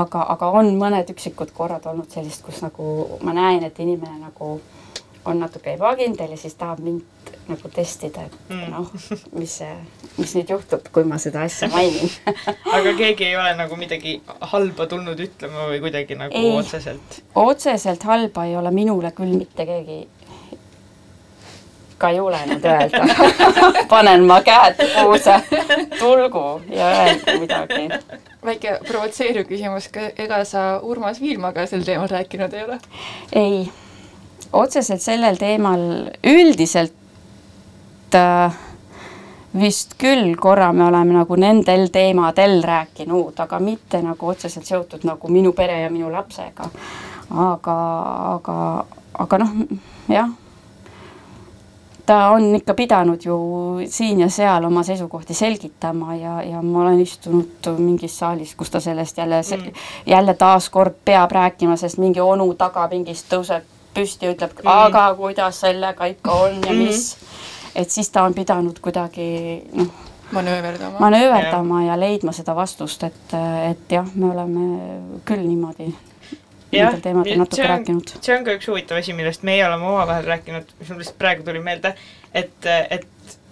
aga, 0.00 0.26
aga 0.36 0.50
on 0.60 0.74
mõned 0.80 1.14
üksikud 1.14 1.54
korrad 1.56 1.88
olnud 1.88 2.10
sellist, 2.12 2.44
kus 2.46 2.60
nagu 2.64 3.20
ma 3.24 3.36
näen, 3.36 3.64
et 3.68 3.80
inimene 3.84 4.20
nagu 4.20 4.58
on 5.28 5.40
natuke 5.40 5.74
ebakindel 5.76 6.30
ja 6.32 6.36
siis 6.40 6.54
tahab 6.58 6.80
mind 6.84 7.32
nagu 7.48 7.70
testida, 7.72 8.26
et 8.28 8.52
mm. 8.52 8.68
noh, 8.72 8.90
mis 9.40 9.54
see, 9.60 9.72
mis 10.18 10.34
nüüd 10.36 10.52
juhtub, 10.52 10.84
kui 10.92 11.04
ma 11.08 11.18
seda 11.20 11.46
asja 11.48 11.68
mainin 11.74 12.10
aga 12.28 12.92
keegi 12.98 13.28
ei 13.30 13.36
ole 13.40 13.54
nagu 13.56 13.76
midagi 13.80 14.18
halba 14.52 14.86
tulnud 14.90 15.20
ütlema 15.24 15.68
või 15.72 15.80
kuidagi 15.84 16.18
nagu 16.20 16.36
ei, 16.36 16.52
otseselt? 16.58 17.20
otseselt 17.40 18.04
halba 18.08 18.44
ei 18.48 18.56
ole 18.60 18.72
minule 18.74 19.12
küll 19.16 19.32
mitte 19.36 19.66
keegi 19.68 20.02
ka 21.98 22.10
julenud 22.10 22.64
öelda 22.64 23.02
panen 23.92 24.24
ma 24.26 24.40
käed 24.46 24.78
puusse, 24.94 25.40
tulgu 25.98 26.60
ja 26.70 26.90
öelgu 27.02 27.40
midagi. 27.40 27.88
väike 28.44 28.78
provotseeriv 28.88 29.48
küsimus, 29.48 29.90
ega 30.16 30.44
sa 30.44 30.78
Urmas 30.82 31.20
Viilmaga 31.20 31.66
sel 31.66 31.82
teemal 31.86 32.08
rääkinud 32.10 32.54
ei 32.54 32.64
ole? 32.64 32.78
ei, 33.32 33.60
otseselt 34.52 35.02
sellel 35.02 35.36
teemal 35.36 35.84
üldiselt 36.24 38.14
äh, 38.14 38.58
vist 39.58 39.94
küll 39.98 40.34
korra 40.36 40.72
me 40.72 40.84
oleme 40.86 41.18
nagu 41.18 41.36
nendel 41.36 41.88
teemadel 41.92 42.60
rääkinud, 42.62 43.38
aga 43.40 43.58
mitte 43.58 44.02
nagu 44.04 44.28
otseselt 44.28 44.66
seotud 44.68 45.06
nagu 45.08 45.28
minu 45.32 45.52
pere 45.52 45.80
ja 45.82 45.90
minu 45.90 46.12
lapsega. 46.12 46.68
aga, 47.30 47.78
aga, 48.34 48.84
aga 49.18 49.38
noh, 49.38 49.56
jah 50.08 50.28
ta 52.08 52.30
on 52.32 52.54
ikka 52.56 52.74
pidanud 52.74 53.24
ju 53.24 53.36
siin 53.86 54.20
ja 54.20 54.30
seal 54.32 54.64
oma 54.64 54.82
seisukohti 54.82 55.34
selgitama 55.34 56.14
ja, 56.16 56.42
ja 56.42 56.62
ma 56.62 56.82
olen 56.82 57.00
istunud 57.00 57.68
mingis 57.78 58.18
saalis, 58.18 58.54
kus 58.56 58.70
ta 58.70 58.80
sellest 58.80 59.18
jälle 59.18 59.42
mm., 59.42 59.72
jälle 60.06 60.34
taaskord 60.34 60.94
peab 61.04 61.30
rääkima, 61.30 61.76
sest 61.76 62.00
mingi 62.00 62.20
onu 62.24 62.54
tagapingist 62.54 63.28
tõuseb 63.32 63.68
püsti 63.94 64.26
ja 64.26 64.32
ütleb 64.32 64.56
mm., 64.56 64.72
aga 64.72 65.04
kuidas 65.20 65.60
sellega 65.60 66.08
ikka 66.14 66.32
on 66.32 66.56
ja 66.64 66.72
mm. 66.72 66.78
mis. 66.78 67.16
et 67.74 67.90
siis 67.90 68.08
ta 68.10 68.24
on 68.24 68.34
pidanud 68.34 68.80
kuidagi 68.80 69.28
noh, 69.76 69.92
manööverdama, 70.32 70.98
manööverdama 71.04 71.82
ja. 71.82 71.92
ja 71.92 72.00
leidma 72.00 72.32
seda 72.32 72.56
vastust, 72.56 73.04
et, 73.04 73.36
et 73.70 73.98
jah, 73.98 74.08
me 74.14 74.32
oleme 74.32 74.68
küll 75.28 75.44
niimoodi 75.44 75.92
teemadel 76.70 77.42
natuke 77.42 77.68
on, 77.94 78.02
see 78.20 78.34
on 78.36 78.46
ka 78.46 78.56
üks 78.58 78.68
huvitav 78.70 79.00
asi, 79.00 79.14
millest 79.16 79.44
meie 79.48 79.66
oleme 79.66 79.86
omavahel 79.88 80.26
rääkinud, 80.28 80.74
mis 80.80 80.90
mul 80.90 81.02
lihtsalt 81.02 81.20
praegu 81.20 81.46
tuli 81.46 81.62
meelde, 81.64 81.94
et, 82.36 82.66
et 82.90 83.06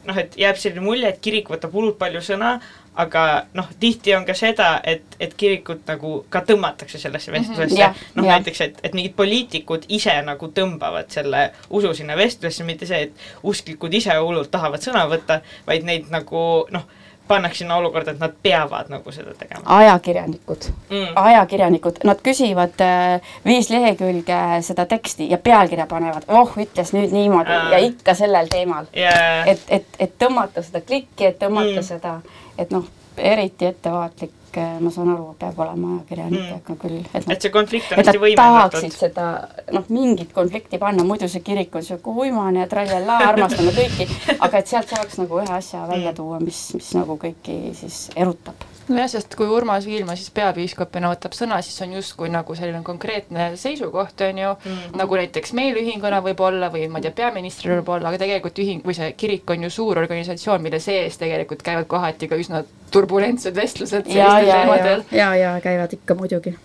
noh, 0.07 0.19
et 0.19 0.37
jääb 0.39 0.59
selline 0.61 0.85
mulje, 0.85 1.09
et 1.11 1.23
kirik 1.23 1.49
võtab 1.51 1.75
hullult 1.77 1.99
palju 2.01 2.23
sõna, 2.25 2.57
aga 2.97 3.23
noh, 3.57 3.69
tihti 3.81 4.15
on 4.17 4.25
ka 4.29 4.35
seda, 4.37 4.69
et, 4.89 5.05
et 5.21 5.33
kirikut 5.37 5.83
nagu 5.89 6.19
ka 6.33 6.41
tõmmatakse 6.49 7.01
sellesse 7.01 7.31
mhm. 7.33 7.39
vestlusesse 7.39 7.77
mm 7.77 7.93
-hmm., 7.93 8.21
noh 8.21 8.29
näiteks, 8.31 8.61
et, 8.61 8.79
et 8.83 8.95
mingid 8.97 9.17
poliitikud 9.17 9.85
ise 9.89 10.15
nagu 10.25 10.49
tõmbavad 10.59 11.11
selle 11.13 11.51
usu 11.71 11.95
sinna 11.95 12.17
vestlusesse, 12.17 12.65
mitte 12.65 12.87
see, 12.87 13.03
et 13.09 13.27
usklikud 13.43 13.95
ise 13.95 14.17
hullult 14.17 14.51
tahavad 14.51 14.85
sõna 14.85 15.05
võtta, 15.11 15.41
vaid 15.67 15.85
neid 15.85 16.09
nagu 16.11 16.47
noh, 16.71 16.89
pannakse 17.29 17.59
sinna 17.59 17.77
olukorda, 17.77 18.15
et 18.15 18.21
nad 18.21 18.35
peavad 18.43 18.91
nagu 18.93 19.13
seda 19.13 19.35
tegema? 19.39 19.63
ajakirjanikud 19.79 20.69
mm., 20.91 21.15
ajakirjanikud, 21.23 22.03
nad 22.05 22.21
küsivad 22.25 22.83
äh, 22.85 23.33
viis 23.47 23.71
lehekülge 23.71 24.41
seda 24.67 24.87
teksti 24.87 25.31
ja 25.31 25.39
pealkirja 25.39 25.87
panevad, 25.91 26.29
oh, 26.29 26.55
ütles 26.63 26.93
nüüd 26.97 27.15
niimoodi 27.15 27.57
uh. 27.57 27.73
ja 27.75 27.81
ikka 27.87 28.15
sellel 28.19 28.51
teemal 28.53 28.91
yeah.. 28.97 29.47
et, 29.49 29.65
et, 29.69 29.99
et 29.99 30.15
tõmmata 30.23 30.65
seda 30.67 30.85
klikki, 30.87 31.31
et 31.31 31.41
tõmmata 31.43 31.81
mm. 31.81 31.89
seda, 31.91 32.19
et 32.59 32.71
noh, 32.75 32.87
eriti 33.19 33.69
ettevaatlik 33.69 34.35
sihuke, 34.57 34.81
ma 34.81 34.91
saan 34.91 35.11
aru, 35.13 35.35
peab 35.39 35.59
olema 35.61 35.97
ajakirjanikega 35.97 36.73
mm. 36.73 36.79
küll. 36.81 37.03
et, 37.15 37.29
et 37.29 37.43
see 37.43 37.53
konflikt 37.53 37.93
on 37.93 38.01
hästi 38.01 38.21
võimendatud. 38.23 38.77
tahaksid 38.77 38.97
seda, 38.97 39.27
noh, 39.73 39.85
mingit 39.89 40.33
konflikti 40.33 40.79
panna, 40.79 41.05
muidu 41.05 41.29
see 41.29 41.45
kirik 41.45 41.75
on 41.77 41.85
sihuke 41.85 42.15
uimane 42.25 42.65
ja 42.65 42.71
trallallaa, 42.71 43.33
armastame 43.33 43.75
kõiki, 43.77 44.09
aga 44.39 44.63
et 44.63 44.73
sealt 44.73 44.95
saaks 44.95 45.21
nagu 45.21 45.43
ühe 45.43 45.53
asja 45.59 45.85
välja 45.89 46.13
mm. 46.13 46.17
tuua, 46.17 46.41
mis, 46.41 46.63
mis 46.79 46.95
nagu 46.97 47.19
kõiki 47.21 47.61
siis 47.77 48.07
erutab 48.17 48.65
nojah, 48.89 49.09
sest 49.11 49.35
kui 49.39 49.49
Urmas 49.51 49.87
Viilma 49.87 50.17
siis 50.19 50.31
peapiiskopina 50.35 51.11
võtab 51.13 51.35
sõna, 51.37 51.59
siis 51.65 51.79
on 51.85 51.95
justkui 51.97 52.31
nagu 52.33 52.57
selline 52.59 52.83
konkreetne 52.87 53.49
seisukoht, 53.61 54.21
on 54.29 54.39
ju 54.43 54.51
mm, 54.53 54.73
-hmm. 54.73 54.99
nagu 55.01 55.17
näiteks 55.21 55.53
meil 55.59 55.79
ühinguna 55.81 56.21
võib 56.25 56.41
olla 56.41 56.71
või 56.73 56.89
ma 56.89 56.99
ei 56.99 57.09
tea, 57.09 57.17
peaministril 57.23 57.79
võib 57.81 57.91
olla, 57.97 58.09
aga 58.09 58.23
tegelikult 58.25 58.59
ühing 58.63 58.85
või 58.87 58.99
see 58.99 59.13
kirik 59.13 59.51
on 59.51 59.67
ju 59.67 59.71
suur 59.71 59.99
organisatsioon, 59.99 60.63
mille 60.63 60.81
sees 60.81 61.19
tegelikult 61.19 61.63
käivad 61.63 61.87
kohati 61.87 62.29
ka 62.29 62.37
üsna 62.37 62.65
turbulentsed 62.91 63.57
vestlused 63.57 64.07
ja, 64.07 64.13
sellistel 64.13 64.49
ja, 64.49 64.61
teemadel. 64.61 65.05
ja, 65.11 65.35
ja 65.37 65.57
käivad 65.61 65.93
ikka 65.93 66.15
muidugi 66.15 66.57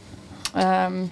ähm, 0.55 1.03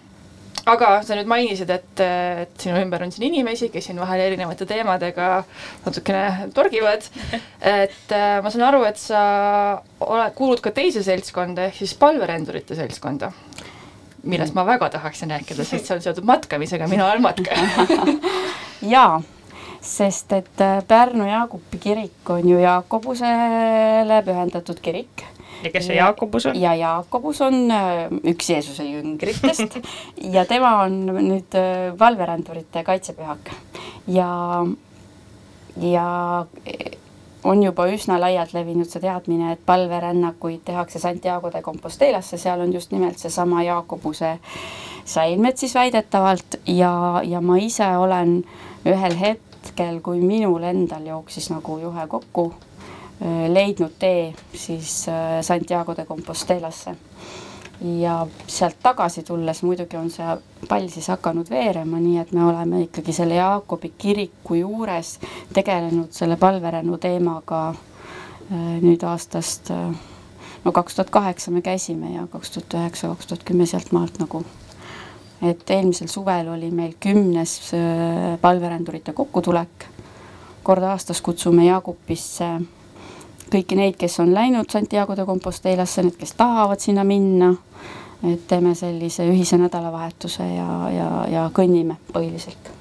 aga 0.69 0.89
sa 1.05 1.17
nüüd 1.17 1.29
mainisid, 1.29 1.69
et, 1.73 2.03
et 2.03 2.61
sinu 2.61 2.79
ümber 2.81 3.03
on 3.05 3.13
siin 3.13 3.27
inimesi, 3.29 3.69
kes 3.73 3.89
siin 3.89 3.99
vahel 4.01 4.23
erinevate 4.27 4.67
teemadega 4.69 5.29
natukene 5.85 6.49
torgivad. 6.55 7.07
et 7.79 8.13
äh, 8.15 8.37
ma 8.43 8.51
saan 8.53 8.67
aru, 8.69 8.83
et 8.89 8.99
sa 9.01 9.23
oled, 10.05 10.35
kuulud 10.37 10.63
ka 10.63 10.73
teise 10.75 11.03
seltskonda 11.05 11.69
ehk 11.69 11.81
siis 11.81 11.95
palverändurite 11.99 12.77
seltskonda 12.79 13.33
millest 14.29 14.55
ma 14.55 14.65
väga 14.67 14.89
tahaksin 14.91 15.31
rääkida, 15.31 15.63
sest 15.63 15.87
see 15.87 15.95
on 15.95 16.01
seotud 16.03 16.25
matkamisega, 16.27 16.89
mina 16.91 17.05
olen 17.07 17.23
matkaja 17.23 17.85
jaa, 18.93 19.21
sest 19.79 20.33
et 20.35 20.63
äh, 20.63 20.81
Pärnu 20.87 21.27
Jaagupi 21.29 21.79
kirik 21.79 22.33
on 22.35 22.49
ju 22.49 22.59
Jaakobusele 22.59 24.19
pühendatud 24.27 24.83
kirik 24.83 25.23
ja 25.63 25.71
kes 25.71 25.87
see 25.87 25.97
Jaakobus 25.97 26.45
on? 26.49 26.59
ja 26.59 26.73
Jaakobus 26.75 27.41
on 27.41 27.71
äh, 27.71 28.05
üks 28.33 28.49
Jeesuse 28.49 28.83
jüngritest. 28.83 29.79
Ja 30.35 30.45
tema 30.45 30.81
on 30.83 31.01
nüüd 31.07 31.55
äh, 31.57 31.89
valverändurite 31.99 32.83
kaitsepühak. 32.83 33.51
Ja, 34.07 34.65
ja 35.81 36.05
on 37.43 37.63
juba 37.63 37.87
üsna 37.87 38.19
laialt 38.19 38.53
levinud 38.53 38.89
see 38.89 39.01
teadmine, 39.03 39.53
et 39.53 39.65
palverännakuid 39.65 40.63
tehakse 40.67 40.99
Santiago 40.99 41.51
de 41.53 41.61
Compostelasse, 41.63 42.37
seal 42.37 42.61
on 42.61 42.73
just 42.73 42.91
nimelt 42.91 43.19
seesama 43.19 43.63
Jaakobuse 43.63 44.37
säilmed 45.05 45.57
siis 45.57 45.75
väidetavalt. 45.75 46.59
Ja, 46.67 47.21
ja 47.23 47.41
ma 47.41 47.57
ise 47.57 47.87
olen 47.97 48.41
ühel 48.85 49.19
hetkel, 49.19 50.01
kui 50.03 50.19
minul 50.21 50.63
endal 50.63 51.07
jooksis 51.07 51.49
nagu 51.53 51.79
juhe 51.79 52.07
kokku 52.07 52.51
Äh, 52.51 52.68
leidnud 53.53 53.91
tee 53.99 54.33
siis 54.53 55.09
äh, 55.09 55.41
Santiago 55.41 55.95
de 55.95 56.05
Compostelasse. 56.05 56.95
ja 57.81 58.27
sealt 58.47 58.75
tagasi 58.83 59.23
tulles 59.23 59.61
muidugi 59.63 59.95
on 59.97 60.09
see 60.11 60.33
pall 60.67 60.89
siis 60.91 61.07
hakanud 61.07 61.47
veerema, 61.49 61.99
nii 61.99 62.17
et 62.19 62.31
me 62.35 62.43
oleme 62.43 62.81
ikkagi 62.83 63.13
selle 63.15 63.37
Jaakobi 63.37 63.93
kiriku 63.97 64.57
juures 64.59 65.13
tegelenud 65.55 66.11
selle 66.11 66.35
palverännu 66.35 66.97
teemaga 66.97 67.61
äh, 67.69 68.81
nüüd 68.83 69.03
aastast 69.07 69.71
no 70.65 70.71
kaks 70.71 70.95
tuhat 70.95 71.09
kaheksa 71.09 71.51
me 71.51 71.61
käisime 71.61 72.11
ja 72.15 72.25
kaks 72.27 72.51
tuhat 72.51 72.75
üheksa, 72.81 73.13
kaks 73.13 73.27
tuhat 73.27 73.43
kümme 73.47 73.65
sealt 73.65 73.93
maalt 73.95 74.19
nagu 74.19 74.43
et 75.41 75.71
eelmisel 75.71 76.11
suvel 76.11 76.51
oli 76.51 76.71
meil 76.71 76.97
kümnes 76.99 77.71
palverändurite 78.41 79.13
kokkutulek. 79.13 79.87
kord 80.63 80.83
aastas 80.83 81.21
kutsume 81.21 81.65
Jaagupisse 81.65 82.49
kõiki 83.51 83.77
neid, 83.79 83.97
kes 83.99 84.19
on 84.23 84.33
läinud 84.33 84.69
Santiago 84.71 85.15
de 85.17 85.25
Compostelasse, 85.25 86.03
need, 86.05 86.17
kes 86.19 86.35
tahavad 86.37 86.81
sinna 86.81 87.03
minna, 87.07 87.53
et 88.23 88.45
teeme 88.47 88.75
sellise 88.75 89.25
ühise 89.29 89.57
nädalavahetuse 89.59 90.43
ja, 90.43 90.67
ja, 90.93 91.09
ja 91.31 91.47
kõnnime 91.55 91.99
põhiliselt. 92.13 92.71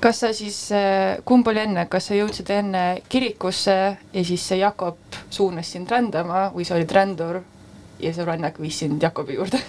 kas 0.00 0.20
sa 0.24 0.32
siis, 0.32 0.58
äh, 0.72 1.20
kumb 1.24 1.46
oli 1.48 1.60
enne, 1.62 1.86
kas 1.86 2.10
sa 2.10 2.16
jõudsid 2.16 2.50
enne 2.50 2.84
kirikusse 3.08 3.76
ja 4.12 4.24
siis 4.24 4.48
see 4.48 4.58
Jakob 4.58 5.20
suunas 5.30 5.72
sind 5.72 5.90
rändama 5.90 6.48
või 6.54 6.64
sa 6.64 6.74
olid 6.74 6.92
rändur 6.92 7.42
ja 8.00 8.14
see 8.14 8.24
rännak 8.24 8.58
viis 8.60 8.78
sind 8.80 9.02
Jakobi 9.02 9.36
juurde? 9.38 9.60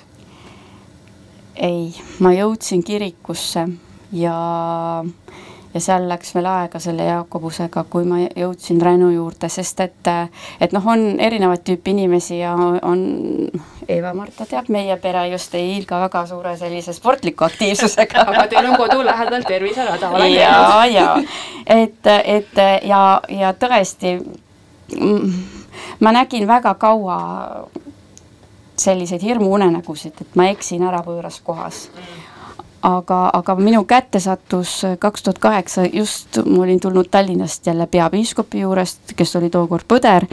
ei, 1.55 1.93
ma 2.19 2.33
jõudsin 2.33 2.83
kirikusse 2.83 3.67
ja 4.11 4.35
ja 5.73 5.79
seal 5.79 6.07
läks 6.09 6.33
veel 6.35 6.47
aega 6.51 6.79
selle 6.83 7.05
Jaakobusega, 7.07 7.83
kui 7.89 8.05
ma 8.07 8.19
jõudsin 8.23 8.81
Ränu 8.81 9.11
juurde, 9.13 9.49
sest 9.49 9.79
et, 9.85 10.11
et 10.61 10.73
noh, 10.75 10.87
on 10.93 11.19
erinevat 11.19 11.63
tüüpi 11.67 11.93
inimesi 11.95 12.41
ja 12.41 12.53
on, 12.55 13.03
Eva-Marta 13.91 14.45
teab, 14.49 14.69
meie 14.71 14.95
pere 15.01 15.25
just 15.31 15.55
ei 15.57 15.73
hiilga 15.73 15.99
väga 16.05 16.25
suure 16.29 16.55
sellise 16.57 16.93
sportliku 16.95 17.47
aktiivsusega. 17.47 18.25
Aga 18.31 18.47
teil 18.51 18.69
on 18.71 18.77
kodu 18.79 19.01
lähedal 19.05 19.47
terviserada, 19.47 20.09
olen 20.09 20.33
ja, 20.39 20.85
ja 20.91 21.07
et, 21.65 22.11
et 22.23 22.63
ja, 22.87 23.03
ja 23.29 23.53
tõesti 23.57 24.17
ma 25.99 26.11
nägin 26.11 26.47
väga 26.47 26.73
kaua 26.79 27.17
selliseid 28.81 29.21
hirmuunenägusid, 29.21 30.21
et 30.21 30.35
ma 30.35 30.49
eksin 30.51 30.83
ära 30.87 31.03
võõras 31.05 31.37
kohas 31.45 31.85
aga, 32.81 33.29
aga 33.33 33.55
minu 33.59 33.83
kätte 33.89 34.19
sattus 34.19 34.81
kaks 34.99 35.23
tuhat 35.23 35.39
kaheksa, 35.39 35.85
just 35.93 36.39
ma 36.45 36.63
olin 36.63 36.79
tulnud 36.79 37.09
Tallinnast 37.11 37.67
jälle 37.67 37.87
peapiiskopi 37.87 38.59
juurest, 38.59 39.13
kes 39.15 39.35
oli 39.35 39.49
tookord 39.49 39.85
põder 39.87 40.25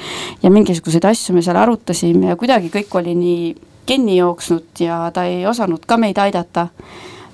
ja 0.43 0.51
mingisuguseid 0.51 1.05
asju 1.05 1.37
me 1.37 1.43
seal 1.45 1.61
arutasime 1.61 2.33
ja 2.33 2.37
kuidagi 2.37 2.73
kõik 2.73 2.97
oli 3.01 3.15
nii 3.19 3.43
kinni 3.89 4.17
jooksnud 4.17 4.81
ja 4.85 5.11
ta 5.15 5.25
ei 5.29 5.47
osanud 5.47 5.85
ka 5.87 5.97
meid 5.97 6.19
aidata. 6.19 6.69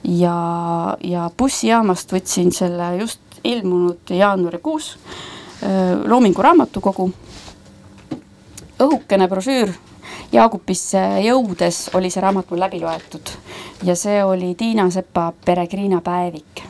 ja, 0.05 0.97
ja 1.01 1.31
bussijaamast 1.39 2.13
võtsin 2.13 2.53
selle 2.53 2.97
just 2.99 3.21
ilmunud 3.45 4.11
jaanuarikuus 4.11 4.97
Loomingu 6.07 6.43
Raamatukogu, 6.43 7.07
õhukene 8.85 9.29
brošüür 9.29 9.73
Jaagupisse 10.33 11.01
jõudes 11.25 11.89
oli 11.95 12.11
see 12.11 12.23
raamat 12.23 12.51
mul 12.51 12.63
läbi 12.65 12.81
loetud. 12.83 13.35
Ja 13.85 13.97
see 13.97 14.23
oli 14.25 14.55
Tiina 14.59 14.89
Sepa 14.91 15.33
Peregrina 15.45 16.01
päevik. 16.05 16.63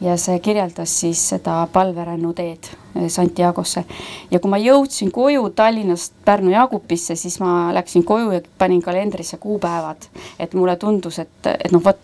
Ja 0.00 0.16
see 0.16 0.38
kirjeldas 0.40 0.92
siis 1.02 1.22
seda 1.34 1.66
palverännu 1.72 2.32
teed 2.32 2.70
eh, 2.70 3.08
Santiagosse. 3.08 3.84
ja 4.30 4.40
kui 4.40 4.50
ma 4.50 4.58
jõudsin 4.58 5.10
koju 5.12 5.50
Tallinnast 5.50 6.14
Pärnu 6.24 6.50
Jaagupisse, 6.50 7.16
siis 7.16 7.40
ma 7.40 7.74
läksin 7.74 8.04
koju 8.04 8.30
ja 8.32 8.40
panin 8.58 8.82
kalendrisse 8.82 9.36
kuupäevad, 9.36 10.08
et 10.38 10.54
mulle 10.54 10.76
tundus, 10.76 11.18
et, 11.18 11.46
et 11.46 11.72
noh, 11.72 11.84
vot 11.84 11.98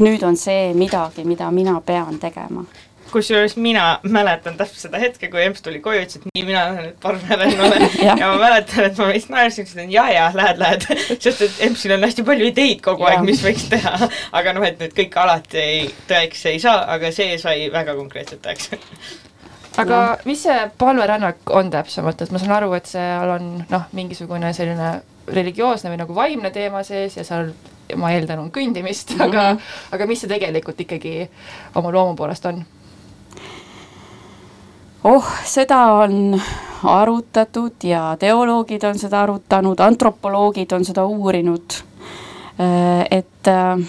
nüüd 0.00 0.22
on 0.22 0.36
see 0.36 0.74
midagi, 0.74 1.24
mida 1.24 1.50
mina 1.50 1.80
pean 1.80 2.18
tegema 2.20 2.64
kusjuures 3.12 3.56
mina 3.60 3.86
mäletan 4.02 4.56
täpselt 4.58 4.86
seda 4.86 5.00
hetke, 5.02 5.30
kui 5.32 5.42
Emps 5.44 5.64
tuli 5.64 5.80
koju, 5.84 6.04
ütles, 6.04 6.20
et 6.20 6.28
nii, 6.30 6.44
mina 6.48 6.64
lähen 6.70 6.88
nüüd 6.88 6.98
parvlaevennule 7.02 7.80
ja. 8.06 8.16
ja 8.18 8.30
ma 8.32 8.38
mäletan, 8.40 8.86
et 8.88 9.00
ma 9.00 9.08
vist 9.12 9.32
naersin, 9.32 9.68
ütlesin 9.68 9.92
ja, 9.92 10.06
ja 10.12 10.28
lähed, 10.34 10.62
lähed 10.62 10.86
sest 11.14 11.44
et 11.46 11.60
Empsil 11.68 11.96
on 11.96 12.06
hästi 12.06 12.26
palju 12.28 12.48
ideid 12.52 12.82
kogu 12.84 13.06
ja. 13.06 13.14
aeg, 13.14 13.26
mis 13.28 13.42
võiks 13.44 13.68
teha. 13.72 14.08
aga 14.40 14.56
noh, 14.56 14.66
et 14.66 14.80
need 14.82 14.96
kõik 14.96 15.18
alati 15.24 15.60
ei, 15.62 15.84
tõeks 16.10 16.46
ei 16.52 16.62
saa, 16.62 16.86
aga 16.94 17.12
see 17.14 17.36
sai 17.42 17.68
väga 17.72 17.96
konkreetselt 17.98 18.42
tõeks 18.44 18.72
aga 19.80 19.94
ja. 19.94 20.16
mis 20.28 20.42
see 20.44 20.58
palverännak 20.78 21.52
on 21.56 21.70
täpsemalt, 21.72 22.22
et 22.22 22.32
ma 22.32 22.40
saan 22.40 22.56
aru, 22.58 22.72
et 22.76 22.88
seal 22.90 23.36
on 23.36 23.54
noh, 23.70 23.88
mingisugune 23.96 24.52
selline 24.56 24.94
religioosne 25.32 25.92
või 25.92 26.00
nagu 26.02 26.14
vaimne 26.16 26.50
teema 26.54 26.82
sees 26.86 27.16
ja 27.16 27.24
seal 27.26 27.52
ma 27.98 28.12
eeldan, 28.14 28.40
on 28.42 28.52
kõndimist, 28.52 29.14
aga 29.18 29.52
mm, 29.52 29.58
-hmm. 29.58 29.96
aga 29.96 30.06
mis 30.06 30.22
see 30.22 30.30
tegelikult 30.30 30.80
ikkagi 30.80 31.28
oma 31.78 31.92
loomu 31.92 32.16
poolest 32.16 32.46
on? 32.50 32.62
Oh, 35.04 35.32
seda 35.44 35.80
on 35.92 36.40
arutatud 36.82 37.84
ja 37.84 38.16
teoloogid 38.18 38.84
on 38.84 38.98
seda 38.98 39.22
arutanud, 39.22 39.80
antropoloogid 39.80 40.72
on 40.72 40.84
seda 40.84 41.04
uurinud, 41.06 41.78
äh, 42.60 43.04
et 43.10 43.50
äh, 43.50 43.84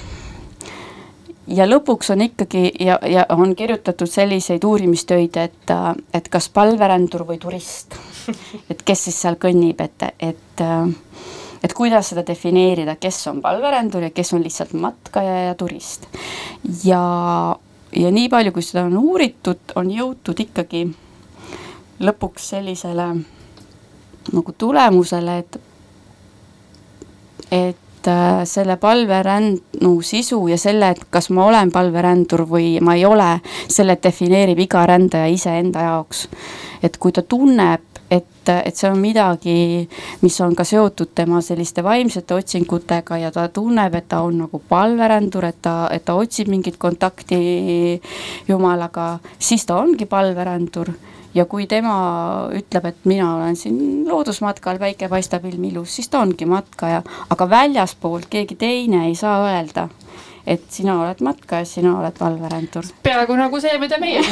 ja 1.48 1.68
lõpuks 1.68 2.14
on 2.14 2.26
ikkagi 2.28 2.72
ja, 2.80 3.00
ja 3.10 3.26
on 3.36 3.56
kirjutatud 3.56 4.10
selliseid 4.10 4.64
uurimistöid, 4.64 5.38
et, 5.38 5.70
äh, 5.72 5.94
et 6.14 6.30
kas 6.30 6.50
palverändur 6.54 7.26
või 7.28 7.40
turist, 7.42 7.98
et 8.70 8.84
kes 8.86 9.08
siis 9.10 9.22
seal 9.26 9.40
kõnnib, 9.42 9.82
et, 9.82 10.10
et 10.20 10.68
et 11.64 11.74
kuidas 11.74 12.10
seda 12.12 12.26
defineerida, 12.28 12.98
kes 13.00 13.22
on 13.32 13.38
palverändur 13.42 14.04
ja 14.04 14.10
kes 14.12 14.34
on 14.36 14.44
lihtsalt 14.44 14.74
matkaja 14.76 15.38
ja 15.48 15.54
turist. 15.56 16.10
ja, 16.84 17.04
ja 17.96 18.12
nii 18.12 18.30
palju, 18.30 18.52
kui 18.52 18.66
seda 18.66 18.86
on 18.88 18.98
uuritud, 18.98 19.76
on 19.76 19.92
jõutud 19.92 20.40
ikkagi 20.46 20.86
lõpuks 22.04 22.50
sellisele 22.54 23.08
nagu 24.34 24.56
tulemusele, 24.58 25.38
et, 25.44 25.58
et 27.52 27.83
äh, 28.08 28.44
selle 28.50 28.78
palverännu 28.78 29.94
sisu 30.02 30.48
ja 30.48 30.58
selle, 30.58 30.94
et 30.94 31.06
kas 31.10 31.30
ma 31.30 31.46
olen 31.48 31.72
palverändur 31.72 32.46
või 32.50 32.78
ma 32.82 32.96
ei 33.00 33.06
ole, 33.06 33.38
selle 33.68 33.98
defineerib 34.04 34.60
iga 34.66 34.86
rändaja 34.90 35.32
iseenda 35.32 35.88
jaoks. 35.88 36.28
et 36.84 36.98
kui 36.98 37.12
ta 37.16 37.22
tunneb, 37.22 37.82
et, 38.12 38.50
et 38.50 38.76
see 38.76 38.90
on 38.92 39.00
midagi, 39.00 39.88
mis 40.22 40.40
on 40.44 40.56
ka 40.56 40.66
seotud 40.68 41.14
tema 41.16 41.40
selliste 41.42 41.84
vaimsete 41.84 42.36
otsingutega 42.36 43.18
ja 43.22 43.32
ta 43.32 43.48
tunneb, 43.48 43.96
et 43.96 44.10
ta 44.12 44.22
on 44.22 44.44
nagu 44.44 44.62
palverändur, 44.70 45.48
et 45.48 45.62
ta, 45.62 45.88
et 45.92 46.04
ta 46.06 46.18
otsib 46.20 46.52
mingit 46.52 46.78
kontakti 46.78 48.02
Jumalaga, 48.48 49.18
siis 49.40 49.66
ta 49.66 49.80
ongi 49.80 50.06
palverändur 50.06 50.92
ja 51.34 51.46
kui 51.50 51.68
tema 51.68 51.96
ütleb, 52.54 52.86
et 52.90 53.06
mina 53.10 53.34
olen 53.36 53.56
siin 53.58 54.08
loodusmatkal, 54.10 54.80
päike 54.82 55.10
paistab, 55.10 55.46
ilm 55.50 55.64
ilus, 55.72 55.96
siis 55.98 56.10
ta 56.10 56.22
ongi 56.24 56.46
matkaja, 56.50 57.02
aga 57.34 57.50
väljaspoolt 57.50 58.30
keegi 58.30 58.56
teine 58.60 59.08
ei 59.08 59.16
saa 59.16 59.40
öelda, 59.48 59.88
et 60.48 60.64
sina 60.70 60.98
oled 61.02 61.22
matkaja, 61.24 61.66
sina 61.66 61.94
oled 62.00 62.20
valverändur. 62.20 62.84
peaaegu 63.04 63.36
nagu 63.40 63.60
see, 63.64 63.78
mida 63.80 63.98
meie 64.00 64.24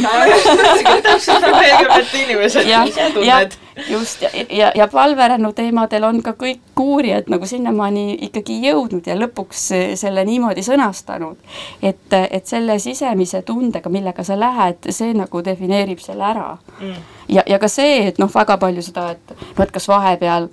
täpselt 1.06 1.46
nagu 1.46 1.62
LGBT 1.62 2.24
inimesed 2.26 2.68
ise 2.68 3.08
tunned. 3.16 3.56
just, 3.90 4.22
ja, 4.22 4.30
ja, 4.50 4.72
ja 4.76 4.88
valverännu 4.94 5.54
teemadel 5.56 6.04
on 6.04 6.22
ka 6.24 6.36
kõik 6.40 6.80
uurijad 6.80 7.32
nagu 7.32 7.48
sinnamaani 7.48 8.18
ikkagi 8.28 8.60
jõudnud 8.66 9.08
ja 9.08 9.16
lõpuks 9.16 9.64
selle 10.04 10.26
niimoodi 10.28 10.64
sõnastanud, 10.68 11.40
et, 11.82 12.08
et 12.20 12.48
selle 12.48 12.80
sisemise 12.80 13.42
tundega, 13.48 13.90
millega 13.90 14.24
sa 14.28 14.40
lähed, 14.40 14.92
see 14.92 15.16
nagu 15.16 15.44
defineerib 15.46 16.04
selle 16.04 16.28
ära 16.28 16.50
mm. 16.82 16.98
ja, 17.30 17.48
ja 17.48 17.60
ka 17.60 17.72
see, 17.72 18.02
et 18.12 18.20
noh, 18.20 18.32
väga 18.36 18.60
palju 18.60 18.84
seda, 18.84 19.14
et 19.16 19.38
noh, 19.40 19.64
et 19.64 19.72
kas 19.72 19.88
vahepeal 19.88 20.52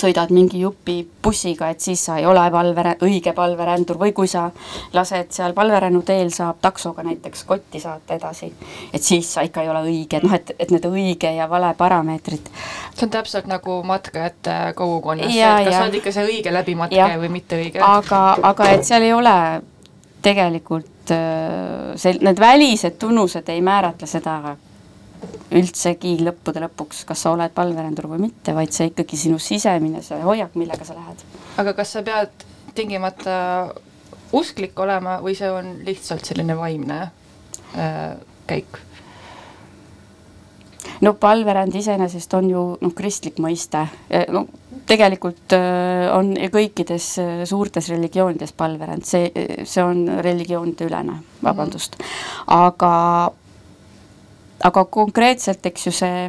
sõidad 0.00 0.32
mingi 0.34 0.60
jupi 0.62 1.00
bussiga, 1.22 1.70
et 1.72 1.80
siis 1.84 2.02
sa 2.08 2.18
ei 2.18 2.26
ole 2.26 2.42
valve, 2.52 2.94
õige 3.04 3.32
palverändur 3.36 3.98
või 4.00 4.12
kui 4.16 4.28
sa 4.30 4.48
lased 4.94 5.32
seal 5.34 5.54
palverännu 5.56 6.02
teel, 6.06 6.30
saab 6.34 6.60
taksoga 6.64 7.04
näiteks 7.06 7.44
kotti 7.48 7.80
saata 7.82 8.18
edasi, 8.18 8.52
et 8.92 9.02
siis 9.02 9.32
sa 9.34 9.44
ikka 9.46 9.64
ei 9.64 9.72
ole 9.72 9.82
õige, 9.86 10.22
noh 10.24 10.34
et, 10.34 10.52
et 10.58 10.74
need 10.74 10.86
õige 10.88 11.32
ja 11.36 11.48
vale 11.50 11.72
parameetrid. 11.78 12.52
see 12.94 13.06
on 13.06 13.14
täpselt 13.14 13.48
nagu 13.50 13.80
matkajate 13.86 14.58
kogukonnas, 14.78 15.32
et 15.32 15.66
kas 15.68 15.74
sa 15.74 15.82
oled 15.86 15.98
ikka 16.00 16.14
see 16.14 16.28
õige 16.28 16.54
läbimatkaja 16.54 17.18
või 17.18 17.32
mitte 17.38 17.58
õige. 17.58 17.82
aga, 17.84 18.22
aga 18.52 18.70
et 18.76 18.86
seal 18.88 19.06
ei 19.06 19.12
ole 19.12 19.36
tegelikult 20.22 21.12
äh, 21.14 21.94
see, 21.96 22.16
need 22.20 22.40
välised 22.40 22.98
tunnused 22.98 23.48
ei 23.52 23.60
määratle 23.64 24.08
seda, 24.10 24.56
üldsegi 25.58 26.16
lõppude 26.22 26.62
lõpuks, 26.66 27.04
kas 27.08 27.24
sa 27.24 27.32
oled 27.32 27.52
palverändur 27.56 28.10
või 28.12 28.26
mitte, 28.28 28.54
vaid 28.56 28.74
see 28.74 28.90
ikkagi 28.90 29.18
sinu 29.20 29.38
sisemine, 29.42 30.02
see 30.04 30.20
hoiak, 30.22 30.56
millega 30.60 30.84
sa 30.86 30.96
lähed. 30.98 31.24
aga 31.58 31.74
kas 31.78 31.94
sa 31.96 32.02
pead 32.06 32.44
tingimata 32.76 33.38
usklik 34.36 34.78
olema 34.78 35.18
või 35.24 35.34
see 35.38 35.50
on 35.50 35.78
lihtsalt 35.86 36.28
selline 36.28 36.56
vaimne 36.58 37.00
äh, 37.74 38.12
käik? 38.46 38.80
no 41.00 41.14
palveränd 41.14 41.74
iseenesest 41.78 42.34
on 42.34 42.50
ju 42.50 42.62
noh, 42.80 42.94
kristlik 42.96 43.40
mõiste, 43.42 43.86
no 44.34 44.46
tegelikult 44.88 45.52
äh, 45.56 46.08
on 46.14 46.32
kõikides 46.52 47.10
äh, 47.22 47.42
suurtes 47.48 47.90
religioonides 47.92 48.54
palveränd, 48.56 49.04
see, 49.08 49.28
see 49.68 49.84
on 49.84 50.06
religioonide 50.24 50.88
ülene, 50.88 51.18
vabandust, 51.44 51.98
aga 52.52 52.92
aga 54.64 54.84
konkreetselt, 54.84 55.66
eks 55.66 55.86
ju, 55.86 55.92
see 55.92 56.28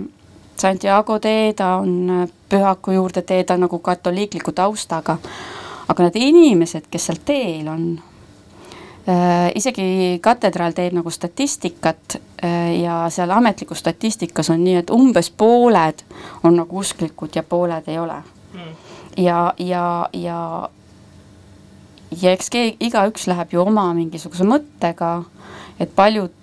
Santiago 0.60 1.20
tee, 1.24 1.54
ta 1.54 1.78
on 1.80 2.28
pühaku 2.50 2.92
juurde 2.92 3.22
tee, 3.22 3.44
ta 3.44 3.56
on 3.56 3.66
nagu 3.68 3.80
katoliikliku 3.80 4.52
taustaga, 4.52 5.18
aga 5.88 6.08
need 6.08 6.20
inimesed, 6.20 6.90
kes 6.92 7.10
seal 7.10 7.22
teel 7.26 7.70
on 7.72 7.86
äh,, 9.08 9.52
isegi 9.56 10.20
katedraal 10.22 10.76
teeb 10.78 10.98
nagu 10.98 11.12
statistikat 11.14 12.20
äh, 12.44 12.82
ja 12.82 13.06
seal 13.14 13.32
ametlikus 13.32 13.80
statistikas 13.80 14.52
on 14.52 14.64
nii, 14.64 14.76
et 14.84 14.92
umbes 14.94 15.32
pooled 15.32 16.04
on 16.44 16.60
nagu 16.60 16.84
usklikud 16.84 17.40
ja 17.40 17.44
pooled 17.44 17.88
ei 17.88 18.00
ole. 18.00 18.20
Mm.. 18.54 18.76
ja, 19.18 19.54
ja, 19.58 19.86
ja 20.14 20.70
ja 22.22 22.32
eks 22.34 22.50
igaüks 22.82 23.28
läheb 23.30 23.54
ju 23.54 23.62
oma 23.62 23.92
mingisuguse 23.94 24.46
mõttega, 24.48 25.24
et 25.80 25.92
paljud 25.96 26.34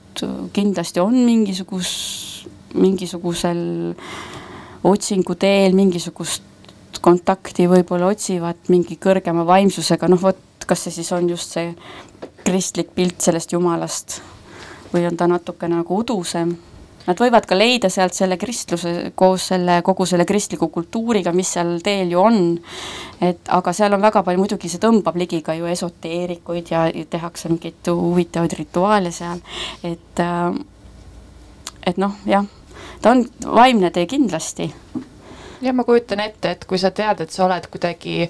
kindlasti 0.52 1.00
on 1.00 1.14
mingisugus, 1.26 1.90
mingisugusel 2.74 3.60
otsingu 4.86 5.34
teel 5.34 5.74
mingisugust 5.76 6.42
kontakti 7.02 7.66
võib-olla 7.70 8.10
otsivad 8.12 8.70
mingi 8.72 8.98
kõrgema 9.00 9.44
vaimsusega, 9.46 10.08
noh 10.10 10.20
vot, 10.22 10.38
kas 10.66 10.86
see 10.86 10.98
siis 10.98 11.12
on 11.14 11.28
just 11.30 11.54
see 11.56 11.74
kristlik 12.46 12.92
pilt 12.94 13.20
sellest 13.22 13.52
jumalast 13.52 14.20
või 14.92 15.06
on 15.08 15.16
ta 15.18 15.28
natukene 15.30 15.80
nagu 15.80 16.00
udusem. 16.00 16.56
Nad 17.06 17.20
võivad 17.22 17.46
ka 17.46 17.58
leida 17.58 17.90
sealt 17.92 18.16
selle 18.16 18.38
kristluse 18.40 19.12
koos 19.14 19.48
selle, 19.52 19.80
kogu 19.86 20.06
selle 20.08 20.26
kristliku 20.26 20.68
kultuuriga, 20.74 21.32
mis 21.36 21.52
seal 21.54 21.76
teel 21.84 22.10
ju 22.10 22.22
on, 22.22 22.40
et 23.22 23.50
aga 23.54 23.74
seal 23.76 23.94
on 23.94 24.02
väga 24.02 24.24
palju, 24.26 24.42
muidugi 24.42 24.70
see 24.72 24.82
tõmbab 24.82 25.18
ligi 25.20 25.42
ka 25.46 25.54
ju 25.54 25.68
esoteerikuid 25.70 26.72
ja, 26.74 26.86
tehakse 27.10 27.52
mingeid 27.52 27.92
huvitavaid 27.92 28.56
rituaale 28.58 29.12
seal, 29.14 29.42
et 29.86 30.24
äh, 30.24 30.64
et 31.86 31.98
noh, 32.02 32.16
jah, 32.26 32.44
ta 33.02 33.14
on 33.14 33.22
vaimne 33.54 33.90
tee 33.94 34.06
kindlasti. 34.10 34.72
jah, 35.62 35.74
ma 35.74 35.84
kujutan 35.86 36.20
ette, 36.20 36.50
et 36.50 36.64
kui 36.66 36.78
sa 36.78 36.90
tead, 36.90 37.22
et 37.22 37.30
sa 37.32 37.46
oled 37.46 37.70
kuidagi 37.70 38.26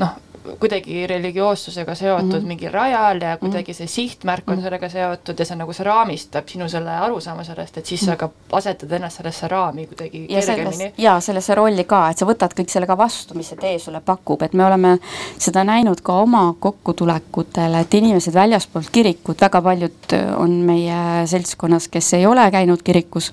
noh, 0.00 0.18
kuidagi 0.60 1.06
religioossusega 1.06 1.94
seotud 1.94 2.26
mm 2.26 2.38
-hmm. 2.38 2.46
mingil 2.46 2.70
rajal 2.72 3.20
ja 3.22 3.36
kuidagi 3.36 3.74
see 3.74 3.86
sihtmärk 3.86 4.48
on 4.48 4.54
mhm. 4.54 4.64
sellega 4.64 4.88
seotud 4.88 5.38
ja 5.38 5.44
see 5.44 5.56
nagu, 5.56 5.72
see 5.72 5.84
raamistab 5.84 6.48
sinu 6.48 6.68
selle 6.68 6.90
arusaama 6.90 7.44
sellest, 7.44 7.76
et 7.78 7.86
siis 7.86 8.00
sa 8.00 8.16
ka 8.16 8.30
asetad 8.52 8.92
ennast 8.92 9.16
sellesse 9.16 9.48
raami 9.48 9.86
kuidagi 9.86 10.26
ja 10.28 10.40
kergemini. 10.46 10.92
jaa, 10.98 11.20
sellesse 11.20 11.54
rolli 11.54 11.84
ka, 11.84 12.08
et 12.10 12.18
sa 12.18 12.26
võtad 12.26 12.56
kõik 12.56 12.72
selle 12.72 12.86
ka 12.86 12.96
vastu, 12.98 13.34
mis 13.34 13.48
see 13.48 13.60
tee 13.60 13.78
sulle 13.78 14.00
pakub, 14.00 14.42
et 14.42 14.52
me 14.52 14.64
oleme 14.64 14.98
seda 15.38 15.64
näinud 15.64 16.00
ka 16.00 16.12
oma 16.12 16.54
kokkutulekutel, 16.58 17.74
et 17.74 17.94
inimesed 17.94 18.34
väljaspoolt 18.34 18.90
kirikut, 18.92 19.40
väga 19.40 19.62
paljud 19.62 20.16
on 20.36 20.50
meie 20.50 21.26
seltskonnas, 21.26 21.88
kes 21.88 22.12
ei 22.14 22.26
ole 22.26 22.50
käinud 22.50 22.82
kirikus, 22.82 23.32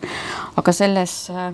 aga 0.58 0.72
selles 0.72 1.30
äh, 1.30 1.54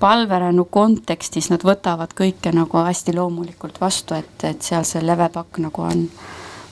palverännu 0.00 0.64
kontekstis 0.64 1.50
nad 1.52 1.64
võtavad 1.64 2.14
kõike 2.16 2.52
nagu 2.56 2.84
hästi 2.84 3.14
loomulikult 3.16 3.80
vastu, 3.80 4.16
et, 4.16 4.44
et 4.48 4.62
seal 4.62 4.86
see 4.88 5.02
levepakk 5.04 5.60
nagu 5.60 5.84
on 5.84 6.06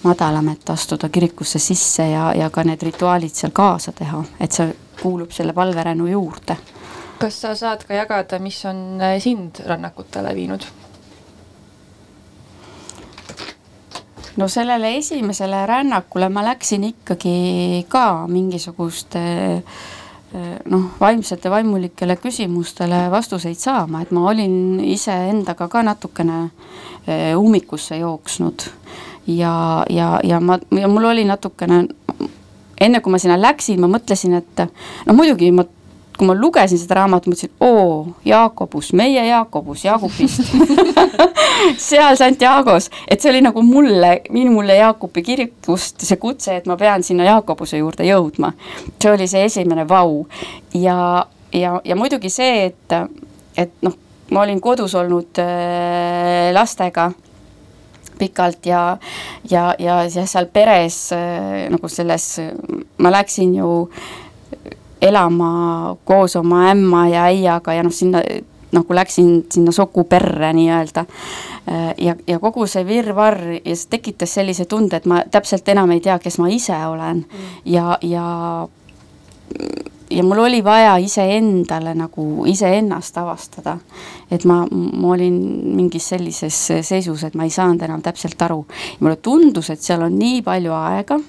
madalam, 0.03 0.49
et 0.49 0.71
astuda 0.71 1.09
kirikusse 1.13 1.59
sisse 1.59 2.09
ja, 2.09 2.33
ja 2.37 2.51
ka 2.51 2.65
need 2.65 2.83
rituaalid 2.83 3.35
seal 3.35 3.53
kaasa 3.55 3.93
teha, 3.93 4.23
et 4.41 4.53
see 4.53 4.73
kuulub 5.03 5.35
selle 5.35 5.53
palverännu 5.53 6.07
juurde. 6.07 6.57
kas 7.19 7.41
sa 7.41 7.55
saad 7.55 7.85
ka 7.85 7.95
jagada, 7.95 8.39
mis 8.39 8.65
on 8.65 9.01
äh, 9.03 9.19
sind 9.21 9.61
rännakutele 9.67 10.35
viinud? 10.35 10.65
no 14.37 14.49
sellele 14.49 14.97
esimesele 14.97 15.67
rännakule 15.67 16.29
ma 16.29 16.45
läksin 16.45 16.85
ikkagi 16.85 17.87
ka 17.89 18.27
mingisuguste 18.27 19.25
äh, 19.57 19.63
noh, 20.69 20.91
vaimsete 21.01 21.51
vaimulikele 21.51 22.17
küsimustele 22.21 23.07
vastuseid 23.11 23.57
saama, 23.57 24.03
et 24.03 24.11
ma 24.13 24.27
olin 24.31 24.81
iseendaga 24.85 25.69
ka 25.69 25.83
natukene 25.83 26.43
eh, 27.07 27.33
ummikusse 27.39 27.97
jooksnud. 27.97 28.69
Ja, 29.29 29.85
ja, 29.91 30.21
ja 30.25 30.41
ma, 30.41 30.59
ja 30.73 30.89
mul 30.89 31.05
oli 31.05 31.25
natukene, 31.29 31.83
enne 32.81 33.01
kui 33.01 33.13
ma 33.13 33.21
sinna 33.21 33.37
läksin, 33.41 33.81
ma 33.81 33.91
mõtlesin, 33.93 34.37
et 34.39 34.63
no 35.07 35.17
muidugi 35.17 35.51
ma 35.53 35.65
kui 36.19 36.27
ma 36.27 36.35
lugesin 36.35 36.81
seda 36.81 36.99
raamatut, 36.99 37.31
mõtlesin, 37.31 37.53
oo, 37.63 38.15
Jaakobus, 38.27 38.91
meie 38.99 39.23
Jaakobus 39.29 39.85
Jaagupist 39.87 40.43
seal 41.89 42.19
Santiago's, 42.19 42.91
et 43.07 43.23
see 43.23 43.31
oli 43.31 43.43
nagu 43.45 43.63
mulle, 43.63 44.19
minule 44.35 44.79
Jaakupi 44.81 45.23
kirikust 45.23 46.03
see 46.07 46.19
kutse, 46.21 46.59
et 46.59 46.67
ma 46.67 46.77
pean 46.81 47.07
sinna 47.07 47.29
Jaakobuse 47.29 47.79
juurde 47.79 48.07
jõudma. 48.09 48.53
see 48.99 49.13
oli 49.13 49.29
see 49.31 49.45
esimene 49.47 49.87
vau. 49.89 50.27
Ja, 50.75 51.27
ja, 51.53 51.79
ja 51.85 51.97
muidugi 51.97 52.31
see, 52.33 52.67
et, 52.73 52.99
et 53.57 53.73
noh, 53.87 53.95
ma 54.35 54.43
olin 54.45 54.61
kodus 54.61 54.95
olnud 54.99 55.39
äh, 55.43 56.51
lastega 56.53 57.11
pikalt 58.19 58.67
ja, 58.67 58.99
ja, 59.51 59.75
ja, 59.79 60.03
ja 60.03 60.27
seal 60.27 60.49
peres 60.53 61.13
äh, 61.15 61.69
nagu 61.71 61.89
selles, 61.89 62.33
ma 62.99 63.13
läksin 63.15 63.55
ju 63.61 63.69
elama 65.03 65.97
koos 66.05 66.37
oma 66.37 66.69
ämma 66.71 67.09
ja 67.09 67.25
äiaga 67.31 67.75
ja 67.75 67.83
noh, 67.83 67.93
sinna 67.93 68.23
nagu 68.73 68.95
läksin 68.95 69.47
sinna 69.53 69.73
suguperre 69.73 70.53
nii-öelda. 70.53 71.05
ja, 71.99 72.15
ja 72.27 72.39
kogu 72.39 72.67
see 72.67 72.87
virvarr 72.87 73.41
ja 73.65 73.77
see 73.77 73.91
tekitas 73.91 74.35
sellise 74.35 74.65
tunde, 74.65 74.97
et 74.97 75.07
ma 75.07 75.23
täpselt 75.31 75.69
enam 75.69 75.91
ei 75.95 76.01
tea, 76.05 76.19
kes 76.19 76.39
ma 76.39 76.49
ise 76.53 76.77
olen 76.87 77.25
mm. 77.25 77.55
ja, 77.65 77.99
ja 78.03 78.69
ja 80.11 80.25
mul 80.25 80.39
oli 80.39 80.65
vaja 80.65 80.97
iseendale 80.97 81.95
nagu 81.95 82.45
iseennast 82.47 83.19
avastada. 83.19 83.79
et 84.31 84.45
ma, 84.45 84.67
ma 84.71 85.09
olin 85.13 85.35
mingis 85.77 86.09
sellises 86.09 86.61
seisus, 86.83 87.25
et 87.25 87.35
ma 87.35 87.45
ei 87.45 87.51
saanud 87.51 87.83
enam 87.83 88.03
täpselt 88.03 88.43
aru. 88.43 88.67
mulle 89.01 89.17
tundus, 89.17 89.71
et 89.71 89.81
seal 89.81 90.03
on 90.03 90.19
nii 90.19 90.43
palju 90.43 90.73
aega 90.73 91.21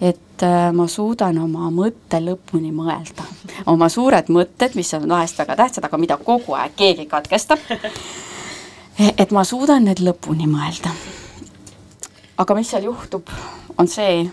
et 0.00 0.42
äh, 0.42 0.72
ma 0.72 0.86
suudan 0.88 1.38
oma 1.38 1.70
mõtte 1.70 2.20
lõpuni 2.22 2.72
mõelda. 2.74 3.26
oma 3.66 3.88
suured 3.88 4.28
mõtted, 4.28 4.74
mis 4.74 4.94
on 4.94 5.08
vahest 5.08 5.38
väga 5.38 5.56
tähtsad, 5.56 5.84
aga 5.84 5.98
mida 5.98 6.16
kogu 6.16 6.54
aeg 6.58 6.76
keegi 6.76 7.06
katkestab. 7.06 7.58
et 8.98 9.30
ma 9.30 9.44
suudan 9.44 9.84
need 9.84 10.00
lõpuni 10.00 10.48
mõelda. 10.50 10.90
aga 12.38 12.54
mis 12.54 12.70
seal 12.70 12.88
juhtub, 12.90 13.30
on 13.78 13.88
see, 13.88 14.30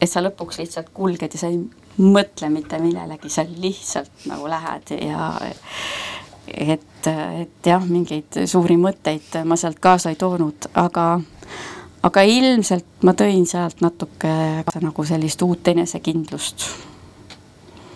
et 0.00 0.10
sa 0.10 0.22
lõpuks 0.22 0.58
lihtsalt 0.58 0.90
kulged 0.94 1.34
ja 1.34 1.38
sa 1.38 1.50
ei 1.50 1.60
mõtle 1.98 2.50
mitte 2.50 2.78
millelegi, 2.78 3.30
sa 3.30 3.44
lihtsalt 3.46 4.26
nagu 4.30 4.46
lähed 4.50 4.94
ja 5.02 5.32
et, 6.54 7.06
et 7.06 7.66
jah, 7.66 7.82
mingeid 7.84 8.44
suuri 8.46 8.76
mõtteid 8.80 9.42
ma 9.44 9.56
sealt 9.56 9.80
kaasa 9.82 10.12
ei 10.12 10.18
toonud, 10.20 10.70
aga 10.78 11.18
aga 12.08 12.24
ilmselt 12.26 13.04
ma 13.06 13.14
tõin 13.16 13.46
sealt 13.48 13.82
natuke 13.84 14.34
nagu 14.82 15.04
sellist 15.08 15.42
uut 15.46 15.68
enesekindlust 15.74 16.68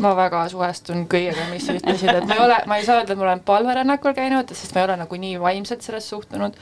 ma 0.02 0.12
väga 0.18 0.46
suhestun 0.50 1.04
kõigega, 1.10 1.44
mis 1.52 1.66
sa 1.66 1.76
ütlesid, 1.76 2.10
et 2.10 2.26
ma 2.26 2.36
ei 2.36 2.42
ole, 2.42 2.56
ma 2.66 2.78
ei 2.78 2.86
saa 2.86 3.00
öelda, 3.00 3.14
et 3.14 3.20
ma 3.20 3.26
olen 3.28 3.42
palverännakul 3.46 4.16
käinud, 4.16 4.50
sest 4.56 4.74
ma 4.74 4.82
ei 4.82 4.86
ole 4.88 4.96
nagu 5.02 5.18
nii 5.24 5.36
vaimselt 5.40 5.84
sellest 5.84 6.10
suhtunud. 6.10 6.56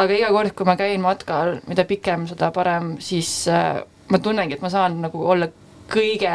aga 0.00 0.16
iga 0.16 0.30
kord, 0.32 0.54
kui 0.56 0.68
ma 0.68 0.76
käin 0.80 1.02
matkal, 1.04 1.58
mida 1.68 1.84
pikem, 1.88 2.24
seda 2.30 2.50
parem, 2.54 2.94
siis 3.02 3.32
äh, 3.50 3.82
ma 4.08 4.22
tunnengi, 4.22 4.56
et 4.56 4.64
ma 4.64 4.72
saan 4.72 5.00
nagu 5.02 5.26
olla 5.34 5.50
kõige 5.90 6.32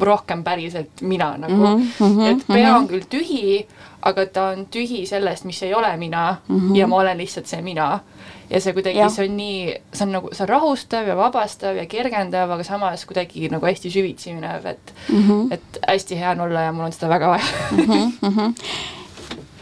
rohkem 0.00 0.42
päriselt 0.44 1.00
mina 1.00 1.36
nagu 1.40 1.54
mm, 1.54 1.86
-hmm, 1.98 2.26
et 2.30 2.46
pea 2.46 2.74
on 2.74 2.82
mhm. 2.82 2.90
küll 2.90 3.06
tühi, 3.08 3.66
aga 4.02 4.26
ta 4.26 4.48
on 4.52 4.66
tühi 4.66 5.06
sellest, 5.06 5.44
mis 5.44 5.62
ei 5.62 5.74
ole 5.74 5.96
mina 5.96 6.36
mm 6.48 6.60
-hmm. 6.60 6.76
ja 6.76 6.86
ma 6.86 6.96
olen 6.96 7.18
lihtsalt 7.18 7.46
see 7.46 7.62
mina 7.62 8.00
ja 8.50 8.60
see 8.60 8.74
kuidagi, 8.76 9.06
see 9.14 9.28
on 9.28 9.36
nii, 9.36 9.62
see 9.92 10.06
on 10.06 10.12
nagu, 10.18 10.32
see 10.32 10.44
on 10.44 10.52
rahustav 10.52 11.08
ja 11.08 11.16
vabastav 11.18 11.78
ja 11.80 11.86
kergendav, 11.90 12.50
aga 12.56 12.66
samas 12.66 13.06
kuidagi 13.08 13.50
nagu 13.52 13.66
hästi 13.66 13.92
süvitsi 13.92 14.34
minev, 14.34 14.66
et 14.66 14.94
mm, 15.08 15.24
-hmm. 15.28 15.54
et 15.54 15.80
hästi 15.88 16.20
hea 16.20 16.30
on 16.30 16.46
olla 16.48 16.68
ja 16.68 16.72
mul 16.72 16.88
on 16.90 16.92
seda 16.92 17.08
väga 17.08 17.28
vaja 17.28 17.44
mm. 17.72 18.12
-hmm 18.22 18.54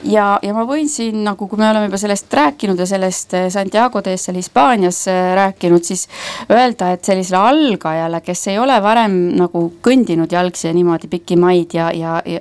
ja, 0.04 0.38
ja 0.42 0.54
ma 0.54 0.64
võin 0.68 0.88
siin 0.90 1.22
nagu, 1.24 1.48
kui 1.48 1.60
me 1.60 1.68
oleme 1.68 1.88
juba 1.88 1.98
sellest 2.00 2.34
rääkinud 2.34 2.78
ja 2.80 2.86
sellest 2.86 3.34
eh, 3.34 3.46
Santiago 3.52 4.02
de 4.04 4.16
seal 4.20 4.36
Hispaanias 4.36 5.06
eh, 5.08 5.34
rääkinud, 5.36 5.84
siis 5.84 6.06
öelda, 6.50 6.92
et 6.94 7.04
sellisele 7.04 7.40
algajale, 7.40 8.20
kes 8.24 8.46
ei 8.52 8.58
ole 8.58 8.76
varem 8.82 9.16
nagu 9.38 9.66
kõndinud 9.84 10.32
jalgsi 10.32 10.68
ja 10.68 10.74
niimoodi 10.76 11.10
pikki 11.12 11.38
maid 11.40 11.76
ja, 11.76 11.90
ja, 11.94 12.20
ja 12.26 12.40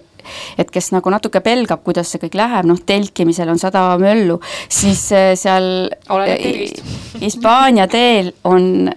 et 0.57 0.71
kes 0.71 0.91
nagu 0.95 1.13
natuke 1.13 1.41
pelgab, 1.43 1.83
kuidas 1.83 2.11
see 2.11 2.21
kõik 2.23 2.37
läheb, 2.39 2.67
noh, 2.69 2.79
telkimisel 2.85 3.49
on 3.53 3.61
sada 3.61 3.85
möllu, 4.01 4.39
siis 4.69 5.05
äh, 5.15 5.33
seal 5.39 5.89
Hispaania 7.23 7.87
teel 7.91 8.33
on 8.43 8.91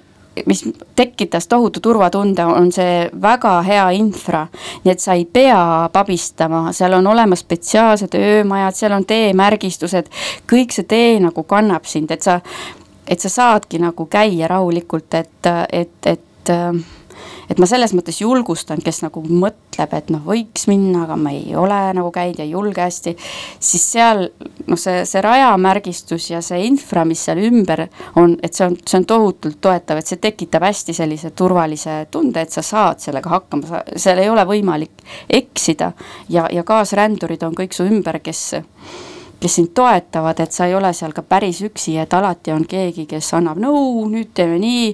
mis 0.47 0.68
tekitas 0.97 1.49
tohutu 1.49 1.81
turvatunde, 1.81 2.45
on 2.45 2.72
see 2.72 3.11
väga 3.22 3.62
hea 3.62 3.91
infra. 3.91 4.47
nii 4.85 4.93
et 4.93 5.01
sa 5.01 5.14
ei 5.16 5.24
pea 5.24 5.89
pabistama, 5.93 6.72
seal 6.72 6.93
on 6.93 7.07
olemas 7.07 7.41
spetsiaalsed 7.41 8.14
öömajad, 8.14 8.74
seal 8.74 8.93
on 8.93 9.07
teemärgistused, 9.07 10.11
kõik 10.53 10.77
see 10.77 10.85
tee 10.85 11.16
nagu 11.20 11.43
kannab 11.49 11.89
sind, 11.89 12.11
et 12.11 12.22
sa, 12.22 12.41
et 13.09 13.20
sa 13.20 13.33
saadki 13.33 13.81
nagu 13.81 14.07
käia 14.07 14.49
rahulikult, 14.49 15.14
et, 15.14 15.53
et, 15.72 15.97
et 16.07 16.55
et 17.51 17.61
ma 17.62 17.68
selles 17.68 17.94
mõttes 17.97 18.20
julgustan, 18.20 18.82
kes 18.84 19.03
nagu 19.05 19.22
mõtleb, 19.26 19.94
et 19.97 20.11
noh, 20.14 20.22
võiks 20.26 20.66
minna, 20.70 21.05
aga 21.07 21.16
ma 21.20 21.32
ei 21.34 21.55
ole 21.59 21.78
nagu 21.97 22.11
käinud 22.14 22.40
ja 22.40 22.47
ei 22.47 22.55
julge 22.55 22.82
hästi, 22.82 23.14
siis 23.62 23.86
seal 23.94 24.26
noh, 24.66 24.80
see, 24.80 25.05
see 25.09 25.22
rajamärgistus 25.24 26.30
ja 26.32 26.42
see 26.44 26.66
infra, 26.66 27.07
mis 27.09 27.24
seal 27.28 27.42
ümber 27.47 27.86
on, 28.20 28.36
et 28.42 28.57
see 28.57 28.66
on, 28.68 28.78
see 28.82 29.01
on 29.01 29.09
tohutult 29.09 29.61
toetav, 29.64 30.01
et 30.01 30.11
see 30.11 30.22
tekitab 30.22 30.66
hästi 30.66 30.97
sellise 30.97 31.32
turvalise 31.36 31.99
tunde, 32.11 32.42
et 32.42 32.55
sa 32.55 32.64
saad 32.66 33.03
sellega 33.05 33.32
hakkama, 33.36 33.82
seal 33.97 34.22
ei 34.22 34.30
ole 34.32 34.47
võimalik 34.49 35.05
eksida 35.28 35.92
ja, 36.32 36.49
ja 36.53 36.64
kaasrändurid 36.66 37.42
on 37.47 37.55
kõik 37.57 37.76
su 37.76 37.86
ümber, 37.86 38.20
kes 38.24 38.49
kes 39.41 39.55
sind 39.59 39.72
toetavad, 39.74 40.41
et 40.41 40.53
sa 40.53 40.66
ei 40.66 40.74
ole 40.74 40.93
seal 40.97 41.12
ka 41.12 41.22
päris 41.22 41.61
üksi, 41.66 41.97
et 42.01 42.14
alati 42.16 42.53
on 42.55 42.64
keegi, 42.68 43.05
kes 43.11 43.28
annab 43.37 43.61
nõu, 43.61 44.07
nüüd 44.09 44.30
teeme 44.34 44.57
nii, 44.62 44.89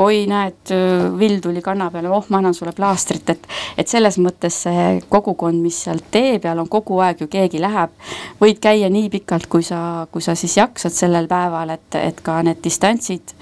oi, 0.00 0.22
näed, 0.30 0.72
vill 1.18 1.40
tuli 1.42 1.62
kanna 1.64 1.90
peale, 1.90 2.10
oh, 2.14 2.24
ma 2.30 2.38
annan 2.38 2.54
sulle 2.54 2.72
plaastrit, 2.76 3.34
et 3.34 3.50
et 3.78 3.90
selles 3.90 4.18
mõttes 4.22 4.62
see 4.66 4.86
kogukond, 5.10 5.58
mis 5.62 5.82
seal 5.86 6.02
tee 6.10 6.38
peal 6.42 6.62
on, 6.62 6.70
kogu 6.70 7.00
aeg 7.02 7.24
ju 7.24 7.30
keegi 7.30 7.60
läheb, 7.62 7.92
võid 8.40 8.62
käia 8.62 8.90
nii 8.92 9.10
pikalt, 9.10 9.50
kui 9.50 9.66
sa, 9.66 10.06
kui 10.12 10.22
sa 10.22 10.36
siis 10.38 10.56
jaksad 10.60 10.94
sellel 10.94 11.28
päeval, 11.30 11.74
et, 11.74 11.98
et 11.98 12.22
ka 12.22 12.40
need 12.46 12.62
distantsid 12.64 13.34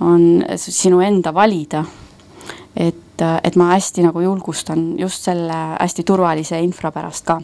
on 0.00 0.44
sinu 0.56 1.00
enda 1.04 1.34
valida. 1.34 1.84
et, 2.76 3.22
et 3.44 3.56
ma 3.56 3.72
hästi 3.74 4.04
nagu 4.06 4.20
julgustan 4.22 4.94
just 4.98 5.26
selle 5.26 5.56
hästi 5.80 6.04
turvalise 6.06 6.60
infra 6.62 6.92
pärast 6.94 7.26
ka 7.26 7.40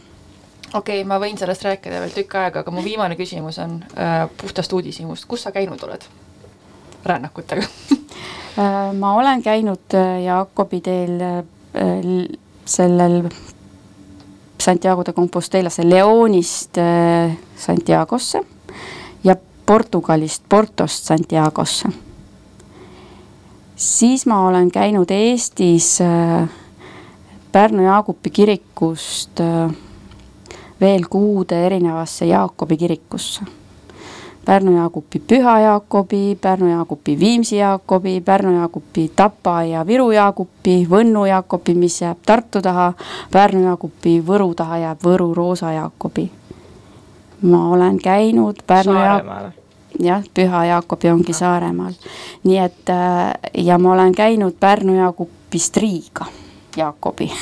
okei 0.75 1.01
okay,, 1.01 1.05
ma 1.09 1.19
võin 1.23 1.39
sellest 1.39 1.65
rääkida 1.67 2.01
veel 2.03 2.15
tükk 2.15 2.39
aega, 2.41 2.63
aga 2.63 2.75
mu 2.75 2.85
viimane 2.85 3.17
küsimus 3.19 3.59
on 3.63 3.79
äh, 3.97 4.27
puhtast 4.41 4.73
uudishimust, 4.73 5.27
kus 5.29 5.47
sa 5.47 5.53
käinud 5.55 5.83
oled 5.87 6.07
rännakutega 7.07 7.63
äh, 8.61 8.95
ma 8.99 9.15
olen 9.15 9.43
käinud 9.43 9.95
äh, 9.95 10.23
Jaakobi 10.25 10.81
teel 10.81 11.21
äh, 11.21 11.45
sellel 12.65 13.29
Santiago 14.63 15.05
de 15.07 15.13
Compostelasse 15.13 15.85
Leonist 15.85 16.79
Santiagosse 17.57 18.41
ja 19.25 19.37
Portugalist 19.67 20.43
Portost 20.49 21.05
Santiagosse. 21.05 21.89
siis 23.77 24.27
ma 24.27 24.47
olen 24.49 24.71
käinud 24.71 25.11
Eestis 25.11 25.99
Pärnu 27.57 27.83
Jaagupi 27.83 28.31
kirikust 28.31 29.41
äh, 29.41 29.71
veel 30.81 31.07
kuude 31.11 31.67
erinevasse 31.67 32.27
Jaakobi 32.27 32.77
kirikusse. 32.77 33.41
Pärnu 34.47 34.77
Jaagupi 34.77 35.19
Püha 35.19 35.61
Jaakobi, 35.61 36.39
Pärnu 36.41 36.69
Jaagupi 36.71 37.19
Viimsi 37.19 37.57
Jaakobi, 37.57 38.21
Pärnu 38.21 38.53
Jaagupi 38.59 39.11
Tapa 39.17 39.63
ja 39.63 39.87
Viru 39.87 40.11
Jaagupi, 40.11 40.87
Võnnu 40.91 41.25
Jaakobi, 41.27 41.75
mis 41.75 42.01
jääb 42.01 42.19
Tartu 42.27 42.63
taha, 42.63 42.93
Pärnu 43.33 43.65
Jaagupi 43.65 44.21
Võru 44.27 44.55
taha 44.55 44.79
jääb 44.79 45.03
Võru 45.05 45.35
Roosa 45.35 45.73
Jaakobi. 45.73 46.31
ma 47.43 47.69
olen 47.69 47.99
käinud 47.99 48.57
Pärnu 48.67 48.93
Saaremaal 48.93 49.51
jah, 50.01 50.23
Püha 50.35 50.65
Jaakobi 50.65 51.11
ongi 51.11 51.33
Saaremaal. 51.33 51.93
nii 52.45 52.59
et 52.59 52.91
äh, 52.91 53.33
ja 53.65 53.79
ma 53.79 53.93
olen 53.93 54.13
käinud 54.13 54.55
Pärnu 54.61 54.95
Jaagupist 54.95 55.77
Riiga 55.77 56.27
Jaakobi 56.77 57.33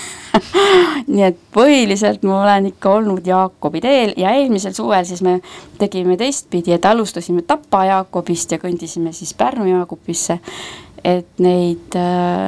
nii 1.14 1.24
et 1.26 1.38
põhiliselt 1.54 2.24
ma 2.26 2.40
olen 2.42 2.70
ikka 2.72 2.94
olnud 2.98 3.26
Jaakobi 3.26 3.82
teel 3.84 4.14
ja 4.20 4.34
eelmisel 4.34 4.74
suvel 4.76 5.06
siis 5.06 5.22
me 5.22 5.38
tegime 5.78 6.16
teistpidi, 6.20 6.74
et 6.74 6.88
alustasime 6.88 7.44
Tapa 7.46 7.84
Jaakobist 7.88 8.54
ja 8.54 8.58
kõndisime 8.62 9.12
siis 9.12 9.34
Pärnu 9.34 9.68
Jaakopisse. 9.70 10.38
et 11.04 11.40
neid 11.44 11.92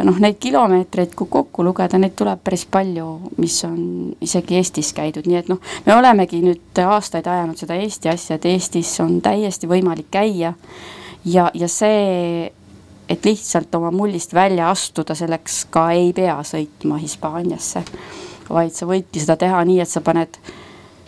noh, 0.09 0.17
neid 0.17 0.39
kilomeetreid, 0.41 1.11
kui 1.13 1.29
kokku 1.29 1.61
lugeda, 1.65 1.99
neid 2.01 2.15
tuleb 2.17 2.41
päris 2.41 2.63
palju, 2.65 3.09
mis 3.37 3.59
on 3.69 4.15
isegi 4.25 4.57
Eestis 4.57 4.95
käidud, 4.97 5.29
nii 5.29 5.37
et 5.43 5.51
noh, 5.53 5.61
me 5.85 5.93
olemegi 5.93 6.41
nüüd 6.41 6.81
aastaid 6.81 7.29
ajanud 7.29 7.61
seda 7.61 7.77
Eesti 7.77 8.09
asja, 8.09 8.39
et 8.39 8.49
Eestis 8.49 8.95
on 9.05 9.19
täiesti 9.21 9.69
võimalik 9.69 10.09
käia 10.11 10.55
ja, 11.27 11.51
ja 11.53 11.69
see 11.69 12.49
et 13.09 13.25
lihtsalt 13.25 13.75
oma 13.75 13.91
mullist 13.91 14.35
välja 14.35 14.71
astuda, 14.71 15.15
selleks 15.15 15.65
ka 15.71 15.91
ei 15.95 16.13
pea 16.13 16.37
sõitma 16.43 16.99
Hispaaniasse. 16.99 17.83
vaid 18.49 18.71
sa 18.75 18.87
võidki 18.87 19.21
seda 19.21 19.37
teha 19.37 19.65
nii, 19.65 19.81
et 19.83 19.91
sa 19.91 20.01
paned, 20.01 20.39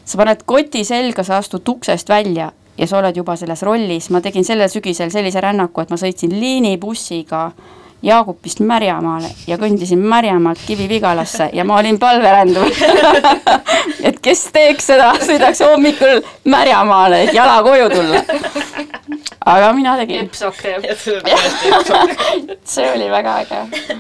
sa 0.05 0.18
paned 0.18 0.42
koti 0.46 0.84
selga, 0.84 1.22
sa 1.22 1.38
astud 1.38 1.68
uksest 1.68 2.09
välja 2.09 2.53
ja 2.78 2.86
sa 2.86 2.99
oled 2.99 3.16
juba 3.16 3.36
selles 3.36 3.62
rollis, 3.62 4.11
ma 4.11 4.20
tegin 4.20 4.44
sellel 4.44 4.70
sügisel 4.70 5.11
sellise 5.11 5.40
rännaku, 5.40 5.82
et 5.82 5.90
ma 5.90 5.99
sõitsin 5.99 6.34
liinibussiga 6.34 7.51
Jaagupist 8.03 8.61
Märjamaale 8.62 9.30
ja 9.46 9.57
kõndisin 9.59 9.99
Märjamaalt 9.99 10.61
Kivi-Vigalasse 10.66 11.49
ja 11.53 11.64
ma 11.66 11.80
olin 11.80 11.99
palverändur 11.99 12.70
et 14.09 14.20
kes 14.22 14.44
teeks 14.55 14.86
seda, 14.92 15.12
sõidaks 15.18 15.62
hommikul 15.66 16.22
Märjamaale, 16.46 17.24
et 17.26 17.34
jala 17.34 17.59
koju 17.66 17.90
tulla 17.90 18.22
aga 19.49 19.72
mina 19.76 19.96
tegin. 20.01 20.28
Epsok 20.28 20.62
teeb. 20.62 20.86
see 22.72 22.88
oli 22.92 23.11
väga 23.12 23.36
äge 23.42 23.61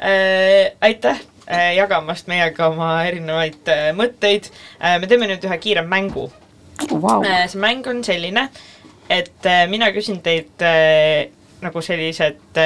äh,. 0.00 0.72
aitäh 0.80 1.20
äh, 1.46 1.74
jagamast 1.76 2.28
meiega 2.30 2.70
oma 2.72 2.90
erinevaid 3.08 3.72
äh, 3.72 3.90
mõtteid 3.96 4.50
äh,. 4.80 4.98
me 5.00 5.08
teeme 5.10 5.28
nüüd 5.30 5.44
ühe 5.44 5.58
kiire 5.62 5.84
mängu 5.86 6.30
wow.. 6.90 7.24
Äh, 7.24 7.46
see 7.48 7.60
mäng 7.60 7.86
on 7.90 8.04
selline, 8.04 8.48
et 9.12 9.50
mina 9.72 9.90
küsin 9.94 10.22
teilt 10.24 10.64
äh, 10.64 11.28
nagu 11.62 11.80
sellised 11.82 12.60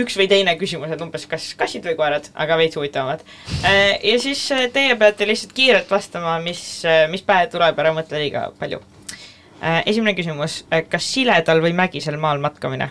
üks 0.00 0.14
või 0.16 0.28
teine 0.30 0.54
küsimus, 0.56 0.92
et 0.94 1.02
umbes 1.04 1.26
kas 1.28 1.50
kassid 1.58 1.84
või 1.84 1.96
koerad, 1.98 2.30
aga 2.40 2.56
veits 2.56 2.78
huvitavamad. 2.78 3.24
Äh, 3.68 3.98
ja 4.06 4.14
siis 4.22 4.46
teie 4.72 4.94
peate 4.96 5.28
lihtsalt 5.28 5.52
kiirelt 5.56 5.90
vastama, 5.92 6.38
mis, 6.44 6.62
mis 7.12 7.26
pähe 7.26 7.50
tuleb, 7.52 7.76
ära 7.84 7.92
mõtle 7.96 8.22
liiga 8.22 8.48
palju 8.60 8.80
esimene 9.86 10.14
küsimus, 10.14 10.64
äh, 10.72 10.84
kas 10.88 11.12
siledal 11.14 11.60
või 11.62 11.72
mägisel 11.72 12.16
maal 12.16 12.40
matkamine? 12.40 12.90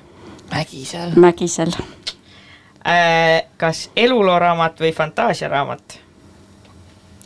mägisel. 0.51 1.15
mägisel. 1.15 1.73
Äh, 2.87 3.43
kas 3.57 3.89
elulooraamat 3.95 4.79
või 4.79 4.93
fantaasiaraamat? 4.93 5.99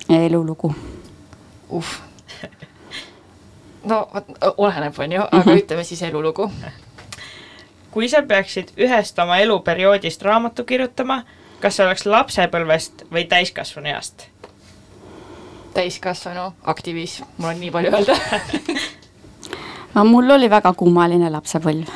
elulugu. 0.10 0.76
uh 1.70 1.94
no 3.84 4.08
vot, 4.14 4.26
oleneb, 4.58 5.00
on 5.00 5.12
ju, 5.12 5.22
aga 5.22 5.38
mm 5.38 5.52
-hmm. 5.52 5.58
ütleme 5.58 5.84
siis 5.84 6.02
elulugu. 6.02 6.52
kui 7.92 8.10
sa 8.10 8.22
peaksid 8.22 8.72
ühest 8.78 9.20
oma 9.20 9.38
eluperioodist 9.38 10.22
raamatu 10.22 10.64
kirjutama, 10.64 11.24
kas 11.60 11.76
see 11.76 11.86
oleks 11.86 12.06
lapsepõlvest 12.06 13.06
või 13.12 13.28
täiskasvanu 13.28 13.88
east? 13.88 14.28
täiskasvanu 15.74 16.54
aktivism, 16.64 17.24
mul 17.38 17.50
on 17.50 17.60
nii 17.60 17.72
palju 17.72 17.92
öelda 17.92 18.16
mul 20.02 20.30
oli 20.30 20.50
väga 20.50 20.74
kummaline 20.74 21.30
lapsepõlv. 21.30 21.90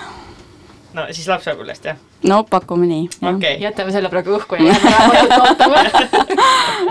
no 0.93 1.05
siis 1.11 1.27
lapsepõlvest, 1.27 1.85
jah? 1.89 1.97
no 2.29 2.43
pakume 2.49 2.85
nii. 2.89 3.09
okei 3.21 3.35
okay.. 3.35 3.55
jätame 3.61 3.91
selle 3.91 4.09
praegu 4.13 4.37
õhku 4.37 4.57
ja 4.59 4.71
jääme 4.71 4.91
raamatut 4.93 5.37
ootama 5.41 5.83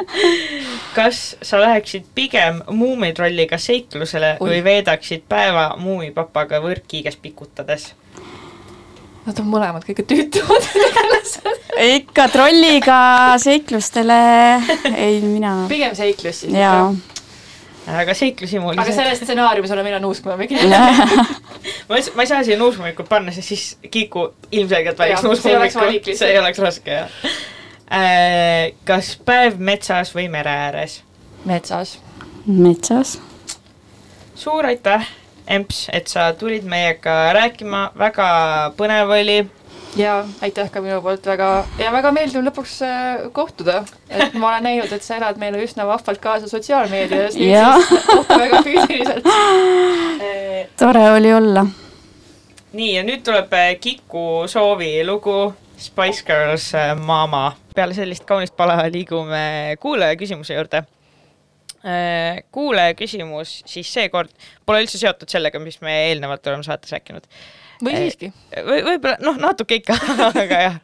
kas 0.98 1.36
sa 1.42 1.60
läheksid 1.60 2.08
pigem 2.14 2.62
muumitrolliga 2.70 3.58
seiklusele 3.58 4.36
Ui. 4.40 4.50
või 4.50 4.64
veedaksid 4.64 5.26
päeva 5.28 5.68
muumipapaga 5.78 6.60
võrkkiiges 6.64 7.18
pikutades? 7.22 7.92
Nad 9.26 9.40
on 9.42 9.48
mõlemad 9.50 9.82
kõige 9.82 10.04
tüütumad 10.06 10.68
ikka 11.96 12.28
trolliga 12.30 12.98
seiklustele, 13.42 14.22
ei 14.94 15.20
mina. 15.24 15.58
pigem 15.68 15.94
seiklus 15.98 16.44
siis 16.44 16.54
ikka 16.54 17.15
aga 17.86 18.14
seiklushimulised. 18.14 18.82
aga 18.82 18.94
selles 18.94 19.20
stsenaariumis 19.22 19.72
olen 19.74 19.86
mina 19.86 19.98
nuuskmõmmik 20.02 20.54
ma 20.56 21.98
ei, 21.98 22.06
ma 22.16 22.24
ei 22.24 22.30
saa 22.30 22.42
siia 22.46 22.58
nuuskmummikut 22.58 23.08
panna, 23.08 23.34
sest 23.34 23.52
siis 23.52 23.66
Kiku 23.90 24.28
ilmselgelt 24.52 24.98
valiks 24.98 25.22
nuuskmummiku, 25.26 26.16
see 26.16 26.32
ei 26.32 26.40
oleks 26.40 26.62
raske, 26.62 26.98
jah 27.02 27.20
äh,. 27.86 28.72
kas 28.88 29.14
päev 29.24 29.60
metsas 29.62 30.14
või 30.16 30.26
mere 30.32 30.50
ääres? 30.66 31.00
metsas. 31.46 31.98
metsas. 32.46 33.18
suur 34.34 34.66
aitäh, 34.66 35.06
Emps, 35.46 35.86
et 35.94 36.10
sa 36.10 36.32
tulid 36.34 36.64
meiega 36.66 37.30
rääkima, 37.36 37.90
väga 37.98 38.30
põnev 38.78 39.12
oli 39.14 39.44
ja 39.96 40.24
aitäh 40.42 40.70
ka 40.70 40.80
minu 40.84 41.00
poolt. 41.02 41.26
Väga 41.26 41.48
ja 41.80 41.90
väga 41.92 42.12
meeldiv 42.14 42.44
lõpuks 42.46 42.76
äh, 42.84 43.26
kohtuda, 43.36 43.82
et 44.10 44.36
ma 44.36 44.52
olen 44.52 44.66
näinud, 44.68 44.92
et 44.92 45.04
sa 45.04 45.18
elad 45.20 45.40
meile 45.40 45.62
üsna 45.64 45.86
vahvalt 45.88 46.20
kaasa 46.22 46.50
sotsiaalmeedias, 46.50 47.36
nüüd 47.38 47.88
siis 47.88 48.06
kohtume 48.06 48.40
väga 48.44 48.62
füüsiliselt. 48.66 49.30
Tore 50.80 51.04
oli 51.16 51.34
olla. 51.34 51.66
nii 52.76 52.90
ja 52.92 53.04
nüüd 53.06 53.22
tuleb 53.24 53.52
äh, 53.56 53.70
Kiku 53.80 54.44
soovi 54.52 54.98
lugu 55.06 55.54
Spice 55.80 56.24
Girls 56.26 56.72
äh, 56.74 56.92
Mama. 56.98 57.56
peale 57.74 57.94
sellist 57.94 58.24
kaunist 58.28 58.56
pala 58.56 58.78
liigume 58.92 59.76
kuulaja 59.80 60.16
küsimuse 60.16 60.54
juurde. 60.56 60.84
Kuulaja 62.50 62.96
küsimus 62.98 63.60
siis 63.68 63.86
seekord. 63.94 64.32
Pole 64.66 64.80
üldse 64.82 64.98
seotud 64.98 65.30
sellega, 65.30 65.60
mis 65.62 65.76
me 65.84 65.92
eelnevalt 66.08 66.48
oleme 66.50 66.66
saates 66.66 66.90
rääkinud 66.90 67.28
või 67.82 67.96
siiski 68.00 68.32
või? 68.56 68.80
võib-olla 68.86 69.18
noh, 69.24 69.38
natuke 69.40 69.80
ikka 69.80 69.98
aga 70.30 70.62
jah. 70.68 70.80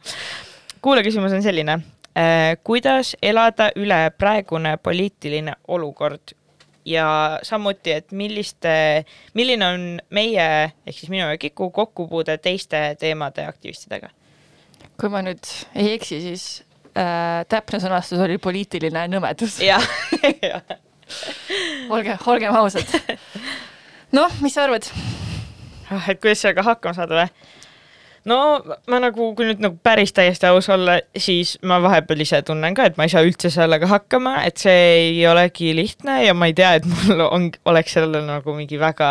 kuulaja 0.81 1.07
küsimus 1.07 1.35
on 1.35 1.43
selline. 1.45 1.79
Äh, 2.13 2.53
kuidas 2.63 3.15
elada 3.21 3.71
üle 3.79 4.05
praegune 4.17 4.75
poliitiline 4.77 5.55
olukord 5.67 6.35
ja 6.85 7.39
samuti, 7.43 7.91
et 7.91 8.11
milliste, 8.11 9.05
milline 9.33 9.65
on 9.65 9.87
meie 10.13 10.49
ehk 10.85 10.97
siis 10.97 11.09
minu 11.09 11.25
ja 11.25 11.39
Kiku 11.41 11.71
kokkupuude 11.71 12.37
teiste 12.37 12.93
teemade 12.99 13.47
aktivistidega? 13.47 14.11
kui 14.99 15.09
ma 15.09 15.23
nüüd 15.25 15.49
ei 15.73 15.95
eksi, 15.95 16.19
siis 16.21 16.45
äh, 16.93 17.41
täpne 17.49 17.79
sõnastus 17.81 18.21
oli 18.23 18.37
poliitiline 18.37 19.07
nõmedus. 19.09 19.59
jah, 19.65 19.83
jah. 20.43 20.61
olge, 21.93 22.17
olgem 22.29 22.55
ausad. 22.55 22.95
noh, 24.17 24.41
mis 24.45 24.53
sa 24.55 24.67
arvad? 24.67 24.89
Ah, 25.93 26.09
et 26.09 26.21
kuidas 26.21 26.43
sellega 26.43 26.65
hakkama 26.65 26.97
saada 26.97 27.21
või? 27.21 27.53
no 28.29 28.39
ma 28.91 28.99
nagu, 29.03 29.29
kui 29.37 29.49
nüüd 29.49 29.63
nagu 29.63 29.79
päris 29.83 30.15
täiesti 30.15 30.47
aus 30.49 30.69
olla, 30.73 30.99
siis 31.17 31.57
ma 31.67 31.79
vahepeal 31.83 32.23
ise 32.25 32.41
tunnen 32.47 32.75
ka, 32.77 32.89
et 32.89 32.99
ma 32.99 33.07
ei 33.07 33.13
saa 33.13 33.25
üldse 33.25 33.51
sellega 33.53 33.89
hakkama, 33.91 34.39
et 34.47 34.61
see 34.63 34.83
ei 34.99 35.23
olegi 35.27 35.73
lihtne 35.75 36.21
ja 36.25 36.35
ma 36.37 36.51
ei 36.51 36.57
tea, 36.57 36.75
et 36.79 36.87
mul 36.89 37.25
on, 37.29 37.49
oleks 37.69 37.97
sellele 37.99 38.23
nagu 38.27 38.55
mingi 38.57 38.79
väga, 38.79 39.09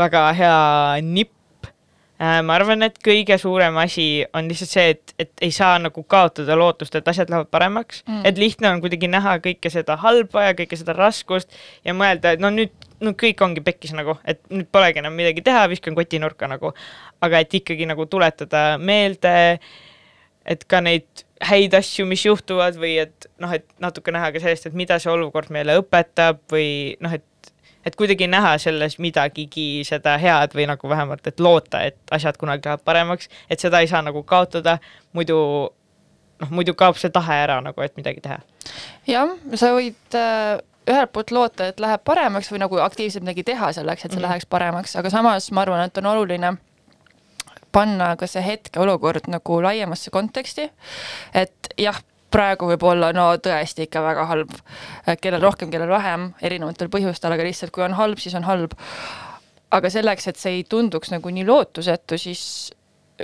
väga 0.00 0.26
hea 0.38 0.58
nipp 1.06 1.36
Äh, 2.22 2.38
ma 2.46 2.54
arvan, 2.54 2.84
et 2.86 3.00
kõige 3.02 3.34
suurem 3.40 3.74
asi 3.82 4.22
on 4.36 4.46
lihtsalt 4.46 4.70
see, 4.70 4.90
et, 4.94 5.14
et 5.18 5.42
ei 5.42 5.50
saa 5.54 5.74
nagu 5.82 6.04
kaotada 6.06 6.54
lootust, 6.58 6.94
et 6.94 7.08
asjad 7.10 7.32
lähevad 7.32 7.48
paremaks 7.50 8.04
mm., 8.04 8.20
et 8.28 8.38
lihtne 8.38 8.68
on 8.70 8.82
kuidagi 8.84 9.08
näha 9.10 9.38
kõike 9.42 9.72
seda 9.72 9.96
halba 9.98 10.44
ja 10.44 10.52
kõike 10.60 10.78
seda 10.78 10.94
raskust 10.94 11.50
ja 11.88 11.96
mõelda, 11.98 12.36
et 12.36 12.44
no 12.44 12.52
nüüd, 12.54 12.70
no 13.02 13.14
kõik 13.18 13.40
ongi 13.44 13.64
pekkis 13.64 13.94
nagu, 13.96 14.16
et 14.28 14.40
nüüd 14.52 14.68
polegi 14.72 15.02
enam 15.02 15.16
midagi 15.18 15.44
teha, 15.44 15.64
viskan 15.72 15.96
koti 15.98 16.20
nurka 16.22 16.48
nagu. 16.50 16.72
aga 17.22 17.42
et 17.42 17.54
ikkagi 17.54 17.86
nagu 17.86 18.06
tuletada 18.10 18.78
meelde, 18.78 19.58
et 20.44 20.64
ka 20.64 20.80
neid 20.80 21.24
häid 21.42 21.74
asju, 21.74 22.06
mis 22.06 22.22
juhtuvad 22.24 22.78
või 22.78 22.96
et 23.02 23.26
noh, 23.42 23.50
et 23.54 23.66
natuke 23.82 24.14
näha 24.14 24.30
ka 24.34 24.42
sellest, 24.42 24.68
et 24.68 24.78
mida 24.78 24.98
see 25.02 25.10
olukord 25.10 25.50
meile 25.54 25.78
õpetab 25.80 26.42
või 26.52 26.96
noh, 27.02 27.18
et 27.18 27.26
et 27.82 27.96
kuidagi 27.98 28.28
näha 28.30 28.54
selles 28.62 28.94
midagigi 29.02 29.82
seda 29.86 30.14
head 30.22 30.52
või 30.54 30.68
nagu 30.70 30.88
vähemalt, 30.88 31.26
et 31.26 31.40
loota, 31.42 31.80
et 31.82 31.98
asjad 32.14 32.38
kunagi 32.38 32.68
lähevad 32.68 32.84
paremaks, 32.86 33.26
et 33.50 33.60
seda 33.60 33.80
ei 33.82 33.90
saa 33.90 34.04
nagu 34.06 34.22
kaotada, 34.22 34.76
muidu 35.18 35.38
noh, 36.42 36.50
muidu 36.50 36.74
kaob 36.78 36.98
see 37.00 37.10
tahe 37.14 37.40
ära 37.44 37.58
nagu, 37.64 37.82
et 37.82 37.96
midagi 37.98 38.22
teha. 38.22 38.38
jah, 39.10 39.34
sa 39.58 39.72
võid 39.74 40.18
äh, 40.18 40.62
ühelt 40.90 41.12
poolt 41.12 41.30
loota, 41.30 41.68
et 41.70 41.80
läheb 41.80 42.02
paremaks 42.04 42.50
või 42.52 42.62
nagu 42.64 42.78
aktiivselt 42.82 43.24
midagi 43.24 43.44
teha 43.52 43.72
selleks, 43.72 44.04
et 44.04 44.12
see 44.12 44.18
mm 44.18 44.26
läheks 44.28 44.46
paremaks, 44.50 44.96
aga 44.96 45.10
samas 45.10 45.50
ma 45.54 45.62
arvan, 45.62 45.84
et 45.86 45.98
on 45.98 46.06
oluline 46.06 46.56
panna 47.72 48.12
ka 48.20 48.28
see 48.28 48.42
hetkeolukord 48.44 49.28
nagu 49.32 49.60
laiemasse 49.64 50.10
konteksti. 50.10 50.70
et 51.34 51.74
jah, 51.78 51.98
praegu 52.32 52.68
võib 52.70 52.84
olla 52.88 53.12
no 53.16 53.30
tõesti 53.36 53.86
ikka 53.86 54.02
väga 54.02 54.26
halb. 54.30 54.52
kellel 55.20 55.42
rohkem, 55.42 55.70
kellel 55.70 55.88
vähem, 55.88 56.32
erinevatel 56.42 56.90
põhjustel, 56.92 57.32
aga 57.32 57.48
lihtsalt 57.48 57.72
kui 57.72 57.84
on 57.84 57.96
halb, 57.98 58.18
siis 58.18 58.34
on 58.34 58.48
halb. 58.48 58.76
aga 59.70 59.90
selleks, 59.90 60.28
et 60.28 60.36
see 60.36 60.58
ei 60.58 60.64
tunduks 60.64 61.10
nagu 61.10 61.30
nii 61.30 61.46
lootusetu, 61.48 62.18
siis 62.18 62.72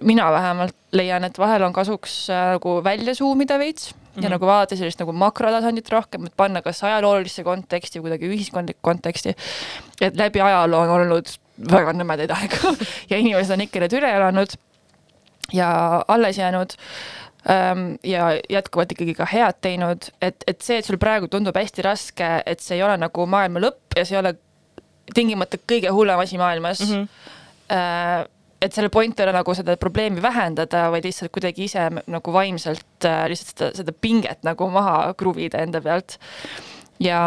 mina 0.02 0.30
vähemalt 0.32 0.76
leian, 0.92 1.24
et 1.24 1.38
vahel 1.38 1.64
on 1.66 1.72
kasuks 1.72 2.28
äh, 2.30 2.52
nagu 2.54 2.78
välja 2.84 3.14
zoom 3.14 3.40
ida 3.42 3.59
veits 3.59 3.92
mm 4.19 4.21
-hmm. 4.21 4.25
ja 4.25 4.29
mhm. 4.29 4.37
nagu 4.37 4.47
vaadata 4.47 4.77
sellist 4.77 5.01
nagu 5.01 5.12
makrotasandit 5.12 5.91
rohkem, 5.91 6.27
et 6.27 6.37
panna 6.37 6.62
kas 6.62 6.85
ajaloolisse 6.85 7.45
konteksti, 7.45 8.01
kuidagi 8.01 8.29
ühiskondlikku 8.29 8.83
konteksti. 8.83 9.35
et 10.01 10.16
läbi 10.16 10.41
ajaloo 10.41 10.81
on 10.81 10.91
olnud 10.91 11.27
väga 11.71 11.93
nõmedaid 11.93 12.31
aegu 12.39 12.77
ja 13.11 13.19
inimesed 13.19 13.55
on 13.55 13.61
ikka 13.61 13.81
need 13.81 13.93
üle 13.93 14.11
elanud 14.16 14.59
ja 15.53 16.05
alles 16.09 16.39
jäänud 16.39 16.77
Ehm, 17.49 17.95
ja 18.05 18.41
jätkuvalt 18.51 18.93
ikkagi 18.93 19.14
ka 19.14 19.27
head 19.31 19.61
teinud, 19.64 20.11
et, 20.21 20.45
et 20.47 20.59
see, 20.61 20.81
et 20.81 20.85
sul 20.85 20.99
praegu 21.01 21.31
tundub 21.33 21.57
hästi 21.57 21.85
raske, 21.87 22.27
et 22.45 22.61
see 22.61 22.77
ei 22.77 22.83
ole 22.85 22.99
nagu 23.01 23.25
maailma 23.31 23.62
lõpp 23.62 23.97
ja 23.97 24.05
see 24.05 24.16
ei 24.16 24.21
ole 24.21 24.35
tingimata 25.14 25.61
kõige 25.62 25.93
hullem 25.95 26.21
asi 26.21 26.37
maailmas 26.41 26.83
mm. 26.85 27.07
-hmm. 27.07 28.29
Et 28.62 28.74
selle 28.74 28.90
point 28.90 29.20
ei 29.20 29.26
ole 29.26 29.34
nagu 29.36 29.54
seda 29.54 29.76
probleemi 29.80 30.22
vähendada, 30.22 30.88
vaid 30.94 31.06
lihtsalt 31.06 31.32
kuidagi 31.34 31.68
ise 31.68 31.88
nagu 32.06 32.34
vaimselt 32.34 33.06
äh, 33.06 33.24
lihtsalt 33.30 33.54
seda, 33.54 33.70
seda 33.82 33.94
pinget 33.94 34.42
nagu 34.46 34.70
maha 34.72 35.14
kruvida 35.18 35.62
enda 35.62 35.82
pealt. 35.84 36.18
ja 37.02 37.20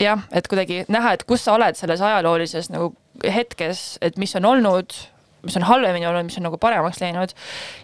jah, 0.00 0.28
et 0.32 0.48
kuidagi 0.50 0.84
näha, 0.92 1.14
et 1.14 1.24
kus 1.28 1.46
sa 1.46 1.56
oled 1.56 1.78
selles 1.78 2.02
ajaloolises 2.04 2.70
nagu 2.74 2.92
hetkes, 3.24 3.98
et 4.04 4.18
mis 4.20 4.34
on 4.36 4.52
olnud 4.52 4.96
mis 5.44 5.56
on 5.56 5.66
halvemini 5.68 6.06
olnud, 6.08 6.24
mis 6.24 6.38
on 6.40 6.46
nagu 6.48 6.58
paremaks 6.60 7.00
läinud. 7.02 7.34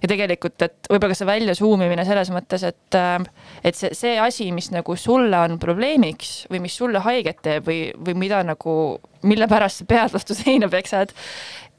ja 0.03 0.09
tegelikult, 0.09 0.63
et 0.65 0.89
võib-olla 0.91 1.13
ka 1.13 1.19
see 1.19 1.29
välja 1.29 1.55
zoom 1.59 1.85
imine 1.85 2.05
selles 2.09 2.31
mõttes, 2.33 2.65
et, 2.67 2.97
äh, 2.97 3.19
et 3.65 3.77
see, 3.77 3.93
see 3.97 4.15
asi, 4.21 4.51
mis 4.57 4.71
nagu 4.73 4.97
sulle 4.97 5.45
on 5.45 5.59
probleemiks 5.63 6.47
või 6.53 6.63
mis 6.67 6.77
sulle 6.81 7.03
haiget 7.05 7.43
teeb 7.45 7.69
või, 7.69 7.83
või 7.97 8.17
mida 8.25 8.43
nagu, 8.47 8.75
mille 9.23 9.49
pärast 9.51 9.83
sa 9.83 9.89
pead 9.93 10.15
vastu 10.17 10.37
seina 10.37 10.71
peksad, 10.73 11.13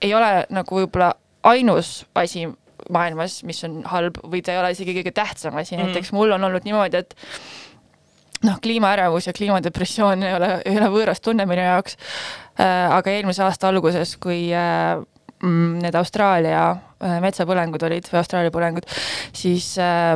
ei 0.01 0.13
ole 0.17 0.31
nagu 0.49 0.81
võib-olla 0.81 1.11
ainus 1.51 2.01
asi 2.15 2.47
maailmas, 2.91 3.41
mis 3.47 3.63
on 3.67 3.81
halb 3.87 4.17
või 4.25 4.41
ta 4.43 4.55
ei 4.55 4.61
ole 4.61 4.71
isegi 4.75 4.95
kõige 4.97 5.13
tähtsam 5.15 5.57
asi 5.61 5.77
mm., 5.77 5.91
näiteks 5.91 6.11
mul 6.17 6.33
on 6.35 6.43
olnud 6.49 6.65
niimoodi, 6.65 7.01
et 7.03 7.15
noh, 8.47 8.57
kliimaärevus 8.63 9.29
ja 9.29 9.35
kliimadepressioon 9.37 10.25
ei 10.27 10.35
ole, 10.37 10.51
ei 10.65 10.77
ole 10.81 10.89
võõras 10.93 11.21
tunne 11.23 11.45
minu 11.49 11.65
jaoks 11.65 11.97
äh,. 12.57 12.89
aga 12.91 13.13
eelmise 13.13 13.45
aasta 13.45 13.69
alguses, 13.69 14.17
kui 14.21 14.49
äh, 14.55 15.01
Mm, 15.41 15.79
need 15.81 15.95
Austraalia 15.97 16.65
äh, 17.01 17.15
metsapõlengud 17.23 17.81
olid 17.87 18.05
või 18.11 18.19
Austraalia 18.19 18.53
põlengud, 18.53 18.85
siis 19.33 19.71
äh, 19.81 20.13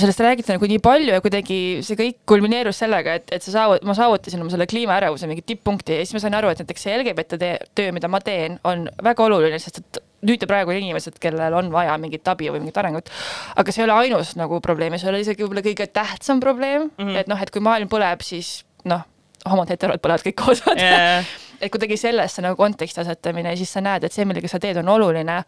sellest 0.00 0.20
räägiti 0.20 0.50
nagu 0.52 0.66
nii 0.68 0.80
palju 0.82 1.12
ja 1.14 1.20
kuidagi 1.22 1.58
see 1.86 1.98
kõik 1.98 2.16
kulmineerus 2.26 2.80
sellega, 2.82 3.18
et, 3.20 3.28
et 3.34 3.44
sa 3.44 3.52
saavut-, 3.54 3.84
ma 3.86 3.94
saavutasin 3.94 4.42
oma 4.42 4.50
selle 4.50 4.66
kliimaärevuse 4.70 5.28
mingi 5.30 5.44
tipppunkti 5.46 6.00
ja 6.00 6.06
siis 6.06 6.16
ma 6.16 6.24
sain 6.24 6.34
aru, 6.38 6.50
et 6.50 6.62
näiteks 6.62 6.86
see 6.86 6.96
LGBT 6.98 7.38
töö, 7.78 7.94
mida 7.94 8.10
ma 8.10 8.20
teen, 8.24 8.58
on 8.66 8.88
väga 9.06 9.26
oluline, 9.28 9.60
sest 9.62 9.82
et 9.82 10.02
nüüd 10.24 10.42
ja 10.42 10.48
praegu 10.50 10.72
on 10.72 10.80
inimesed, 10.80 11.18
kellel 11.22 11.54
on 11.58 11.70
vaja 11.72 11.94
mingit 12.00 12.26
abi 12.32 12.50
või 12.50 12.62
mingit 12.64 12.78
arengut. 12.80 13.10
aga 13.56 13.72
see 13.72 13.84
ei 13.84 13.88
ole 13.88 13.98
ainus 14.04 14.34
nagu 14.40 14.60
probleem 14.64 14.96
ja 14.96 15.02
see 15.02 15.10
ei 15.10 15.14
ole 15.14 15.24
isegi 15.24 15.44
võib-olla 15.44 15.64
kõige 15.66 15.86
tähtsam 15.92 16.40
probleem 16.42 16.88
mm, 16.88 17.04
-hmm. 17.04 17.18
et 17.20 17.30
noh, 17.30 17.40
et 17.40 17.52
kui 17.54 17.62
maailm 17.64 17.90
põleb, 17.92 18.24
siis 18.24 18.64
noh, 18.88 19.04
homod, 19.50 19.70
heterod 19.70 20.02
põlevad 20.02 20.24
kõik 20.26 20.38
koos 20.40 20.64
yeah. 20.74 21.26
et 21.60 21.72
kuidagi 21.72 22.00
sellesse 22.00 22.42
nagu 22.42 22.56
konteksti 22.56 23.04
asetamine 23.04 23.52
ja 23.52 23.60
siis 23.60 23.72
sa 23.72 23.84
näed, 23.84 24.04
et 24.04 24.12
see, 24.12 24.24
millega 24.24 24.48
sa 24.48 24.58
teed, 24.58 24.80
on 24.80 24.88
oluline. 24.96 25.42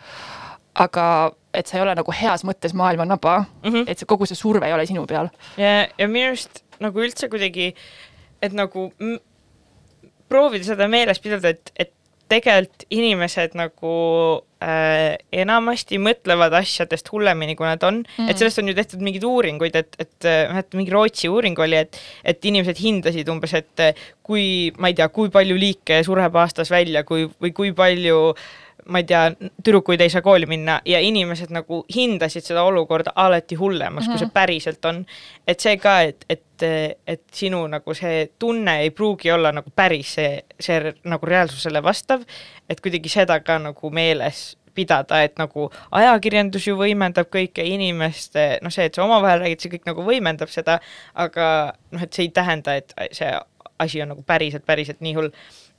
aga 0.77 1.33
et 1.57 1.69
sa 1.69 1.79
ei 1.79 1.85
ole 1.85 1.95
nagu 1.99 2.15
heas 2.15 2.45
mõttes 2.47 2.75
maailma 2.77 3.07
naba 3.09 3.39
mm, 3.45 3.71
-hmm. 3.71 3.85
et 3.89 3.99
see 3.99 4.09
kogu 4.09 4.29
see 4.29 4.39
surve 4.39 4.67
ei 4.67 4.77
ole 4.77 4.87
sinu 4.87 5.07
peal. 5.07 5.31
ja, 5.57 5.87
ja 5.99 6.09
minu 6.09 6.33
arust 6.33 6.63
nagu 6.81 7.01
üldse 7.01 7.29
kuidagi, 7.33 7.73
et 8.43 8.53
nagu 8.53 8.91
proovida 10.29 10.73
seda 10.75 10.89
meeles 10.91 11.23
pidada, 11.23 11.55
et, 11.55 11.73
et 11.79 11.93
tegelikult 12.29 12.83
inimesed 12.91 13.55
nagu 13.55 13.93
äh, 14.59 15.15
enamasti 15.31 16.01
mõtlevad 16.03 16.57
asjadest 16.59 17.09
hullemini, 17.13 17.55
kui 17.55 17.69
nad 17.69 17.83
on 17.87 18.01
mm., 18.03 18.29
et 18.29 18.41
sellest 18.41 18.59
on 18.61 18.73
ju 18.73 18.75
tehtud 18.75 19.05
mingeid 19.07 19.25
uuringuid, 19.29 19.79
et, 19.79 19.99
et 20.03 20.29
noh, 20.51 20.59
et 20.59 20.77
mingi 20.79 20.93
Rootsi 20.95 21.31
uuring 21.31 21.59
oli, 21.63 21.79
et, 21.87 22.01
et 22.27 22.51
inimesed 22.51 22.83
hindasid 22.83 23.31
umbes, 23.31 23.55
et 23.55 23.85
kui, 24.27 24.73
ma 24.83 24.91
ei 24.91 24.99
tea, 24.99 25.09
kui 25.15 25.31
palju 25.33 25.59
liike 25.61 26.03
sureb 26.07 26.37
aastas 26.43 26.73
välja, 26.75 27.07
kui, 27.07 27.29
või 27.41 27.55
kui 27.55 27.71
palju 27.79 28.19
äh, 28.35 28.66
ma 28.89 29.01
ei 29.03 29.07
tea, 29.09 29.23
tüdrukuid 29.65 30.01
ei 30.01 30.11
saa 30.13 30.23
kooli 30.23 30.47
minna 30.47 30.81
ja 30.87 31.01
inimesed 31.03 31.51
nagu 31.55 31.83
hindasid 31.95 32.47
seda 32.47 32.63
olukorda 32.67 33.13
alati 33.17 33.59
hullemaks 33.59 34.07
mm, 34.07 34.09
-hmm. 34.09 34.13
kui 34.13 34.19
see 34.19 34.27
mhm. 34.27 34.35
päriselt 34.35 34.85
on. 34.85 35.07
et 35.47 35.61
see 35.61 35.77
ka, 35.77 36.01
et, 36.01 36.25
et, 36.29 36.67
et 37.07 37.23
sinu 37.33 37.67
nagu 37.67 37.95
see 37.95 38.29
tunne 38.39 38.81
ei 38.81 38.91
pruugi 38.91 39.33
olla 39.33 39.53
nagu 39.53 39.71
päris 39.75 40.15
see, 40.15 40.45
see 40.61 40.95
nagu 41.05 41.27
reaalsusele 41.27 41.83
vastav, 41.83 42.23
et 42.69 42.81
kuidagi 42.81 43.09
seda 43.09 43.41
ka 43.41 43.59
nagu 43.59 43.91
meeles 43.91 44.57
pidada, 44.77 45.23
et 45.25 45.39
nagu 45.41 45.71
ajakirjandus 45.91 46.69
ju 46.69 46.77
võimendab 46.77 47.31
kõike 47.33 47.65
inimeste, 47.65 48.59
noh, 48.63 48.73
see, 48.73 48.89
et 48.91 48.95
sa 48.95 49.05
omavahel 49.07 49.41
räägid, 49.41 49.63
see 49.63 49.73
kõik 49.73 49.87
nagu 49.89 50.05
võimendab 50.05 50.53
seda, 50.53 50.79
aga 51.15 51.47
noh, 51.95 52.03
et 52.03 52.13
see 52.13 52.29
ei 52.29 52.33
tähenda, 52.37 52.77
et 52.77 52.93
see 53.17 53.31
asi 53.79 54.03
on 54.03 54.13
nagu 54.13 54.25
päriselt, 54.27 54.67
päriselt 54.69 55.01
nii 55.05 55.15
hull 55.17 55.33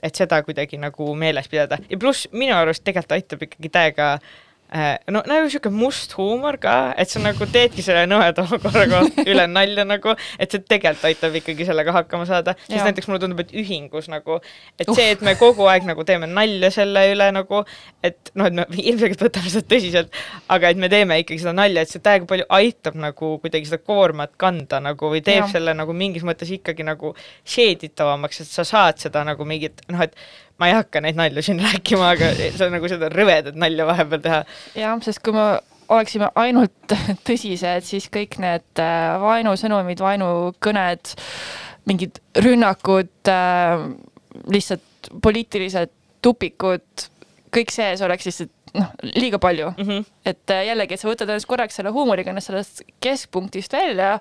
et 0.04 0.16
seda 0.16 0.42
kuidagi 0.46 0.78
nagu 0.78 1.14
meeles 1.16 1.48
pidada. 1.48 1.80
Ja 1.90 1.98
pluss 1.98 2.28
minu 2.32 2.56
arust 2.56 2.84
tegelikult 2.86 3.18
aitab 3.18 3.48
ikkagi 3.48 3.72
täiega 3.74 4.12
Äh, 4.18 4.47
no 5.14 5.22
nagu 5.24 5.48
sihuke 5.48 5.70
must 5.72 6.12
huumor 6.18 6.58
ka, 6.60 6.94
et 7.00 7.08
sa 7.08 7.22
nagu 7.24 7.46
teedki 7.48 7.84
selle 7.86 8.04
nõmeda 8.10 8.44
olukorraga 8.44 9.00
üle 9.32 9.46
nalja 9.48 9.86
nagu, 9.88 10.16
et 10.36 10.52
see 10.52 10.64
tegelikult 10.68 11.06
aitab 11.08 11.38
ikkagi 11.40 11.68
sellega 11.70 11.94
hakkama 11.96 12.28
saada, 12.28 12.58
sest 12.66 12.84
näiteks 12.84 13.08
mulle 13.08 13.22
tundub, 13.24 13.40
et 13.46 13.54
ühingus 13.56 14.10
nagu, 14.12 14.42
et 14.76 14.90
see, 14.92 15.06
et 15.16 15.24
me 15.24 15.38
kogu 15.40 15.70
aeg 15.72 15.88
nagu 15.88 16.04
teeme 16.08 16.28
nalja 16.28 16.72
selle 16.76 17.06
üle 17.14 17.30
nagu, 17.36 17.62
et 18.04 18.34
noh, 18.36 18.50
et 18.50 18.58
me 18.60 18.68
ilmselgelt 18.92 19.24
võtame 19.30 19.54
seda 19.54 19.72
tõsiselt, 19.76 20.20
aga 20.52 20.74
et 20.74 20.82
me 20.84 20.92
teeme 20.92 21.20
ikkagi 21.24 21.46
seda 21.46 21.56
nalja, 21.56 21.86
et 21.86 21.94
see 21.94 22.04
täiega 22.04 22.28
palju 22.28 22.50
aitab 22.60 23.00
nagu 23.00 23.34
kuidagi 23.44 23.72
seda 23.72 23.80
koormat 23.88 24.36
kanda 24.42 24.82
nagu 24.84 25.14
või 25.14 25.24
teeb 25.24 25.46
ja. 25.46 25.52
selle 25.56 25.78
nagu 25.78 25.96
mingis 25.96 26.28
mõttes 26.28 26.52
ikkagi 26.58 26.84
nagu 26.88 27.14
seeditavamaks, 27.48 28.44
et 28.44 28.52
sa 28.52 28.68
saad 28.68 29.00
seda 29.00 29.24
nagu 29.28 29.48
mingit 29.48 29.86
noh, 29.88 30.04
et 30.04 30.18
ma 30.58 30.70
ei 30.70 30.78
hakka 30.78 31.02
neid 31.04 31.18
nalju 31.20 31.44
siin 31.46 31.62
rääkima, 31.68 32.14
aga 32.16 32.34
see 32.38 32.66
on 32.66 32.76
nagu 32.78 32.92
seda 32.92 33.10
rõvedat 33.14 33.58
nalja 33.60 33.88
vahepeal 33.90 34.24
teha. 34.24 34.44
jah, 34.78 34.96
sest 35.06 35.24
kui 35.26 35.36
me 35.36 35.50
oleksime 35.88 36.32
ainult 36.40 36.96
tõsised, 37.28 37.88
siis 37.88 38.10
kõik 38.14 38.40
need 38.44 38.84
äh, 38.84 39.18
vaenusõnumid, 39.24 40.02
vaenukõned, 40.04 41.14
mingid 41.88 42.20
rünnakud, 42.44 43.14
äh, 43.32 43.86
lihtsalt 44.52 45.12
poliitilised 45.24 45.94
tupikud, 46.26 47.08
kõik 47.54 47.72
sees 47.74 48.02
oleks 48.06 48.28
lihtsalt 48.28 48.52
noh, 48.78 48.90
liiga 49.16 49.40
palju 49.42 49.70
mm. 49.72 49.88
-hmm. 49.88 50.06
et 50.26 50.54
äh, 50.54 50.66
jällegi, 50.68 50.96
et 50.96 51.02
sa 51.02 51.10
võtad 51.10 51.30
ennast 51.30 51.50
korraks 51.50 51.80
selle 51.80 51.92
huumoriga 51.96 52.32
ennast 52.32 52.52
sellest 52.52 52.84
keskpunktist 53.04 53.74
välja 53.74 54.10
ja 54.10 54.20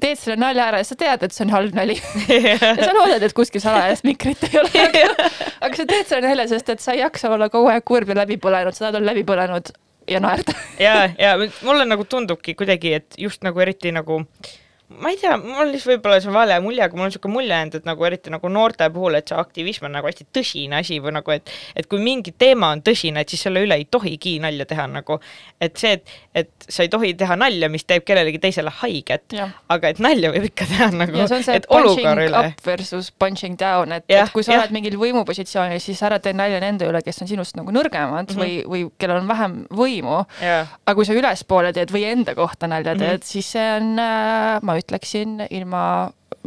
teed 0.00 0.20
selle 0.20 0.36
nalja 0.40 0.68
ära 0.68 0.82
ja 0.82 0.88
sa 0.88 0.98
tead, 0.98 1.24
et 1.24 1.34
see 1.34 1.46
on 1.46 1.54
halb 1.54 1.74
nali 1.74 1.98
ja 2.50 2.58
sa 2.60 2.92
loodad, 2.96 3.22
et 3.22 3.36
kuskil 3.36 3.64
salajast 3.64 4.06
mikrit 4.08 4.48
ei 4.50 4.60
ole 4.60 4.84
aga, 4.84 5.28
aga 5.64 5.80
sa 5.80 5.88
teed 5.88 6.06
selle 6.06 6.28
nalja, 6.28 6.48
sest 6.52 6.72
et 6.74 6.84
sa 6.84 6.96
ei 6.96 7.02
jaksa 7.02 7.32
olla 7.34 7.50
kogu 7.52 7.72
aeg 7.72 7.84
kurb 7.88 8.12
ja 8.12 8.20
läbi 8.22 8.40
põlenud, 8.42 8.76
sa 8.76 8.86
tahad 8.86 9.00
olla 9.00 9.12
läbi 9.12 9.26
põlenud 9.28 9.72
ja 10.08 10.22
naerda 10.24 10.56
ja, 10.80 11.10
ja 11.18 11.34
mulle 11.62 11.88
nagu 11.88 12.04
tundubki 12.04 12.56
kuidagi, 12.58 12.94
et 13.00 13.20
just 13.20 13.44
nagu 13.46 13.60
eriti 13.64 13.92
nagu 13.92 14.22
äh, 14.22 14.56
ma 14.88 15.10
ei 15.12 15.18
tea, 15.20 15.34
mul 15.36 15.68
lihtsalt 15.68 15.98
võib-olla 15.98 16.16
see 16.24 16.32
vale 16.32 16.56
mulje, 16.64 16.80
aga 16.80 16.96
mul 16.96 17.04
on 17.04 17.10
niisugune 17.12 17.34
mulje 17.34 17.52
jäänud, 17.52 17.74
et 17.76 17.88
nagu 17.88 18.06
eriti 18.08 18.32
nagu 18.32 18.48
noorte 18.48 18.86
puhul, 18.94 19.18
et 19.18 19.28
see 19.28 19.36
aktivism 19.36 19.84
on 19.84 19.92
nagu 19.98 20.08
hästi 20.08 20.24
tõsine 20.32 20.78
asi 20.80 20.96
või 21.04 21.12
nagu, 21.18 21.34
et 21.34 21.52
et 21.76 21.88
kui 21.90 22.00
mingi 22.00 22.32
teema 22.32 22.70
on 22.72 22.80
tõsine, 22.84 23.20
et 23.20 23.28
siis 23.28 23.42
selle 23.44 23.60
üle 23.66 23.76
ei 23.76 23.84
tohigi 23.84 24.38
nalja 24.40 24.64
teha 24.70 24.86
nagu. 24.88 25.18
et 25.60 25.76
see, 25.76 25.98
et, 25.98 26.14
et 26.40 26.68
sa 26.68 26.86
ei 26.86 26.88
tohi 26.88 27.12
teha 27.18 27.36
nalja, 27.36 27.68
mis 27.68 27.84
teeb 27.84 28.06
kellelegi 28.08 28.40
teisele 28.40 28.72
haiget, 28.80 29.36
aga 29.68 29.92
et 29.92 30.00
nalja 30.00 30.32
võib 30.32 30.48
ikka 30.48 30.68
teha 30.70 30.88
nagu, 30.94 31.26
et 31.28 31.68
olukorra 31.68 32.24
üle. 32.30 32.42
versus 32.64 33.12
punching 33.12 33.60
down, 33.60 33.92
et, 33.92 34.08
et 34.08 34.32
kui 34.32 34.46
sa 34.46 34.54
ja. 34.54 34.62
oled 34.62 34.72
mingil 34.72 34.96
võimupositsioonil, 35.00 35.82
siis 35.84 36.00
ära 36.06 36.16
tee 36.22 36.32
nalja 36.32 36.62
nende 36.64 36.88
üle, 36.88 37.04
kes 37.04 37.20
on 37.26 37.28
sinust 37.28 37.60
nagu 37.60 37.74
nõrgemad 37.76 38.32
mm 38.32 38.40
-hmm. 38.40 38.40
või, 38.40 38.64
või 38.64 38.88
kellel 38.96 39.20
on 39.20 39.28
vähem 39.28 39.60
võimu. 39.68 40.24
aga 40.40 40.94
kui 40.96 41.04
sa 41.04 41.12
ülespoole 41.12 41.74
teed 41.76 41.92
või 41.92 42.08
enda 42.08 42.34
kohta 42.38 42.66
nalja 42.66 42.96
teed 42.96 43.18
mm, 43.18 43.20
-hmm. 43.20 43.32
siis 43.36 43.52
see 43.52 43.68
on 43.76 43.98
äh, 44.00 44.62
ma 44.62 44.77
ütleksin 44.80 45.42
ilma 45.50 45.82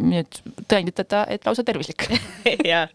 nüüd 0.01 0.41
tõenditeta, 0.71 1.25
et 1.29 1.45
lausa 1.45 1.65
tervislik. 1.67 2.07
Jaa, 2.71 2.87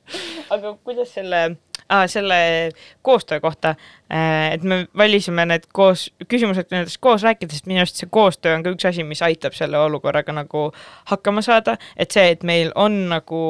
aga 0.52 0.74
kuidas 0.86 1.12
selle 1.14 1.42
ah,, 1.88 2.06
selle 2.10 2.70
koostöö 3.02 3.40
kohta, 3.40 3.74
äh, 4.12 4.52
et 4.54 4.62
me 4.62 4.86
valisime 4.96 5.46
need 5.46 5.68
koos, 5.72 6.08
küsimused 6.28 6.72
nendest 6.72 6.98
koos 7.00 7.24
rääkides, 7.26 7.64
minu 7.66 7.82
arust 7.84 8.00
see 8.00 8.10
koostöö 8.10 8.56
on 8.56 8.64
ka 8.66 8.72
üks 8.74 8.88
asi, 8.88 9.04
mis 9.06 9.22
aitab 9.22 9.56
selle 9.56 9.78
olukorraga 9.78 10.34
nagu 10.36 10.70
hakkama 11.12 11.44
saada, 11.46 11.76
et 11.96 12.14
see, 12.14 12.30
et 12.34 12.46
meil 12.46 12.72
on 12.74 13.06
nagu, 13.12 13.42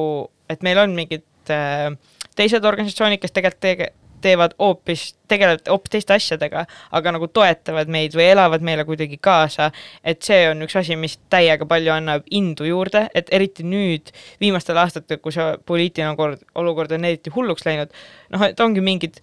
et 0.53 0.67
meil 0.67 0.83
on 0.83 0.97
mingid 0.97 1.25
äh, 1.53 1.93
teised 2.37 2.65
organisatsioonid, 2.65 3.23
kes 3.23 3.33
tegelikult 3.37 3.65
tege, 3.65 3.93
teevad 4.27 4.57
hoopis, 4.61 5.07
tegelevad 5.31 5.71
hoopis 5.71 5.95
teiste 5.95 6.17
asjadega, 6.17 6.67
aga 6.99 7.15
nagu 7.17 7.29
toetavad 7.31 7.91
meid 7.93 8.17
või 8.19 8.29
elavad 8.33 8.67
meile 8.67 8.87
kuidagi 8.89 9.19
kaasa, 9.23 9.71
et 10.05 10.27
see 10.27 10.45
on 10.51 10.67
üks 10.67 10.77
asi, 10.83 10.99
mis 11.01 11.19
täiega 11.33 11.69
palju 11.69 11.95
annab 11.95 12.29
indu 12.35 12.69
juurde, 12.69 13.07
et 13.15 13.33
eriti 13.35 13.67
nüüd, 13.67 14.13
viimastel 14.43 14.79
aastatel, 14.83 15.23
kui 15.23 15.35
see 15.35 15.49
poliitiline 15.67 16.13
olukord, 16.13 16.47
olukord 16.59 16.95
on 16.97 17.09
eriti 17.09 17.33
hulluks 17.35 17.67
läinud, 17.67 17.93
noh, 18.35 18.47
et 18.49 18.63
ongi 18.63 18.85
mingid 18.85 19.21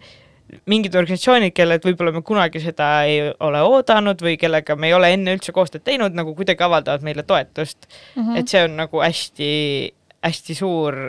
mingid 0.70 0.94
organisatsioonid, 0.94 1.54
kellelt 1.56 1.86
võib-olla 1.88 2.12
me 2.14 2.22
kunagi 2.26 2.62
seda 2.62 2.88
ei 3.10 3.32
ole 3.44 3.62
oodanud 3.66 4.20
või 4.22 4.36
kellega 4.38 4.76
me 4.78 4.90
ei 4.90 4.94
ole 4.94 5.10
enne 5.16 5.34
üldse 5.38 5.54
koostööd 5.56 5.86
teinud, 5.88 6.14
nagu 6.18 6.36
kuidagi 6.38 6.66
avaldavad 6.66 7.06
meile 7.06 7.26
toetust 7.26 7.88
mm. 7.88 8.22
-hmm. 8.22 8.40
et 8.40 8.52
see 8.52 8.64
on 8.68 8.78
nagu 8.78 9.02
hästi, 9.02 9.50
hästi 10.28 10.58
suur 10.60 11.00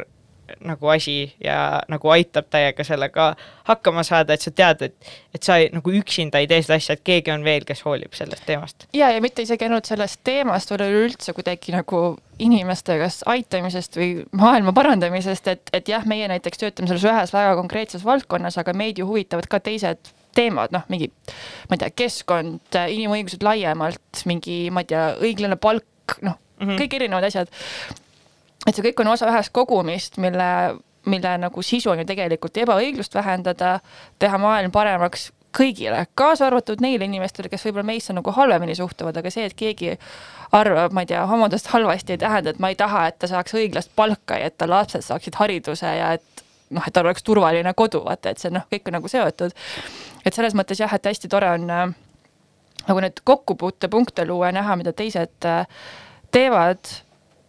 nagu 0.65 0.89
asi 0.93 1.35
ja 1.45 1.81
nagu 1.89 2.11
aitab 2.13 2.49
täiega 2.53 2.85
sellega 2.85 3.31
hakkama 3.69 4.03
saada, 4.05 4.35
et 4.35 4.45
sa 4.45 4.51
tead, 4.51 4.83
et, 4.89 5.13
et 5.35 5.43
sa 5.43 5.57
ei, 5.61 5.71
nagu 5.73 5.93
üksinda 5.97 6.43
ei 6.43 6.49
tee 6.51 6.61
seda 6.65 6.79
asja, 6.81 6.97
et 6.97 7.05
keegi 7.07 7.33
on 7.33 7.45
veel, 7.47 7.65
kes 7.69 7.85
hoolib 7.87 8.17
sellest 8.17 8.45
teemast. 8.49 8.89
ja, 8.97 9.11
ja 9.15 9.23
mitte 9.25 9.45
isegi 9.45 9.69
ainult 9.69 9.89
sellest 9.89 10.21
teemast, 10.25 10.73
vaid 10.73 10.85
üleüldse 10.87 11.33
kuidagi 11.37 11.75
nagu 11.75 12.03
inimeste 12.43 12.99
kas 13.01 13.23
aitamisest 13.31 13.97
või 14.01 14.11
maailma 14.37 14.75
parandamisest, 14.77 15.49
et, 15.49 15.73
et 15.77 15.89
jah, 15.89 16.05
meie 16.11 16.29
näiteks 16.31 16.61
töötame 16.61 16.91
selles 16.91 17.07
ühes 17.09 17.35
väga 17.35 17.57
konkreetses 17.61 18.05
valdkonnas, 18.05 18.59
aga 18.61 18.77
meid 18.77 19.01
ju 19.01 19.09
huvitavad 19.09 19.49
ka 19.51 19.63
teised 19.65 20.13
teemad, 20.35 20.73
noh, 20.75 20.85
mingi, 20.91 21.13
ma 21.71 21.77
ei 21.77 21.85
tea, 21.85 21.93
keskkond, 22.05 22.81
inimõigused 22.91 23.45
laiemalt, 23.47 24.25
mingi, 24.29 24.65
ma 24.75 24.83
ei 24.83 24.91
tea, 24.91 25.11
õiglane 25.23 25.57
palk, 25.61 26.19
noh 26.21 26.41
mm 26.59 26.67
-hmm., 26.69 26.81
kõik 26.81 26.97
erinevad 26.99 27.29
asjad 27.29 27.51
et 28.67 28.75
see 28.75 28.85
kõik 28.89 29.05
on 29.05 29.13
osa 29.15 29.31
ühest 29.33 29.53
kogumist, 29.55 30.19
mille, 30.23 30.51
mille 31.11 31.39
nagu 31.39 31.63
sisu 31.63 31.93
on 31.93 32.03
ju 32.03 32.09
tegelikult 32.09 32.57
ebaõiglust 32.65 33.15
vähendada, 33.15 33.79
teha 34.19 34.41
maailm 34.41 34.73
paremaks 34.75 35.31
kõigile, 35.55 36.07
kaasa 36.19 36.49
arvatud 36.49 36.83
neile 36.83 37.07
inimestele, 37.07 37.49
kes 37.53 37.63
võib-olla 37.69 37.87
meisse 37.87 38.15
nagu 38.17 38.33
halvemini 38.35 38.75
suhtuvad, 38.75 39.17
aga 39.21 39.31
see, 39.31 39.47
et 39.47 39.55
keegi 39.59 39.93
arvab, 40.55 40.95
ma 40.95 41.05
ei 41.05 41.11
tea, 41.11 41.23
homodest 41.31 41.71
halvasti, 41.71 42.17
ei 42.17 42.23
tähenda, 42.23 42.55
et 42.55 42.63
ma 42.63 42.73
ei 42.73 42.79
taha, 42.79 43.07
et 43.11 43.21
ta 43.23 43.31
saaks 43.31 43.55
õiglast 43.59 43.93
palka 43.97 44.39
ja 44.41 44.51
et 44.51 44.59
ta 44.59 44.69
lapsed 44.71 45.05
saaksid 45.07 45.39
hariduse 45.39 45.95
ja 45.99 46.15
et 46.19 46.45
noh, 46.75 46.83
et 46.83 46.95
tal 46.95 47.07
oleks 47.07 47.23
turvaline 47.27 47.75
kodu, 47.77 48.03
vaata, 48.07 48.35
et 48.35 48.43
see 48.43 48.53
noh, 48.55 48.67
kõik 48.73 48.91
on 48.91 48.99
nagu 48.99 49.11
seotud. 49.11 49.55
et 50.25 50.35
selles 50.35 50.57
mõttes 50.59 50.81
jah, 50.81 50.93
et 50.95 51.07
hästi 51.07 51.31
tore 51.31 51.51
on 51.55 51.71
äh, 51.71 51.87
nagu 52.89 53.05
need 53.05 53.23
kokkupuutepunkte 53.25 54.27
luua 54.27 54.51
ja 54.51 54.59
näha, 54.61 54.77
mida 54.81 54.93
teised 54.93 55.49
äh, 55.49 55.67
teevad 56.35 56.91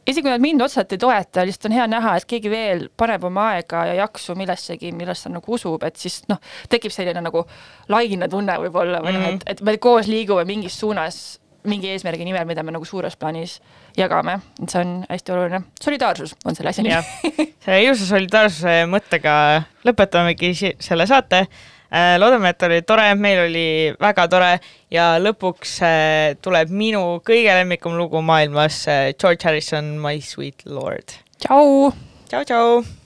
isegi 0.05 0.21
kui 0.21 0.31
nad 0.31 0.43
mind 0.43 0.61
otseselt 0.61 0.93
ei 0.93 1.01
toeta, 1.01 1.45
lihtsalt 1.45 1.69
on 1.69 1.77
hea 1.77 1.85
näha, 1.89 2.15
et 2.19 2.27
keegi 2.29 2.51
veel 2.51 2.85
paneb 2.97 3.23
oma 3.25 3.49
aega 3.55 3.85
ja 3.89 3.95
jaksu 4.03 4.35
millessegi, 4.37 4.91
millesse 4.95 5.31
nagu 5.33 5.57
usub, 5.57 5.83
et 5.87 5.97
siis 6.01 6.21
noh, 6.29 6.41
tekib 6.69 6.93
selline 6.93 7.23
nagu 7.25 7.45
laine 7.91 8.29
tunne 8.29 8.59
võib-olla 8.65 9.01
või 9.01 9.15
mm 9.15 9.17
-hmm. 9.17 9.25
noh, 9.25 9.33
et, 9.33 9.41
mhm. 9.45 9.51
et 9.51 9.61
me 9.61 9.77
koos 9.77 10.07
liigume 10.11 10.45
mingis 10.45 10.79
suunas 10.79 11.39
mingi 11.65 11.89
eesmärgi 11.89 12.25
nimel, 12.25 12.45
mida 12.45 12.63
me 12.63 12.73
nagu 12.75 12.85
suures 12.85 13.15
plaanis 13.17 13.59
jagame, 13.97 14.39
et 14.61 14.69
see 14.69 14.81
on 14.81 15.05
hästi 15.09 15.31
oluline. 15.31 15.61
solidaarsus 15.81 16.35
on 16.45 16.55
selle 16.55 16.69
asja 16.69 16.83
nimi. 16.83 16.95
selle 17.65 17.83
ilusa 17.83 18.05
solidaarsuse 18.05 18.75
mõttega 18.91 19.63
lõpetamegi 19.87 20.53
selle 20.79 21.07
saate 21.09 21.47
loodame, 22.19 22.49
et 22.49 22.67
oli 22.67 22.81
tore, 22.87 23.07
meil 23.19 23.45
oli 23.45 23.67
väga 24.01 24.27
tore 24.31 24.51
ja 24.93 25.15
lõpuks 25.21 25.77
äh, 25.85 26.35
tuleb 26.41 26.73
minu 26.73 27.05
kõige 27.25 27.55
lemmikum 27.61 27.97
lugu 27.99 28.21
maailmas, 28.25 28.83
äh, 28.89 29.13
George 29.13 29.47
Harrison, 29.47 29.95
My 30.01 30.19
Sweet 30.21 30.65
Lord. 30.65 31.19
tšau. 31.39 31.91
tšau, 32.29 32.43
tšau. 32.43 33.04